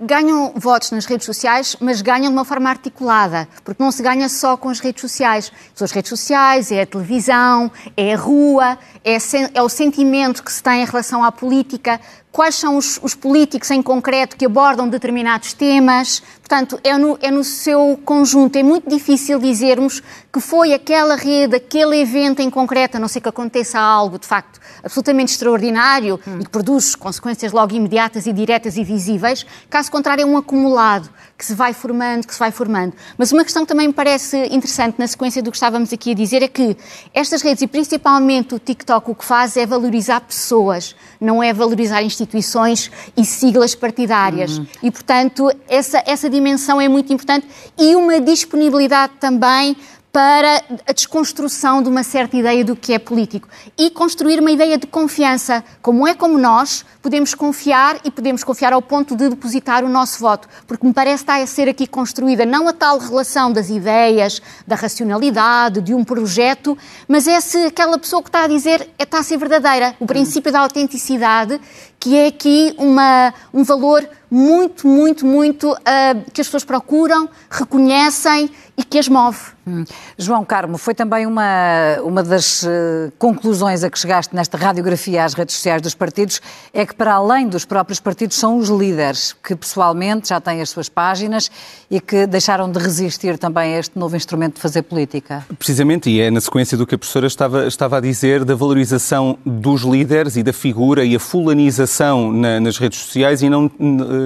ganham 0.01 0.55
votos 0.57 0.91
nas 0.93 1.05
redes 1.05 1.27
sociais, 1.27 1.77
mas 1.79 2.01
ganham 2.01 2.29
de 2.29 2.33
uma 2.33 2.45
forma 2.45 2.71
articulada, 2.71 3.47
porque 3.63 3.83
não 3.83 3.93
se 3.93 4.03
ganha 4.03 4.29
só 4.31 4.57
com 4.57 4.71
as 4.71 4.81
redes 4.81 5.03
sociais. 5.03 5.53
São 5.75 5.85
as 5.85 5.93
redes 5.93 6.09
sociais, 6.09 6.73
é 6.73 6.83
a 6.83 6.87
televisão, 6.87 7.71
é 7.97 8.15
a 8.15 8.17
rua, 8.17 8.79
é, 9.05 9.19
é 9.53 9.63
o 9.63 9.69
sentimento 9.69 10.43
que 10.43 10.51
se 10.51 10.63
tem 10.63 10.83
em 10.83 10.87
relação 10.87 11.23
à 11.23 11.31
política, 11.31 12.01
quais 12.33 12.55
são 12.55 12.79
os, 12.79 12.99
os, 13.03 13.15
políticos 13.15 13.71
em 13.71 13.83
concreto 13.83 14.37
que 14.37 14.47
abordam 14.47 14.89
determinados 14.89 15.53
temas. 15.53 16.23
Portanto, 16.51 16.81
é 16.83 16.99
no, 16.99 17.17
é 17.23 17.31
no 17.31 17.45
seu 17.45 17.97
conjunto. 18.05 18.57
É 18.57 18.63
muito 18.65 18.91
difícil 18.91 19.39
dizermos 19.39 20.03
que 20.33 20.40
foi 20.40 20.73
aquela 20.73 21.16
rede, 21.16 21.57
aquele 21.57 22.01
evento 22.01 22.40
em 22.40 22.49
concreto, 22.49 22.97
a 22.97 23.01
não 23.01 23.09
ser 23.09 23.21
que 23.21 23.29
aconteça 23.29 23.81
algo, 23.81 24.19
de 24.19 24.27
facto, 24.27 24.61
absolutamente 24.83 25.33
extraordinário 25.33 26.21
hum. 26.27 26.38
e 26.40 26.45
que 26.45 26.51
produz 26.51 26.95
consequências 26.95 27.53
logo 27.53 27.75
imediatas 27.75 28.27
e 28.27 28.33
diretas 28.33 28.77
e 28.77 28.85
visíveis. 28.85 29.45
Caso 29.69 29.90
contrário, 29.90 30.23
é 30.23 30.27
um 30.27 30.37
acumulado 30.37 31.11
que 31.37 31.45
se 31.45 31.55
vai 31.55 31.73
formando, 31.73 32.27
que 32.27 32.35
se 32.35 32.38
vai 32.38 32.53
formando. 32.53 32.95
Mas 33.19 33.33
uma 33.33 33.43
questão 33.43 33.62
que 33.62 33.69
também 33.69 33.88
me 33.88 33.95
parece 33.95 34.37
interessante 34.53 34.99
na 34.99 35.07
sequência 35.07 35.43
do 35.43 35.51
que 35.51 35.57
estávamos 35.57 35.93
aqui 35.93 36.12
a 36.12 36.14
dizer 36.14 36.43
é 36.43 36.49
que 36.49 36.77
estas 37.14 37.43
redes, 37.43 37.62
e 37.62 37.66
principalmente 37.66 38.55
o 38.55 38.59
TikTok, 38.59 39.11
o 39.11 39.14
que 39.14 39.25
faz 39.25 39.57
é 39.57 39.66
valorizar 39.66 40.21
pessoas, 40.21 40.95
não 41.21 41.43
é 41.43 41.53
valorizar 41.53 42.03
instituições 42.03 42.90
e 43.16 43.25
siglas 43.25 43.75
partidárias. 43.75 44.59
Uhum. 44.59 44.66
E, 44.83 44.90
portanto, 44.90 45.51
essa, 45.69 46.03
essa 46.07 46.31
dimensão 46.31 46.81
é 46.81 46.88
muito 46.88 47.12
importante 47.12 47.49
e 47.77 47.97
uma 47.97 48.21
disponibilidade 48.21 49.14
também 49.19 49.77
para 50.12 50.62
a 50.87 50.92
desconstrução 50.92 51.83
de 51.83 51.88
uma 51.88 52.03
certa 52.03 52.37
ideia 52.37 52.64
do 52.64 52.75
que 52.75 52.92
é 52.92 52.99
político 52.99 53.49
e 53.79 53.90
construir 53.90 54.40
uma 54.40 54.51
ideia 54.51 54.77
de 54.77 54.87
confiança. 54.87 55.62
Como 55.81 56.07
é 56.07 56.14
como 56.14 56.37
nós 56.37 56.85
podemos 57.01 57.35
confiar 57.35 58.01
e 58.05 58.11
podemos 58.11 58.42
confiar 58.42 58.73
ao 58.73 58.83
ponto 58.83 59.16
de 59.16 59.29
depositar 59.29 59.85
o 59.85 59.88
nosso 59.88 60.18
voto, 60.20 60.49
porque 60.66 60.87
me 60.87 60.92
parece 60.92 61.23
estar 61.23 61.40
a 61.40 61.46
ser 61.46 61.68
aqui 61.68 61.87
construída 61.87 62.44
não 62.44 62.68
a 62.68 62.73
tal 62.73 62.99
relação 62.99 63.53
das 63.53 63.70
ideias, 63.70 64.42
da 64.66 64.75
racionalidade, 64.75 65.81
de 65.81 65.94
um 65.94 66.05
projeto, 66.05 66.77
mas 67.07 67.27
é 67.27 67.40
se 67.40 67.66
aquela 67.66 67.99
pessoa 67.99 68.23
que 68.23 68.29
está 68.29 68.44
a 68.44 68.49
dizer 68.49 68.88
é, 68.99 69.05
está 69.05 69.20
a 69.20 69.23
ser 69.23 69.38
verdadeira. 69.38 69.94
O 70.01 70.07
princípio 70.07 70.51
da 70.51 70.61
autenticidade, 70.61 71.61
que 72.01 72.17
é 72.17 72.29
aqui 72.29 72.75
uma, 72.79 73.33
um 73.53 73.63
valor 73.63 74.09
muito, 74.31 74.87
muito, 74.87 75.27
muito 75.27 75.73
uh, 75.73 76.31
que 76.33 76.41
as 76.41 76.47
pessoas 76.47 76.65
procuram, 76.65 77.29
reconhecem 77.51 78.49
e 78.77 78.85
que 78.85 78.99
as 78.99 79.09
move. 79.09 79.37
Hum. 79.67 79.85
João 80.17 80.45
Carmo, 80.45 80.79
foi 80.79 80.95
também 80.95 81.27
uma, 81.27 81.99
uma 82.03 82.23
das 82.23 82.63
uh, 82.63 83.13
conclusões 83.19 83.85
a 83.85 83.91
que 83.91 83.99
chegaste 83.99 84.35
nesta 84.35 84.57
radiografia 84.57 85.25
às 85.25 85.35
redes 85.35 85.57
sociais 85.57 85.83
dos 85.83 85.95
partidos, 85.95 86.41
é 86.73 86.87
que 86.87 86.95
para 86.95 87.15
além 87.15 87.49
dos 87.49 87.65
próprios 87.65 88.01
partidos 88.01 88.37
são 88.37 88.57
os 88.57 88.69
líderes, 88.69 89.35
que 89.45 89.55
pessoalmente 89.55 90.29
já 90.29 90.41
têm 90.41 90.63
as 90.63 90.71
suas 90.71 90.89
páginas 90.89 91.51
e 91.91 92.01
que 92.01 92.27
deixaram 92.27 92.71
de 92.71 92.79
resistir 92.79 93.37
também 93.37 93.75
a 93.75 93.79
este 93.81 93.99
novo 93.99 94.17
instrumento 94.17 94.55
de 94.55 94.61
fazer 94.61 94.83
política. 94.83 95.45
Precisamente, 95.59 96.09
e 96.09 96.21
é 96.21 96.31
na 96.31 96.41
sequência 96.41 96.79
do 96.79 96.87
que 96.87 96.95
a 96.95 96.99
professora 96.99 97.27
estava, 97.27 97.67
estava 97.67 97.99
a 97.99 98.01
dizer, 98.01 98.45
da 98.45 98.55
valorização 98.55 99.37
dos 99.45 99.83
líderes 99.83 100.37
e 100.37 100.43
da 100.43 100.53
figura 100.53 101.05
e 101.05 101.17
a 101.17 101.21
fulanização 101.21 101.89
na, 102.33 102.61
nas 102.61 102.79
redes 102.79 102.98
sociais 102.98 103.42
e 103.42 103.48
não 103.48 103.70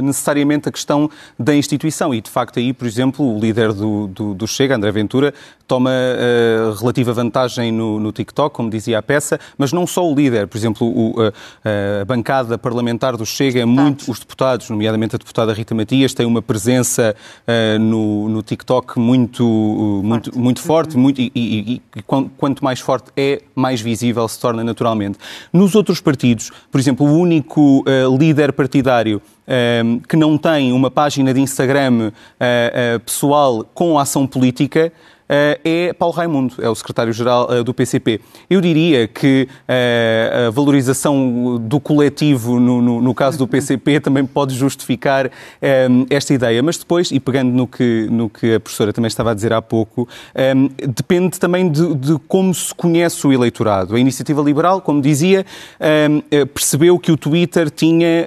necessariamente 0.02 0.68
a 0.68 0.72
questão 0.72 1.10
da 1.38 1.54
instituição. 1.54 2.14
E, 2.14 2.20
de 2.20 2.30
facto, 2.30 2.58
aí, 2.58 2.72
por 2.72 2.86
exemplo, 2.86 3.36
o 3.36 3.38
líder 3.38 3.72
do, 3.72 4.06
do, 4.08 4.34
do 4.34 4.46
Chega, 4.46 4.76
André 4.76 4.90
Ventura, 4.92 5.32
toma 5.66 5.90
uh, 5.90 6.72
relativa 6.74 7.12
vantagem 7.12 7.72
no, 7.72 7.98
no, 7.98 8.12
TikTok, 8.12 8.54
como 8.54 8.68
dizia 8.68 8.98
a 8.98 9.02
peça, 9.02 9.40
mas 9.56 9.72
não 9.72 9.86
só 9.86 10.06
o 10.06 10.14
líder. 10.14 10.46
Por 10.46 10.58
exemplo, 10.58 10.86
o, 10.86 11.20
uh, 11.20 11.32
a 12.02 12.04
bancada 12.04 12.58
parlamentar 12.58 13.16
do 13.16 13.24
Chega, 13.24 13.60
é 13.60 13.64
muito, 13.64 14.10
os 14.10 14.18
deputados, 14.18 14.68
nomeadamente 14.68 15.16
a 15.16 15.18
deputada 15.18 15.52
Rita 15.52 15.74
Matias, 15.74 16.12
têm 16.12 16.26
uma 16.26 16.42
presença 16.42 17.16
uh, 17.46 17.78
no, 17.78 18.28
no, 18.28 18.42
TikTok 18.42 18.98
muito, 18.98 19.44
muito 20.04 20.30
forte, 20.30 20.38
muito 20.38 20.60
forte 20.60 20.96
muito, 20.96 21.20
e, 21.20 21.32
e, 21.34 21.82
e, 21.96 22.02
quanto 22.02 22.62
mais 22.62 22.80
forte 22.80 23.10
é, 23.16 23.42
mais 23.54 23.80
visível 23.80 24.26
se 24.28 24.38
torna 24.38 24.62
naturalmente. 24.62 25.18
Nos 25.52 25.74
outros 25.74 26.00
partidos, 26.00 26.50
por 26.70 26.78
exemplo, 26.78 27.06
o 27.06 27.18
único 27.18 27.53
líder 28.18 28.52
partidário 28.52 29.20
que 30.08 30.16
não 30.16 30.38
tem 30.38 30.72
uma 30.72 30.90
página 30.90 31.34
de 31.34 31.40
Instagram 31.40 32.12
pessoal 33.04 33.64
com 33.74 33.98
ação 33.98 34.26
política, 34.26 34.92
é 35.28 35.92
Paulo 35.92 36.14
Raimundo, 36.14 36.54
é 36.60 36.68
o 36.68 36.74
secretário-geral 36.74 37.48
eh, 37.50 37.62
do 37.62 37.72
PCP. 37.72 38.20
Eu 38.48 38.60
diria 38.60 39.08
que 39.08 39.48
eh, 39.66 40.46
a 40.48 40.50
valorização 40.50 41.58
do 41.58 41.80
coletivo, 41.80 42.60
no, 42.60 42.82
no, 42.82 43.00
no 43.00 43.14
caso 43.14 43.38
do 43.38 43.48
PCP, 43.48 44.00
também 44.04 44.24
pode 44.24 44.54
justificar 44.54 45.30
esta 46.10 46.34
ideia. 46.34 46.62
Mas 46.62 46.76
depois, 46.76 47.10
e 47.10 47.18
pegando 47.18 47.50
no 47.52 47.66
que, 47.66 48.06
no 48.10 48.28
que 48.28 48.54
a 48.54 48.60
professora 48.60 48.92
também 48.92 49.08
estava 49.08 49.30
a 49.30 49.34
dizer 49.34 49.52
há 49.52 49.62
pouco, 49.62 50.08
depende 50.94 51.38
também 51.38 51.70
de, 51.70 51.94
de 51.94 52.18
como 52.28 52.54
se 52.54 52.74
conhece 52.74 53.26
o 53.26 53.32
eleitorado. 53.32 53.94
A 53.94 54.00
iniciativa 54.00 54.42
liberal, 54.42 54.80
como 54.80 55.00
dizia, 55.00 55.44
percebeu 56.52 56.98
que 56.98 57.10
o 57.10 57.16
Twitter 57.16 57.70
tinha 57.70 58.26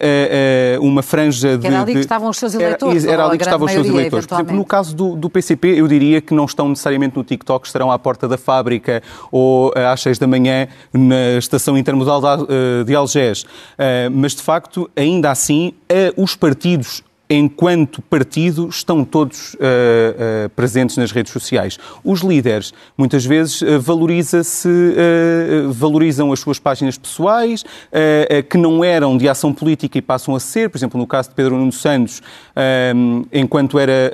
uma 0.80 1.04
franja 1.04 1.58
de. 1.58 1.68
Era 1.68 1.82
ali 1.82 1.94
que 1.94 2.00
estavam 2.00 2.30
os 2.30 2.38
seus 2.38 2.54
eleitores. 2.54 3.04
Era, 3.04 3.14
era 3.14 3.26
ali 3.26 3.38
que 3.38 3.44
estavam 3.44 3.66
os 3.66 3.72
seus 3.72 3.88
eleitores. 3.88 4.26
Por 4.26 4.36
exemplo, 4.36 4.56
no 4.56 4.66
caso 4.66 4.96
do, 4.96 5.16
do 5.16 5.30
PCP, 5.30 5.80
eu 5.80 5.88
diria 5.88 6.22
que 6.22 6.34
não 6.34 6.46
estão 6.46 6.70
necessariamente 6.70 6.87
necessariamente 6.88 7.16
no 7.18 7.24
TikTok, 7.24 7.68
estarão 7.68 7.92
à 7.92 8.00
porta 8.00 8.28
da 8.28 8.38
fábrica 8.38 9.04
ou 9.32 9.72
eh, 9.76 9.86
às 9.86 10.02
6 10.02 10.18
da 10.18 10.28
manhã 10.28 10.68
na 10.94 11.38
estação 11.38 11.78
intermodal 11.78 12.22
eh, 12.24 12.84
de 12.84 12.96
Algés. 12.96 13.46
Eh, 13.78 14.10
mas, 14.10 14.34
de 14.34 14.42
facto, 14.42 14.90
ainda 14.96 15.30
assim, 15.30 15.74
os 16.16 16.36
partidos 16.36 17.04
enquanto 17.30 18.02
partido, 18.04 18.70
estão 18.70 19.04
todos 19.04 19.54
uh, 19.56 19.58
uh, 19.58 20.50
presentes 20.56 20.96
nas 20.96 21.12
redes 21.12 21.34
sociais. 21.34 21.78
Os 22.02 22.22
líderes, 22.22 22.74
muitas 22.98 23.26
vezes, 23.26 23.62
uh, 23.62 23.82
valoriza-se, 23.82 24.70
valorizam 25.70 26.32
as 26.32 26.40
suas 26.40 26.58
páginas 26.58 26.98
pessoais, 26.98 27.66
que 28.50 28.58
não 28.58 28.82
eram 28.82 29.18
de 29.18 29.28
ação 29.28 29.54
política 29.54 29.98
e 29.98 30.02
passam 30.02 30.36
a 30.36 30.40
ser, 30.40 30.70
por 30.70 30.78
exemplo, 30.78 30.98
no 30.98 31.06
caso 31.06 31.28
de 31.28 31.36
Pedro 31.36 31.58
Nuno 31.58 31.74
Santos, 31.74 32.22
enquanto 33.34 33.78
era 33.78 34.14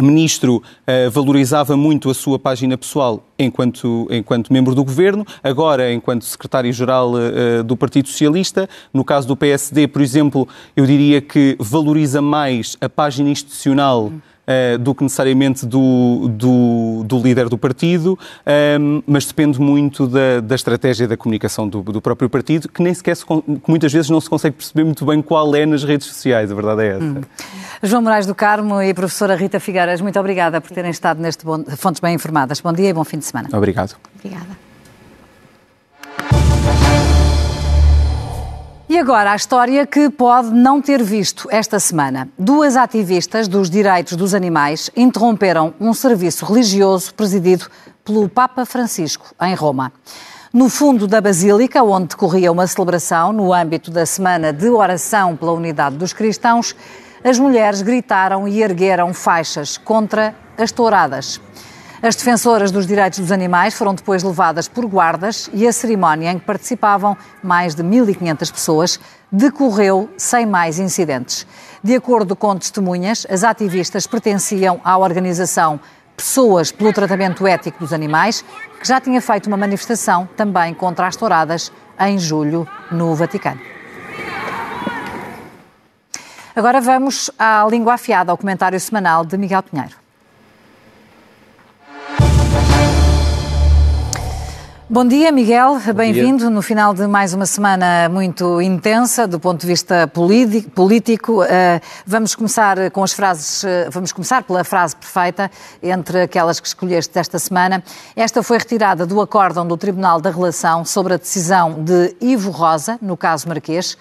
ministro 0.00 0.56
uh, 0.56 1.10
valorizava 1.10 1.76
muito 1.76 2.08
a 2.08 2.14
sua 2.14 2.38
página 2.38 2.78
pessoal 2.78 3.26
enquanto, 3.38 4.06
enquanto 4.10 4.52
membro 4.52 4.74
do 4.74 4.84
governo, 4.84 5.26
agora 5.42 5.92
enquanto 5.92 6.24
secretário-geral 6.24 7.12
uh, 7.12 7.64
do 7.64 7.76
Partido 7.76 8.08
Socialista. 8.08 8.68
No 8.92 9.04
caso 9.04 9.28
do 9.28 9.36
PSD, 9.36 9.88
por 9.88 10.00
exemplo, 10.00 10.48
eu 10.76 10.86
diria 10.86 11.20
que 11.20 11.56
valoriza 11.58 12.22
mais 12.22 12.76
a 12.80 12.88
página 12.88 13.30
institucional. 13.30 14.12
Uh, 14.42 14.76
do 14.76 14.92
que 14.92 15.04
necessariamente 15.04 15.64
do, 15.64 16.28
do, 16.28 17.04
do 17.04 17.22
líder 17.22 17.48
do 17.48 17.56
partido, 17.56 18.18
um, 18.44 18.50
ehm, 18.50 19.02
mas 19.06 19.24
depende 19.24 19.60
muito 19.60 20.04
da, 20.08 20.40
da 20.40 20.56
estratégia 20.56 21.06
da 21.06 21.16
comunicação 21.16 21.68
do, 21.68 21.80
do, 21.80 22.00
próprio 22.00 22.28
partido, 22.28 22.68
que 22.68 22.82
nem 22.82 22.92
sequer 22.92 23.14
se, 23.14 23.24
que 23.24 23.42
muitas 23.68 23.92
vezes 23.92 24.10
não 24.10 24.20
se 24.20 24.28
consegue 24.28 24.56
perceber 24.56 24.82
muito 24.82 25.06
bem 25.06 25.22
qual 25.22 25.54
é 25.54 25.64
nas 25.64 25.84
redes 25.84 26.08
sociais, 26.08 26.50
a 26.50 26.54
verdade 26.56 26.82
é 26.82 26.88
essa. 26.88 27.04
Hum. 27.04 27.20
João 27.84 28.02
Moraes 28.02 28.26
do 28.26 28.34
Carmo 28.34 28.82
e 28.82 28.92
professora 28.92 29.36
Rita 29.36 29.60
Figueiras, 29.60 30.00
muito 30.00 30.18
obrigada 30.18 30.60
por 30.60 30.72
terem 30.72 30.90
estado 30.90 31.22
neste 31.22 31.44
bom, 31.44 31.62
Fontes 31.76 32.00
Bem 32.00 32.16
Informadas. 32.16 32.60
Bom 32.60 32.72
dia 32.72 32.88
e 32.88 32.92
bom 32.92 33.04
fim 33.04 33.18
de 33.18 33.24
semana. 33.24 33.48
Obrigado. 33.52 33.94
Obrigada. 34.18 34.71
E 38.92 38.98
agora 38.98 39.32
a 39.32 39.36
história 39.36 39.86
que 39.86 40.10
pode 40.10 40.50
não 40.50 40.78
ter 40.78 41.02
visto 41.02 41.48
esta 41.50 41.80
semana. 41.80 42.28
Duas 42.38 42.76
ativistas 42.76 43.48
dos 43.48 43.70
direitos 43.70 44.18
dos 44.18 44.34
animais 44.34 44.90
interromperam 44.94 45.72
um 45.80 45.94
serviço 45.94 46.44
religioso 46.44 47.14
presidido 47.14 47.70
pelo 48.04 48.28
Papa 48.28 48.66
Francisco, 48.66 49.34
em 49.40 49.54
Roma. 49.54 49.90
No 50.52 50.68
fundo 50.68 51.06
da 51.06 51.22
Basílica, 51.22 51.82
onde 51.82 52.08
decorria 52.08 52.52
uma 52.52 52.66
celebração 52.66 53.32
no 53.32 53.54
âmbito 53.54 53.90
da 53.90 54.04
Semana 54.04 54.52
de 54.52 54.68
Oração 54.68 55.38
pela 55.38 55.52
Unidade 55.52 55.96
dos 55.96 56.12
Cristãos, 56.12 56.76
as 57.24 57.38
mulheres 57.38 57.80
gritaram 57.80 58.46
e 58.46 58.62
ergueram 58.62 59.14
faixas 59.14 59.78
contra 59.78 60.34
as 60.58 60.70
touradas. 60.70 61.40
As 62.02 62.16
defensoras 62.16 62.72
dos 62.72 62.84
direitos 62.84 63.20
dos 63.20 63.30
animais 63.30 63.74
foram 63.74 63.94
depois 63.94 64.24
levadas 64.24 64.66
por 64.66 64.84
guardas 64.86 65.48
e 65.54 65.68
a 65.68 65.72
cerimónia 65.72 66.32
em 66.32 66.38
que 66.40 66.44
participavam 66.44 67.16
mais 67.40 67.76
de 67.76 67.84
1.500 67.84 68.52
pessoas 68.52 69.00
decorreu 69.30 70.10
sem 70.16 70.44
mais 70.44 70.80
incidentes. 70.80 71.46
De 71.80 71.94
acordo 71.94 72.34
com 72.34 72.56
testemunhas, 72.56 73.24
as 73.30 73.44
ativistas 73.44 74.04
pertenciam 74.04 74.80
à 74.82 74.98
organização 74.98 75.78
Pessoas 76.16 76.72
pelo 76.72 76.92
Tratamento 76.92 77.46
Ético 77.46 77.78
dos 77.78 77.92
Animais, 77.92 78.44
que 78.80 78.86
já 78.86 79.00
tinha 79.00 79.20
feito 79.20 79.46
uma 79.46 79.56
manifestação 79.56 80.28
também 80.36 80.74
contra 80.74 81.06
as 81.06 81.14
touradas 81.14 81.72
em 82.00 82.18
julho 82.18 82.68
no 82.90 83.14
Vaticano. 83.14 83.60
Agora 86.54 86.80
vamos 86.80 87.30
à 87.38 87.64
língua 87.70 87.94
afiada, 87.94 88.32
ao 88.32 88.36
comentário 88.36 88.78
semanal 88.78 89.24
de 89.24 89.38
Miguel 89.38 89.62
Pinheiro. 89.62 90.01
Bom 94.92 95.06
dia, 95.06 95.32
Miguel. 95.32 95.78
Bem-vindo 95.96 96.50
no 96.50 96.60
final 96.60 96.92
de 96.92 97.06
mais 97.06 97.32
uma 97.32 97.46
semana 97.46 98.10
muito 98.10 98.60
intensa 98.60 99.26
do 99.26 99.40
ponto 99.40 99.62
de 99.62 99.66
vista 99.66 100.06
político. 100.06 101.42
Eh, 101.44 101.80
vamos 102.06 102.34
começar 102.34 102.90
com 102.90 103.02
as 103.02 103.14
frases, 103.14 103.64
eh, 103.64 103.88
vamos 103.88 104.12
começar 104.12 104.42
pela 104.42 104.62
frase 104.62 104.94
perfeita 104.94 105.50
entre 105.82 106.20
aquelas 106.20 106.60
que 106.60 106.66
escolheste 106.66 107.14
desta 107.14 107.38
semana. 107.38 107.82
Esta 108.14 108.42
foi 108.42 108.58
retirada 108.58 109.06
do 109.06 109.18
acórdão 109.22 109.66
do 109.66 109.78
Tribunal 109.78 110.20
da 110.20 110.30
Relação 110.30 110.84
sobre 110.84 111.14
a 111.14 111.16
decisão 111.16 111.82
de 111.82 112.14
Ivo 112.20 112.50
Rosa, 112.50 112.98
no 113.00 113.16
caso 113.16 113.48
Marquês. 113.48 113.96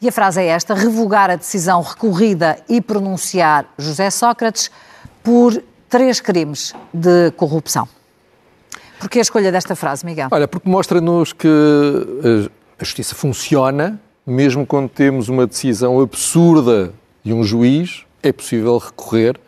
E 0.00 0.08
a 0.08 0.12
frase 0.12 0.40
é 0.40 0.46
esta: 0.46 0.74
revogar 0.74 1.28
a 1.28 1.34
decisão 1.34 1.82
recorrida 1.82 2.56
e 2.68 2.80
pronunciar 2.80 3.66
José 3.76 4.10
Sócrates 4.10 4.70
por 5.24 5.60
três 5.88 6.20
crimes 6.20 6.72
de 6.94 7.32
corrupção. 7.32 7.88
Porquê 8.98 9.18
a 9.18 9.22
escolha 9.22 9.52
desta 9.52 9.76
frase, 9.76 10.04
Miguel? 10.04 10.28
Olha, 10.30 10.48
porque 10.48 10.68
mostra-nos 10.68 11.32
que 11.32 11.48
a 12.78 12.84
justiça 12.84 13.14
funciona, 13.14 14.00
mesmo 14.26 14.66
quando 14.66 14.88
temos 14.88 15.28
uma 15.28 15.46
decisão 15.46 16.00
absurda 16.00 16.92
de 17.22 17.32
um 17.32 17.42
juiz, 17.42 18.04
é 18.22 18.32
possível 18.32 18.78
recorrer 18.78 19.38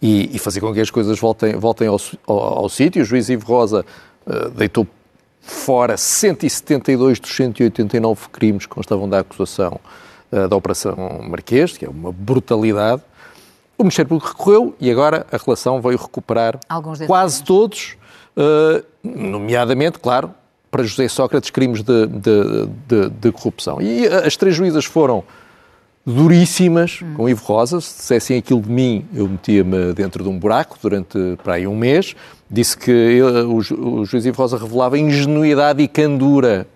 e, 0.00 0.34
e 0.34 0.38
fazer 0.38 0.60
com 0.60 0.72
que 0.72 0.80
as 0.80 0.90
coisas 0.90 1.18
voltem, 1.18 1.56
voltem 1.56 1.88
ao, 1.88 2.00
ao, 2.26 2.58
ao 2.58 2.68
sítio. 2.68 3.02
O 3.02 3.04
juiz 3.04 3.28
Ivo 3.28 3.46
Rosa 3.46 3.84
uh, 4.26 4.50
deitou 4.50 4.86
fora 5.40 5.96
172 5.96 7.20
dos 7.20 7.34
189 7.34 8.28
crimes 8.30 8.66
que 8.66 8.74
constavam 8.74 9.08
da 9.08 9.20
acusação 9.20 9.80
uh, 10.30 10.48
da 10.48 10.56
Operação 10.56 10.96
Marquês, 11.28 11.76
que 11.76 11.84
é 11.84 11.88
uma 11.88 12.12
brutalidade. 12.12 13.02
O 13.76 13.84
Ministério 13.84 14.08
Público 14.08 14.30
recorreu 14.30 14.74
e 14.80 14.90
agora 14.90 15.26
a 15.30 15.36
relação 15.36 15.80
veio 15.80 15.96
recuperar 15.96 16.58
quase 17.06 17.42
todos 17.44 17.96
nomeadamente, 19.02 19.98
claro, 19.98 20.32
para 20.70 20.82
José 20.82 21.08
Sócrates, 21.08 21.50
crimes 21.50 21.82
de, 21.82 22.06
de, 22.06 22.68
de, 22.86 23.10
de, 23.10 23.32
corrupção. 23.32 23.80
E 23.80 24.06
as 24.06 24.36
três 24.36 24.54
juízas 24.54 24.84
foram 24.84 25.24
duríssimas 26.04 27.00
hum. 27.02 27.14
com 27.14 27.28
Ivo 27.28 27.44
Rosa. 27.44 27.80
Se 27.80 27.96
dissessem 27.96 28.38
aquilo 28.38 28.60
de 28.60 28.70
mim, 28.70 29.06
eu 29.14 29.28
metia-me 29.28 29.92
dentro 29.92 30.22
de 30.22 30.28
um 30.28 30.38
buraco 30.38 30.78
durante 30.80 31.18
para 31.42 31.54
aí 31.54 31.66
um 31.66 31.76
mês. 31.76 32.14
Disse 32.50 32.76
que 32.76 33.20
o, 33.22 33.56
o 33.56 34.04
juiz 34.04 34.24
Ivo 34.24 34.36
Rosa 34.36 34.58
revelava 34.58 34.98
ingenuidade 34.98 35.82
e 35.82 35.88
candura 35.88 36.66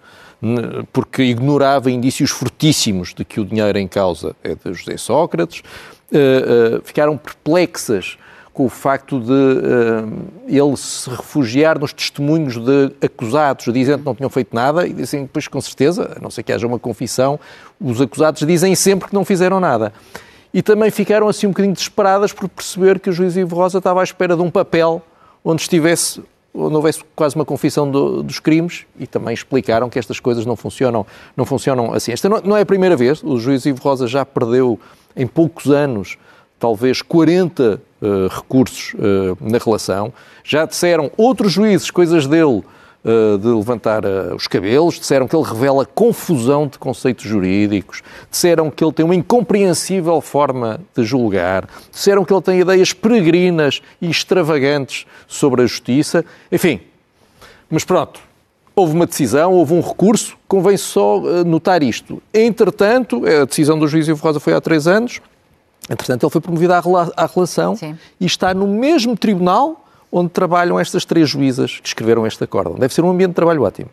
porque 0.93 1.23
ignorava 1.23 1.91
indícios 1.91 2.31
fortíssimos 2.31 3.15
de 3.15 3.25
que 3.25 3.41
o 3.41 3.45
dinheiro 3.45 3.79
em 3.79 3.87
causa 3.87 4.35
é 4.43 4.55
de 4.55 4.75
José 4.75 4.97
Sócrates. 4.97 5.63
Uh, 6.11 6.79
uh, 6.79 6.83
ficaram 6.85 7.17
perplexas 7.17 8.19
com 8.53 8.67
o 8.67 8.69
facto 8.69 9.19
de 9.19 9.33
uh, 9.33 10.29
ele 10.47 10.77
se 10.77 11.09
refugiar 11.09 11.79
nos 11.79 11.93
testemunhos 11.93 12.59
de 12.59 12.93
acusados, 13.01 13.73
dizendo 13.73 14.01
que 14.01 14.07
não 14.07 14.15
tinham 14.15 14.31
feito 14.31 14.55
nada, 14.55 14.87
e 14.87 14.93
dizem 14.93 15.23
depois, 15.23 15.49
com 15.49 15.61
certeza, 15.61 16.13
a 16.17 16.21
não 16.21 16.31
ser 16.31 16.43
que 16.43 16.53
haja 16.53 16.67
uma 16.67 16.79
confissão, 16.79 17.41
os 17.81 18.01
acusados 18.01 18.47
dizem 18.47 18.75
sempre 18.75 19.09
que 19.09 19.15
não 19.15 19.25
fizeram 19.25 19.59
nada. 19.59 19.93
E 20.53 20.61
também 20.61 20.91
ficaram 20.91 21.29
assim 21.29 21.47
um 21.47 21.51
bocadinho 21.51 21.73
desesperadas 21.75 22.33
por 22.33 22.47
perceber 22.47 23.01
que 23.01 23.09
o 23.09 23.13
juiz 23.13 23.37
Ivo 23.37 23.57
Rosa 23.57 23.79
estava 23.79 24.01
à 24.01 24.05
espera 24.05 24.37
de 24.37 24.43
um 24.43 24.51
papel 24.51 25.01
onde 25.43 25.63
estivesse 25.63 26.23
onde 26.55 26.77
houvesse 26.77 27.03
quase 27.17 27.35
uma 27.35 27.47
confissão 27.47 27.91
do, 27.91 28.23
dos 28.23 28.39
crimes 28.39 28.85
e 28.99 29.07
também 29.07 29.33
explicaram 29.33 29.89
que 29.89 29.99
estas 29.99 30.21
coisas 30.21 30.45
não 30.45 30.55
funcionam, 30.55 31.07
não 31.35 31.47
funcionam 31.47 31.95
assim. 31.95 32.13
Esta 32.13 32.29
não, 32.29 32.43
não 32.43 32.57
é 32.57 32.61
a 32.61 32.67
primeira 32.67 32.95
vez, 32.95 33.23
o 33.23 33.39
juiz 33.39 33.65
Ivo 33.65 33.83
Rosa 33.83 34.07
já 34.07 34.23
perdeu 34.23 34.79
em 35.17 35.27
poucos 35.27 35.71
anos 35.71 36.19
talvez 36.61 37.01
40 37.01 37.81
uh, 38.03 38.29
recursos 38.29 38.95
uh, 38.95 39.37
na 39.41 39.59
relação. 39.59 40.13
Já 40.45 40.67
disseram 40.67 41.11
outros 41.17 41.53
juízes 41.53 41.91
coisas 41.91 42.27
dele 42.27 42.63
uh, 43.05 43.39
de 43.39 43.49
levantar 43.49 44.03
os 44.35 44.47
cabelos, 44.47 44.99
disseram 44.99 45.29
que 45.29 45.37
ele 45.37 45.45
revela 45.45 45.87
confusão 45.87 46.67
de 46.67 46.79
conceitos 46.79 47.25
jurídicos, 47.25 48.03
disseram 48.31 48.71
que 48.71 48.83
ele 48.83 48.93
tem 48.93 49.05
uma 49.05 49.15
incompreensível 49.15 50.21
forma 50.21 50.81
de 50.95 51.05
julgar, 51.05 51.69
disseram 51.91 52.25
que 52.25 52.33
ele 52.33 52.43
tem 52.43 52.61
ideias 52.61 52.93
peregrinas 52.93 53.81
e 54.01 54.11
extravagantes 54.11 55.07
sobre 55.29 55.63
a 55.63 55.67
justiça. 55.67 56.25
Enfim, 56.51 56.81
mas 57.71 57.85
pronto, 57.85 58.21
houve 58.75 58.95
uma 58.95 59.07
decisão, 59.07 59.53
houve 59.53 59.75
um 59.75 59.81
recurso, 59.81 60.37
convém 60.49 60.77
só 60.77 61.21
notar 61.45 61.83
isto. 61.83 62.23
Entretanto, 62.35 63.23
a 63.27 63.45
decisão 63.45 63.79
do 63.79 63.87
juiz 63.87 64.09
Ivo 64.09 64.23
Rosa 64.23 64.41
foi 64.41 64.55
há 64.55 64.61
três 64.61 64.87
anos, 64.87 65.21
Entretanto, 65.91 66.25
ele 66.25 66.31
foi 66.31 66.41
promovido 66.41 66.73
à, 66.73 66.79
à 67.17 67.27
relação 67.27 67.77
Sim. 67.77 67.99
e 68.21 68.27
está 68.27 68.55
no 68.55 68.67
mesmo 68.67 69.17
tribunal 69.17 69.85
onde 70.11 70.31
trabalham 70.31 70.79
estas 70.79 71.05
três 71.05 71.29
juízas 71.29 71.81
que 71.81 71.89
escreveram 71.89 72.27
este 72.27 72.45
acórdão. 72.45 72.75
Deve 72.75 72.93
ser 72.93 73.03
um 73.03 73.11
ambiente 73.11 73.31
de 73.31 73.37
trabalho 73.37 73.63
ótimo. 73.63 73.89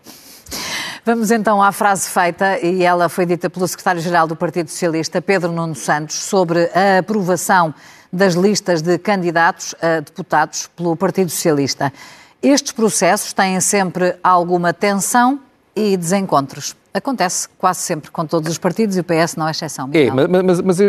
Vamos 1.06 1.32
então 1.32 1.64
à 1.64 1.72
frase 1.72 2.10
feita, 2.10 2.60
e 2.60 2.84
ela 2.84 3.08
foi 3.08 3.26
dita 3.26 3.50
pelo 3.50 3.68
secretário-geral 3.68 4.28
do 4.28 4.36
Partido 4.36 4.70
Socialista, 4.70 5.22
Pedro 5.22 5.52
Nuno 5.52 5.74
Santos, 5.74 6.18
sobre 6.18 6.70
a 6.76 7.00
aprovação 7.00 7.74
das 8.12 8.34
listas 8.34 8.82
de 8.82 8.98
candidatos 8.98 9.74
a 9.82 10.02
deputados 10.02 10.68
pelo 10.76 10.96
Partido 10.96 11.30
Socialista. 11.32 11.94
Estes 12.44 12.74
processos 12.74 13.34
têm 13.34 13.60
sempre 13.62 14.16
alguma 14.22 14.74
tensão 14.74 15.40
e 15.76 15.96
desencontros. 15.96 16.76
Acontece 16.94 17.48
quase 17.58 17.82
sempre 17.82 18.12
com 18.12 18.26
todos 18.26 18.52
os 18.52 18.58
partidos 18.58 18.98
e 18.98 19.00
o 19.00 19.04
PS 19.04 19.36
não 19.36 19.48
é 19.48 19.52
exceção. 19.52 19.90
É, 19.94 20.10
mas, 20.10 20.28
mas, 20.44 20.62
mas 20.62 20.80
uh, 20.80 20.84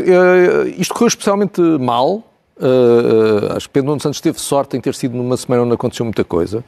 isto 0.78 0.94
correu 0.94 1.08
especialmente 1.08 1.60
mal. 1.60 2.24
Uh, 2.56 3.56
acho 3.56 3.68
que 3.68 3.72
Pedro 3.72 3.88
Nuno 3.90 4.00
Santos 4.00 4.20
teve 4.20 4.38
sorte 4.38 4.76
em 4.76 4.80
ter 4.80 4.94
sido 4.94 5.16
numa 5.16 5.36
semana 5.36 5.62
onde 5.62 5.74
aconteceu 5.74 6.04
muita 6.04 6.24
coisa. 6.24 6.64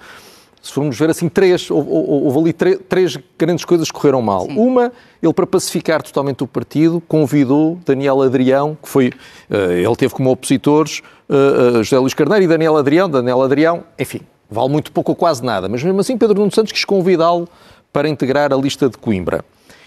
se 0.62 0.72
formos 0.72 0.98
ver 0.98 1.10
assim, 1.10 1.28
três, 1.28 1.70
houve, 1.70 1.88
houve 1.90 2.38
ali 2.38 2.52
três, 2.52 2.78
três, 2.88 3.18
grandes 3.38 3.64
coisas 3.64 3.90
que 3.90 3.94
correram 3.94 4.22
mal. 4.22 4.46
Sim. 4.46 4.56
Uma, 4.56 4.92
ele 5.22 5.32
para 5.32 5.46
pacificar 5.46 6.02
totalmente 6.02 6.44
o 6.44 6.46
partido, 6.46 7.02
convidou 7.06 7.78
Daniel 7.84 8.22
Adrião, 8.22 8.76
que 8.80 8.88
foi, 8.88 9.08
uh, 9.50 9.72
ele 9.72 9.96
teve 9.96 10.14
como 10.14 10.30
opositores 10.30 11.02
uh, 11.28 11.82
José 11.82 11.98
Luís 11.98 12.14
Carneiro 12.14 12.44
e 12.44 12.48
Daniel 12.48 12.76
Adrião. 12.76 13.08
Daniel 13.08 13.42
Adrião, 13.42 13.84
enfim, 13.98 14.20
vale 14.50 14.68
muito 14.68 14.92
pouco 14.92 15.12
ou 15.12 15.16
quase 15.16 15.44
nada, 15.44 15.68
mas 15.68 15.82
mesmo 15.82 16.00
assim 16.00 16.16
Pedro 16.16 16.38
Nuno 16.38 16.52
Santos 16.52 16.72
quis 16.72 16.84
convidá-lo 16.84 17.48
para 17.92 18.08
integrar 18.08 18.52
a 18.52 18.56
lista 18.56 18.88
de 18.88 18.96
Coimbra. 18.96 19.44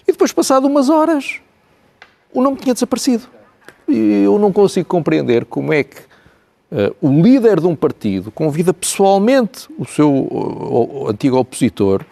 E 0.08 0.12
depois, 0.12 0.32
passado 0.32 0.68
umas 0.68 0.90
horas, 0.90 1.40
o 2.34 2.42
nome 2.42 2.58
tinha 2.58 2.74
desaparecido. 2.74 3.24
E 3.88 4.24
eu 4.24 4.38
não 4.38 4.52
consigo 4.52 4.88
compreender 4.88 5.46
como 5.46 5.74
é 5.74 5.84
que 5.84 6.16
Uh, 6.72 6.94
o 7.00 7.22
líder 7.22 7.62
de 7.62 7.68
um 7.68 7.76
partido 7.76 8.32
convida 8.32 8.74
pessoalmente 8.74 9.70
o 9.78 9.86
seu 9.86 10.12
o, 10.12 11.04
o 11.04 11.10
antigo 11.10 11.38
opositor 11.38 12.04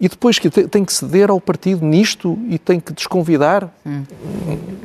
e 0.00 0.08
depois 0.08 0.38
que 0.38 0.48
tem 0.48 0.84
que 0.84 0.92
ceder 0.92 1.30
ao 1.30 1.40
partido 1.40 1.84
nisto 1.84 2.38
e 2.48 2.58
tem 2.58 2.78
que 2.78 2.92
desconvidar, 2.92 3.68
hum. 3.84 4.04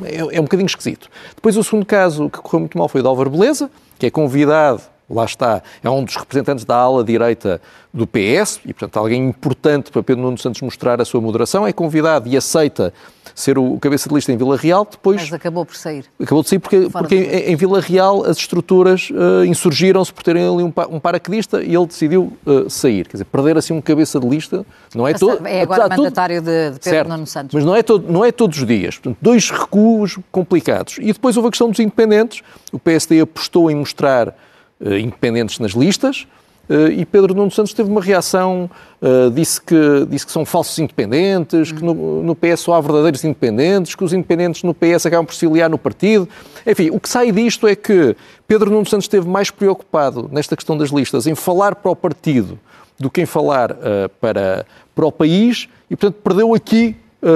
é, 0.03 0.35
é, 0.35 0.39
um 0.39 0.43
bocadinho 0.43 0.65
esquisito. 0.65 1.09
Depois 1.35 1.55
o 1.55 1.63
segundo 1.63 1.85
caso 1.85 2.29
que 2.29 2.39
correu 2.39 2.61
muito 2.61 2.77
mal 2.77 2.89
foi 2.89 3.01
o 3.01 3.03
de 3.03 3.07
Álvaro 3.07 3.29
Beleza, 3.29 3.69
que 3.99 4.07
é 4.07 4.09
convidado, 4.09 4.81
lá 5.09 5.25
está, 5.25 5.61
é 5.83 5.89
um 5.89 6.03
dos 6.03 6.15
representantes 6.15 6.65
da 6.65 6.75
ala 6.75 7.03
direita 7.03 7.61
do 7.93 8.07
PS 8.07 8.59
e, 8.65 8.73
portanto, 8.73 8.97
alguém 8.97 9.23
importante 9.27 9.91
para 9.91 10.01
Pedro 10.01 10.23
Nuno 10.23 10.37
Santos 10.37 10.61
mostrar 10.61 10.99
a 10.99 11.05
sua 11.05 11.21
moderação, 11.21 11.67
é 11.67 11.71
convidado 11.71 12.27
e 12.27 12.35
aceita 12.35 12.91
ser 13.35 13.57
o 13.57 13.77
cabeça 13.79 14.09
de 14.09 14.15
lista 14.15 14.31
em 14.31 14.37
Vila 14.37 14.57
Real, 14.57 14.87
depois... 14.89 15.21
Mas 15.21 15.33
acabou 15.33 15.65
por 15.65 15.75
sair. 15.75 16.05
Acabou 16.21 16.43
de 16.43 16.49
sair 16.49 16.59
porque, 16.59 16.87
porque 16.91 17.15
em, 17.15 17.51
em, 17.51 17.55
Vila 17.55 17.79
Real 17.79 18.23
as 18.25 18.37
estruturas 18.37 19.09
uh, 19.09 19.45
insurgiram-se 19.45 20.13
por 20.13 20.23
terem 20.23 20.43
ali 20.43 20.63
um, 20.63 20.73
um 20.89 20.99
paraquedista 20.99 21.63
e 21.63 21.75
ele 21.75 21.85
decidiu 21.85 22.33
uh, 22.45 22.69
sair. 22.69 23.05
Quer 23.05 23.13
dizer, 23.13 23.25
perder 23.25 23.57
assim 23.57 23.73
um 23.73 23.81
cabeça 23.81 24.19
de 24.19 24.27
lista 24.27 24.65
não 24.93 25.07
é 25.07 25.13
todo... 25.13 25.45
É 25.47 25.61
agora 25.61 25.89
mandatário 25.89 26.41
de, 26.41 26.71
de 26.71 26.79
Pedro 26.79 26.89
certo, 26.89 27.07
Nuno 27.09 27.27
Santos. 27.27 27.55
Mas 27.55 27.65
não 27.65 27.75
é, 27.75 27.83
todo, 27.83 28.11
não 28.11 28.25
é 28.25 28.31
todos 28.31 28.59
os 28.59 28.67
dias. 28.67 28.95
Portanto, 28.97 29.17
dois 29.21 29.49
recuos 29.49 30.17
complicados. 30.31 30.97
E 30.99 31.11
depois 31.13 31.35
houve 31.35 31.47
a 31.47 31.51
questão 31.51 31.69
dos 31.69 31.79
independentes. 31.79 32.41
O 32.71 32.79
PSD 32.79 33.21
apostou 33.21 33.69
em 33.69 33.75
mostrar 33.75 34.35
independentes 34.81 35.59
nas 35.59 35.71
listas, 35.71 36.27
Uh, 36.69 36.87
e 36.87 37.05
Pedro 37.05 37.33
Nuno 37.33 37.51
Santos 37.51 37.73
teve 37.73 37.89
uma 37.89 38.01
reação, 38.01 38.69
uh, 39.01 39.29
disse, 39.31 39.61
que, 39.61 40.05
disse 40.09 40.25
que 40.25 40.31
são 40.31 40.45
falsos 40.45 40.79
independentes, 40.79 41.73
que 41.73 41.83
no, 41.83 42.23
no, 42.23 42.33
PS 42.33 42.61
só 42.61 42.75
há 42.75 42.81
verdadeiros 42.81 43.21
independentes, 43.25 43.95
que 43.95 44.03
os 44.03 44.13
independentes 44.13 44.63
no 44.63 44.73
PS 44.73 45.05
acabam 45.05 45.25
por 45.25 45.35
se 45.35 45.45
aliar 45.45 45.69
no 45.69 45.77
partido. 45.77 46.27
Enfim, 46.65 46.89
o 46.89 47.01
que 47.01 47.09
sai 47.09 47.33
disto 47.33 47.67
é 47.67 47.75
que 47.75 48.15
Pedro 48.47 48.71
Nuno 48.71 48.85
Santos 48.85 49.05
esteve 49.05 49.27
mais 49.27 49.51
preocupado 49.51 50.29
nesta 50.31 50.55
questão 50.55 50.77
das 50.77 50.89
listas 50.89 51.27
em 51.27 51.35
falar 51.35 51.75
para 51.75 51.91
o 51.91 51.95
partido 51.97 52.57
do 52.97 53.09
que 53.09 53.19
em 53.19 53.25
falar 53.25 53.75
para, 54.21 54.65
para 54.95 55.05
o 55.05 55.11
país 55.11 55.67
e, 55.89 55.97
portanto, 55.97 56.21
perdeu 56.23 56.53
aqui 56.53 56.95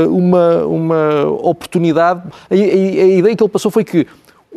uma, 0.10 0.66
uma 0.66 1.26
oportunidade. 1.42 2.22
A, 2.50 2.54
a, 2.54 2.58
a 2.58 2.60
ideia 2.60 3.36
que 3.36 3.44
ele 3.44 3.50
passou 3.50 3.72
foi 3.72 3.84
que 3.84 4.08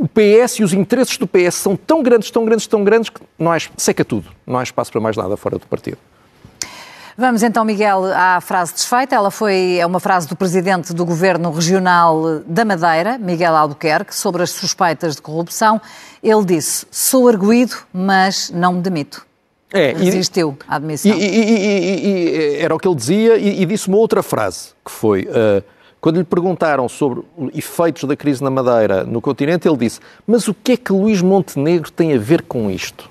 o 0.01 0.09
PS 0.09 0.61
e 0.61 0.65
os 0.65 0.73
interesses 0.73 1.19
do 1.19 1.27
PS 1.27 1.57
são 1.57 1.77
tão 1.77 2.03
grandes, 2.03 2.31
tão 2.31 2.43
grandes, 2.47 2.67
tão 2.67 2.83
grandes 2.83 3.11
que 3.11 3.21
não 3.39 3.53
há, 3.53 3.59
seca 3.77 4.03
tudo. 4.03 4.31
Não 4.47 4.59
há 4.59 4.63
espaço 4.63 4.91
para 4.91 5.01
mais 5.01 5.15
nada 5.15 5.37
fora 5.37 5.59
do 5.59 5.67
partido. 5.67 5.99
Vamos 7.19 7.43
então, 7.43 7.67
Miguel, 7.67 8.05
à 8.15 8.41
frase 8.41 8.73
desfeita. 8.73 9.15
Ela 9.15 9.31
foi 9.31 9.77
é 9.77 9.85
uma 9.85 10.01
frase 10.01 10.27
do 10.27 10.35
presidente 10.35 10.95
do 10.95 11.05
Governo 11.05 11.53
Regional 11.53 12.41
da 12.47 12.65
Madeira, 12.65 13.19
Miguel 13.19 13.55
Albuquerque, 13.55 14.15
sobre 14.15 14.43
as 14.43 14.51
suspeitas 14.51 15.17
de 15.17 15.23
corrupção. 15.23 15.79
Ele 16.23 16.47
disse: 16.47 16.87
Sou 16.91 17.29
arguído, 17.29 17.77
mas 17.93 18.49
não 18.49 18.73
me 18.73 18.81
demito. 18.81 19.27
É, 19.71 19.93
Resistiu 19.93 20.57
à 20.67 20.77
admissão. 20.77 21.13
E, 21.13 21.23
e, 21.23 22.57
e, 22.57 22.57
era 22.57 22.75
o 22.75 22.79
que 22.79 22.89
ele 22.89 22.97
dizia 22.97 23.37
e, 23.37 23.67
disse 23.67 23.87
uma 23.89 23.99
outra 23.99 24.23
frase, 24.23 24.71
que 24.83 24.91
foi. 24.91 25.25
Uh, 25.25 25.63
quando 26.01 26.17
lhe 26.17 26.25
perguntaram 26.25 26.89
sobre 26.89 27.23
efeitos 27.55 28.05
da 28.05 28.17
crise 28.17 28.43
na 28.43 28.51
Madeira 28.51 29.05
no 29.05 29.21
continente, 29.21 29.69
ele 29.69 29.77
disse: 29.77 30.01
Mas 30.27 30.49
o 30.49 30.55
que 30.55 30.73
é 30.73 30.77
que 30.77 30.93
Luís 30.93 31.21
Montenegro 31.21 31.91
tem 31.91 32.15
a 32.15 32.19
ver 32.19 32.43
com 32.43 32.71
isto? 32.71 33.09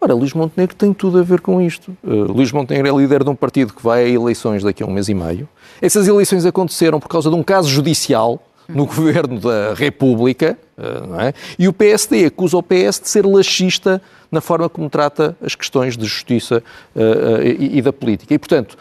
Ora, 0.00 0.14
Luís 0.14 0.32
Montenegro 0.32 0.74
tem 0.74 0.94
tudo 0.94 1.18
a 1.18 1.22
ver 1.22 1.40
com 1.40 1.60
isto. 1.60 1.94
Uh, 2.02 2.32
Luís 2.32 2.50
Montenegro 2.52 2.88
é 2.88 3.02
líder 3.02 3.22
de 3.22 3.28
um 3.28 3.34
partido 3.34 3.74
que 3.74 3.82
vai 3.82 4.04
a 4.04 4.08
eleições 4.08 4.62
daqui 4.62 4.82
a 4.82 4.86
um 4.86 4.90
mês 4.90 5.08
e 5.08 5.14
meio. 5.14 5.46
Essas 5.82 6.08
eleições 6.08 6.46
aconteceram 6.46 6.98
por 6.98 7.08
causa 7.08 7.28
de 7.28 7.36
um 7.36 7.42
caso 7.42 7.68
judicial 7.68 8.40
no 8.66 8.86
governo 8.86 9.38
da 9.40 9.74
República, 9.74 10.56
uh, 10.78 11.20
é? 11.20 11.34
e 11.58 11.68
o 11.68 11.72
PSD 11.72 12.26
acusa 12.26 12.56
o 12.56 12.62
PS 12.62 13.00
de 13.00 13.08
ser 13.08 13.26
laxista 13.26 14.00
na 14.30 14.40
forma 14.40 14.68
como 14.68 14.88
trata 14.88 15.36
as 15.44 15.54
questões 15.54 15.96
de 15.96 16.06
justiça 16.06 16.62
uh, 16.94 17.42
e, 17.42 17.78
e 17.78 17.82
da 17.82 17.92
política. 17.92 18.32
E, 18.32 18.38
portanto, 18.38 18.78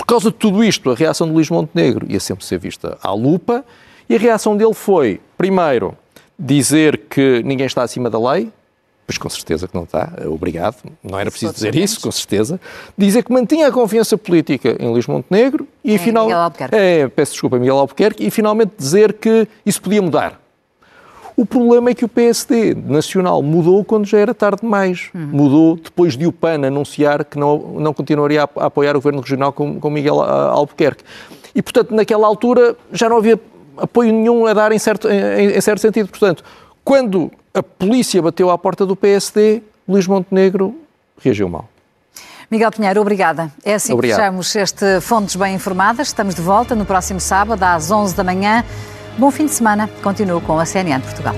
por 0.00 0.06
causa 0.06 0.30
de 0.30 0.36
tudo 0.36 0.64
isto, 0.64 0.90
a 0.90 0.94
reação 0.94 1.26
de 1.26 1.34
Luís 1.34 1.50
Montenegro 1.50 2.06
ia 2.10 2.18
sempre 2.18 2.42
ser 2.42 2.58
vista 2.58 2.96
à 3.02 3.12
lupa 3.12 3.62
e 4.08 4.16
a 4.16 4.18
reação 4.18 4.56
dele 4.56 4.72
foi, 4.72 5.20
primeiro, 5.36 5.94
dizer 6.38 7.02
que 7.10 7.42
ninguém 7.44 7.66
está 7.66 7.82
acima 7.82 8.08
da 8.08 8.18
lei, 8.18 8.50
pois 9.06 9.18
com 9.18 9.28
certeza 9.28 9.68
que 9.68 9.74
não 9.74 9.82
está, 9.84 10.10
obrigado, 10.24 10.76
não 11.04 11.18
era 11.18 11.30
preciso 11.30 11.52
dizer 11.52 11.74
isso, 11.74 12.00
com 12.00 12.10
certeza. 12.10 12.58
Dizer 12.96 13.22
que 13.22 13.30
mantinha 13.30 13.68
a 13.68 13.70
confiança 13.70 14.16
política 14.16 14.74
em 14.80 14.88
Luís 14.88 15.06
Montenegro 15.06 15.68
e, 15.84 15.96
é, 15.96 15.98
final... 15.98 16.24
Miguel 16.24 16.40
Albuquerque. 16.40 16.76
É, 16.76 17.08
peço 17.08 17.32
desculpa, 17.32 17.58
Miguel 17.58 17.76
Albuquerque, 17.76 18.26
e 18.26 18.30
finalmente 18.30 18.72
dizer 18.78 19.12
que 19.12 19.46
isso 19.66 19.82
podia 19.82 20.00
mudar. 20.00 20.39
O 21.36 21.46
problema 21.46 21.90
é 21.90 21.94
que 21.94 22.04
o 22.04 22.08
PSD 22.08 22.74
nacional 22.74 23.42
mudou 23.42 23.84
quando 23.84 24.06
já 24.06 24.18
era 24.18 24.34
tarde 24.34 24.62
demais. 24.62 25.10
Uhum. 25.14 25.26
Mudou 25.32 25.76
depois 25.76 26.16
de 26.16 26.26
o 26.26 26.32
PAN 26.32 26.66
anunciar 26.66 27.24
que 27.24 27.38
não, 27.38 27.58
não 27.78 27.94
continuaria 27.94 28.42
a, 28.42 28.66
apoiar 28.66 28.92
o 28.92 29.00
governo 29.00 29.20
regional 29.20 29.52
com, 29.52 29.80
com 29.80 29.90
Miguel 29.90 30.20
Albuquerque. 30.20 31.04
E, 31.54 31.62
portanto, 31.62 31.94
naquela 31.94 32.26
altura 32.26 32.76
já 32.92 33.08
não 33.08 33.16
havia 33.16 33.38
apoio 33.76 34.12
nenhum 34.12 34.46
a 34.46 34.52
dar 34.52 34.72
em 34.72 34.78
certo, 34.78 35.08
em, 35.08 35.56
em 35.56 35.60
certo 35.60 35.80
sentido. 35.80 36.08
Portanto, 36.08 36.44
quando 36.84 37.30
a 37.54 37.62
polícia 37.62 38.20
bateu 38.22 38.50
à 38.50 38.58
porta 38.58 38.86
do 38.86 38.94
PSD, 38.94 39.62
Luís 39.88 40.06
Montenegro 40.06 40.74
reagiu 41.18 41.48
mal. 41.48 41.68
Miguel 42.50 42.72
Pinheiro, 42.72 43.00
obrigada. 43.00 43.50
É 43.64 43.74
assim 43.74 43.92
Obrigado. 43.92 44.16
que 44.16 44.22
fechamos 44.22 44.56
este 44.56 45.00
Fontes 45.00 45.36
Bem 45.36 45.54
Informadas. 45.54 46.08
Estamos 46.08 46.34
de 46.34 46.42
volta 46.42 46.74
no 46.74 46.84
próximo 46.84 47.20
sábado, 47.20 47.62
às 47.62 47.92
11 47.92 48.14
da 48.16 48.24
manhã. 48.24 48.64
Bom 49.20 49.30
fim 49.30 49.44
de 49.44 49.52
semana. 49.52 49.86
Continuo 50.02 50.40
com 50.40 50.58
a 50.58 50.64
CNN 50.64 51.02
Portugal. 51.02 51.34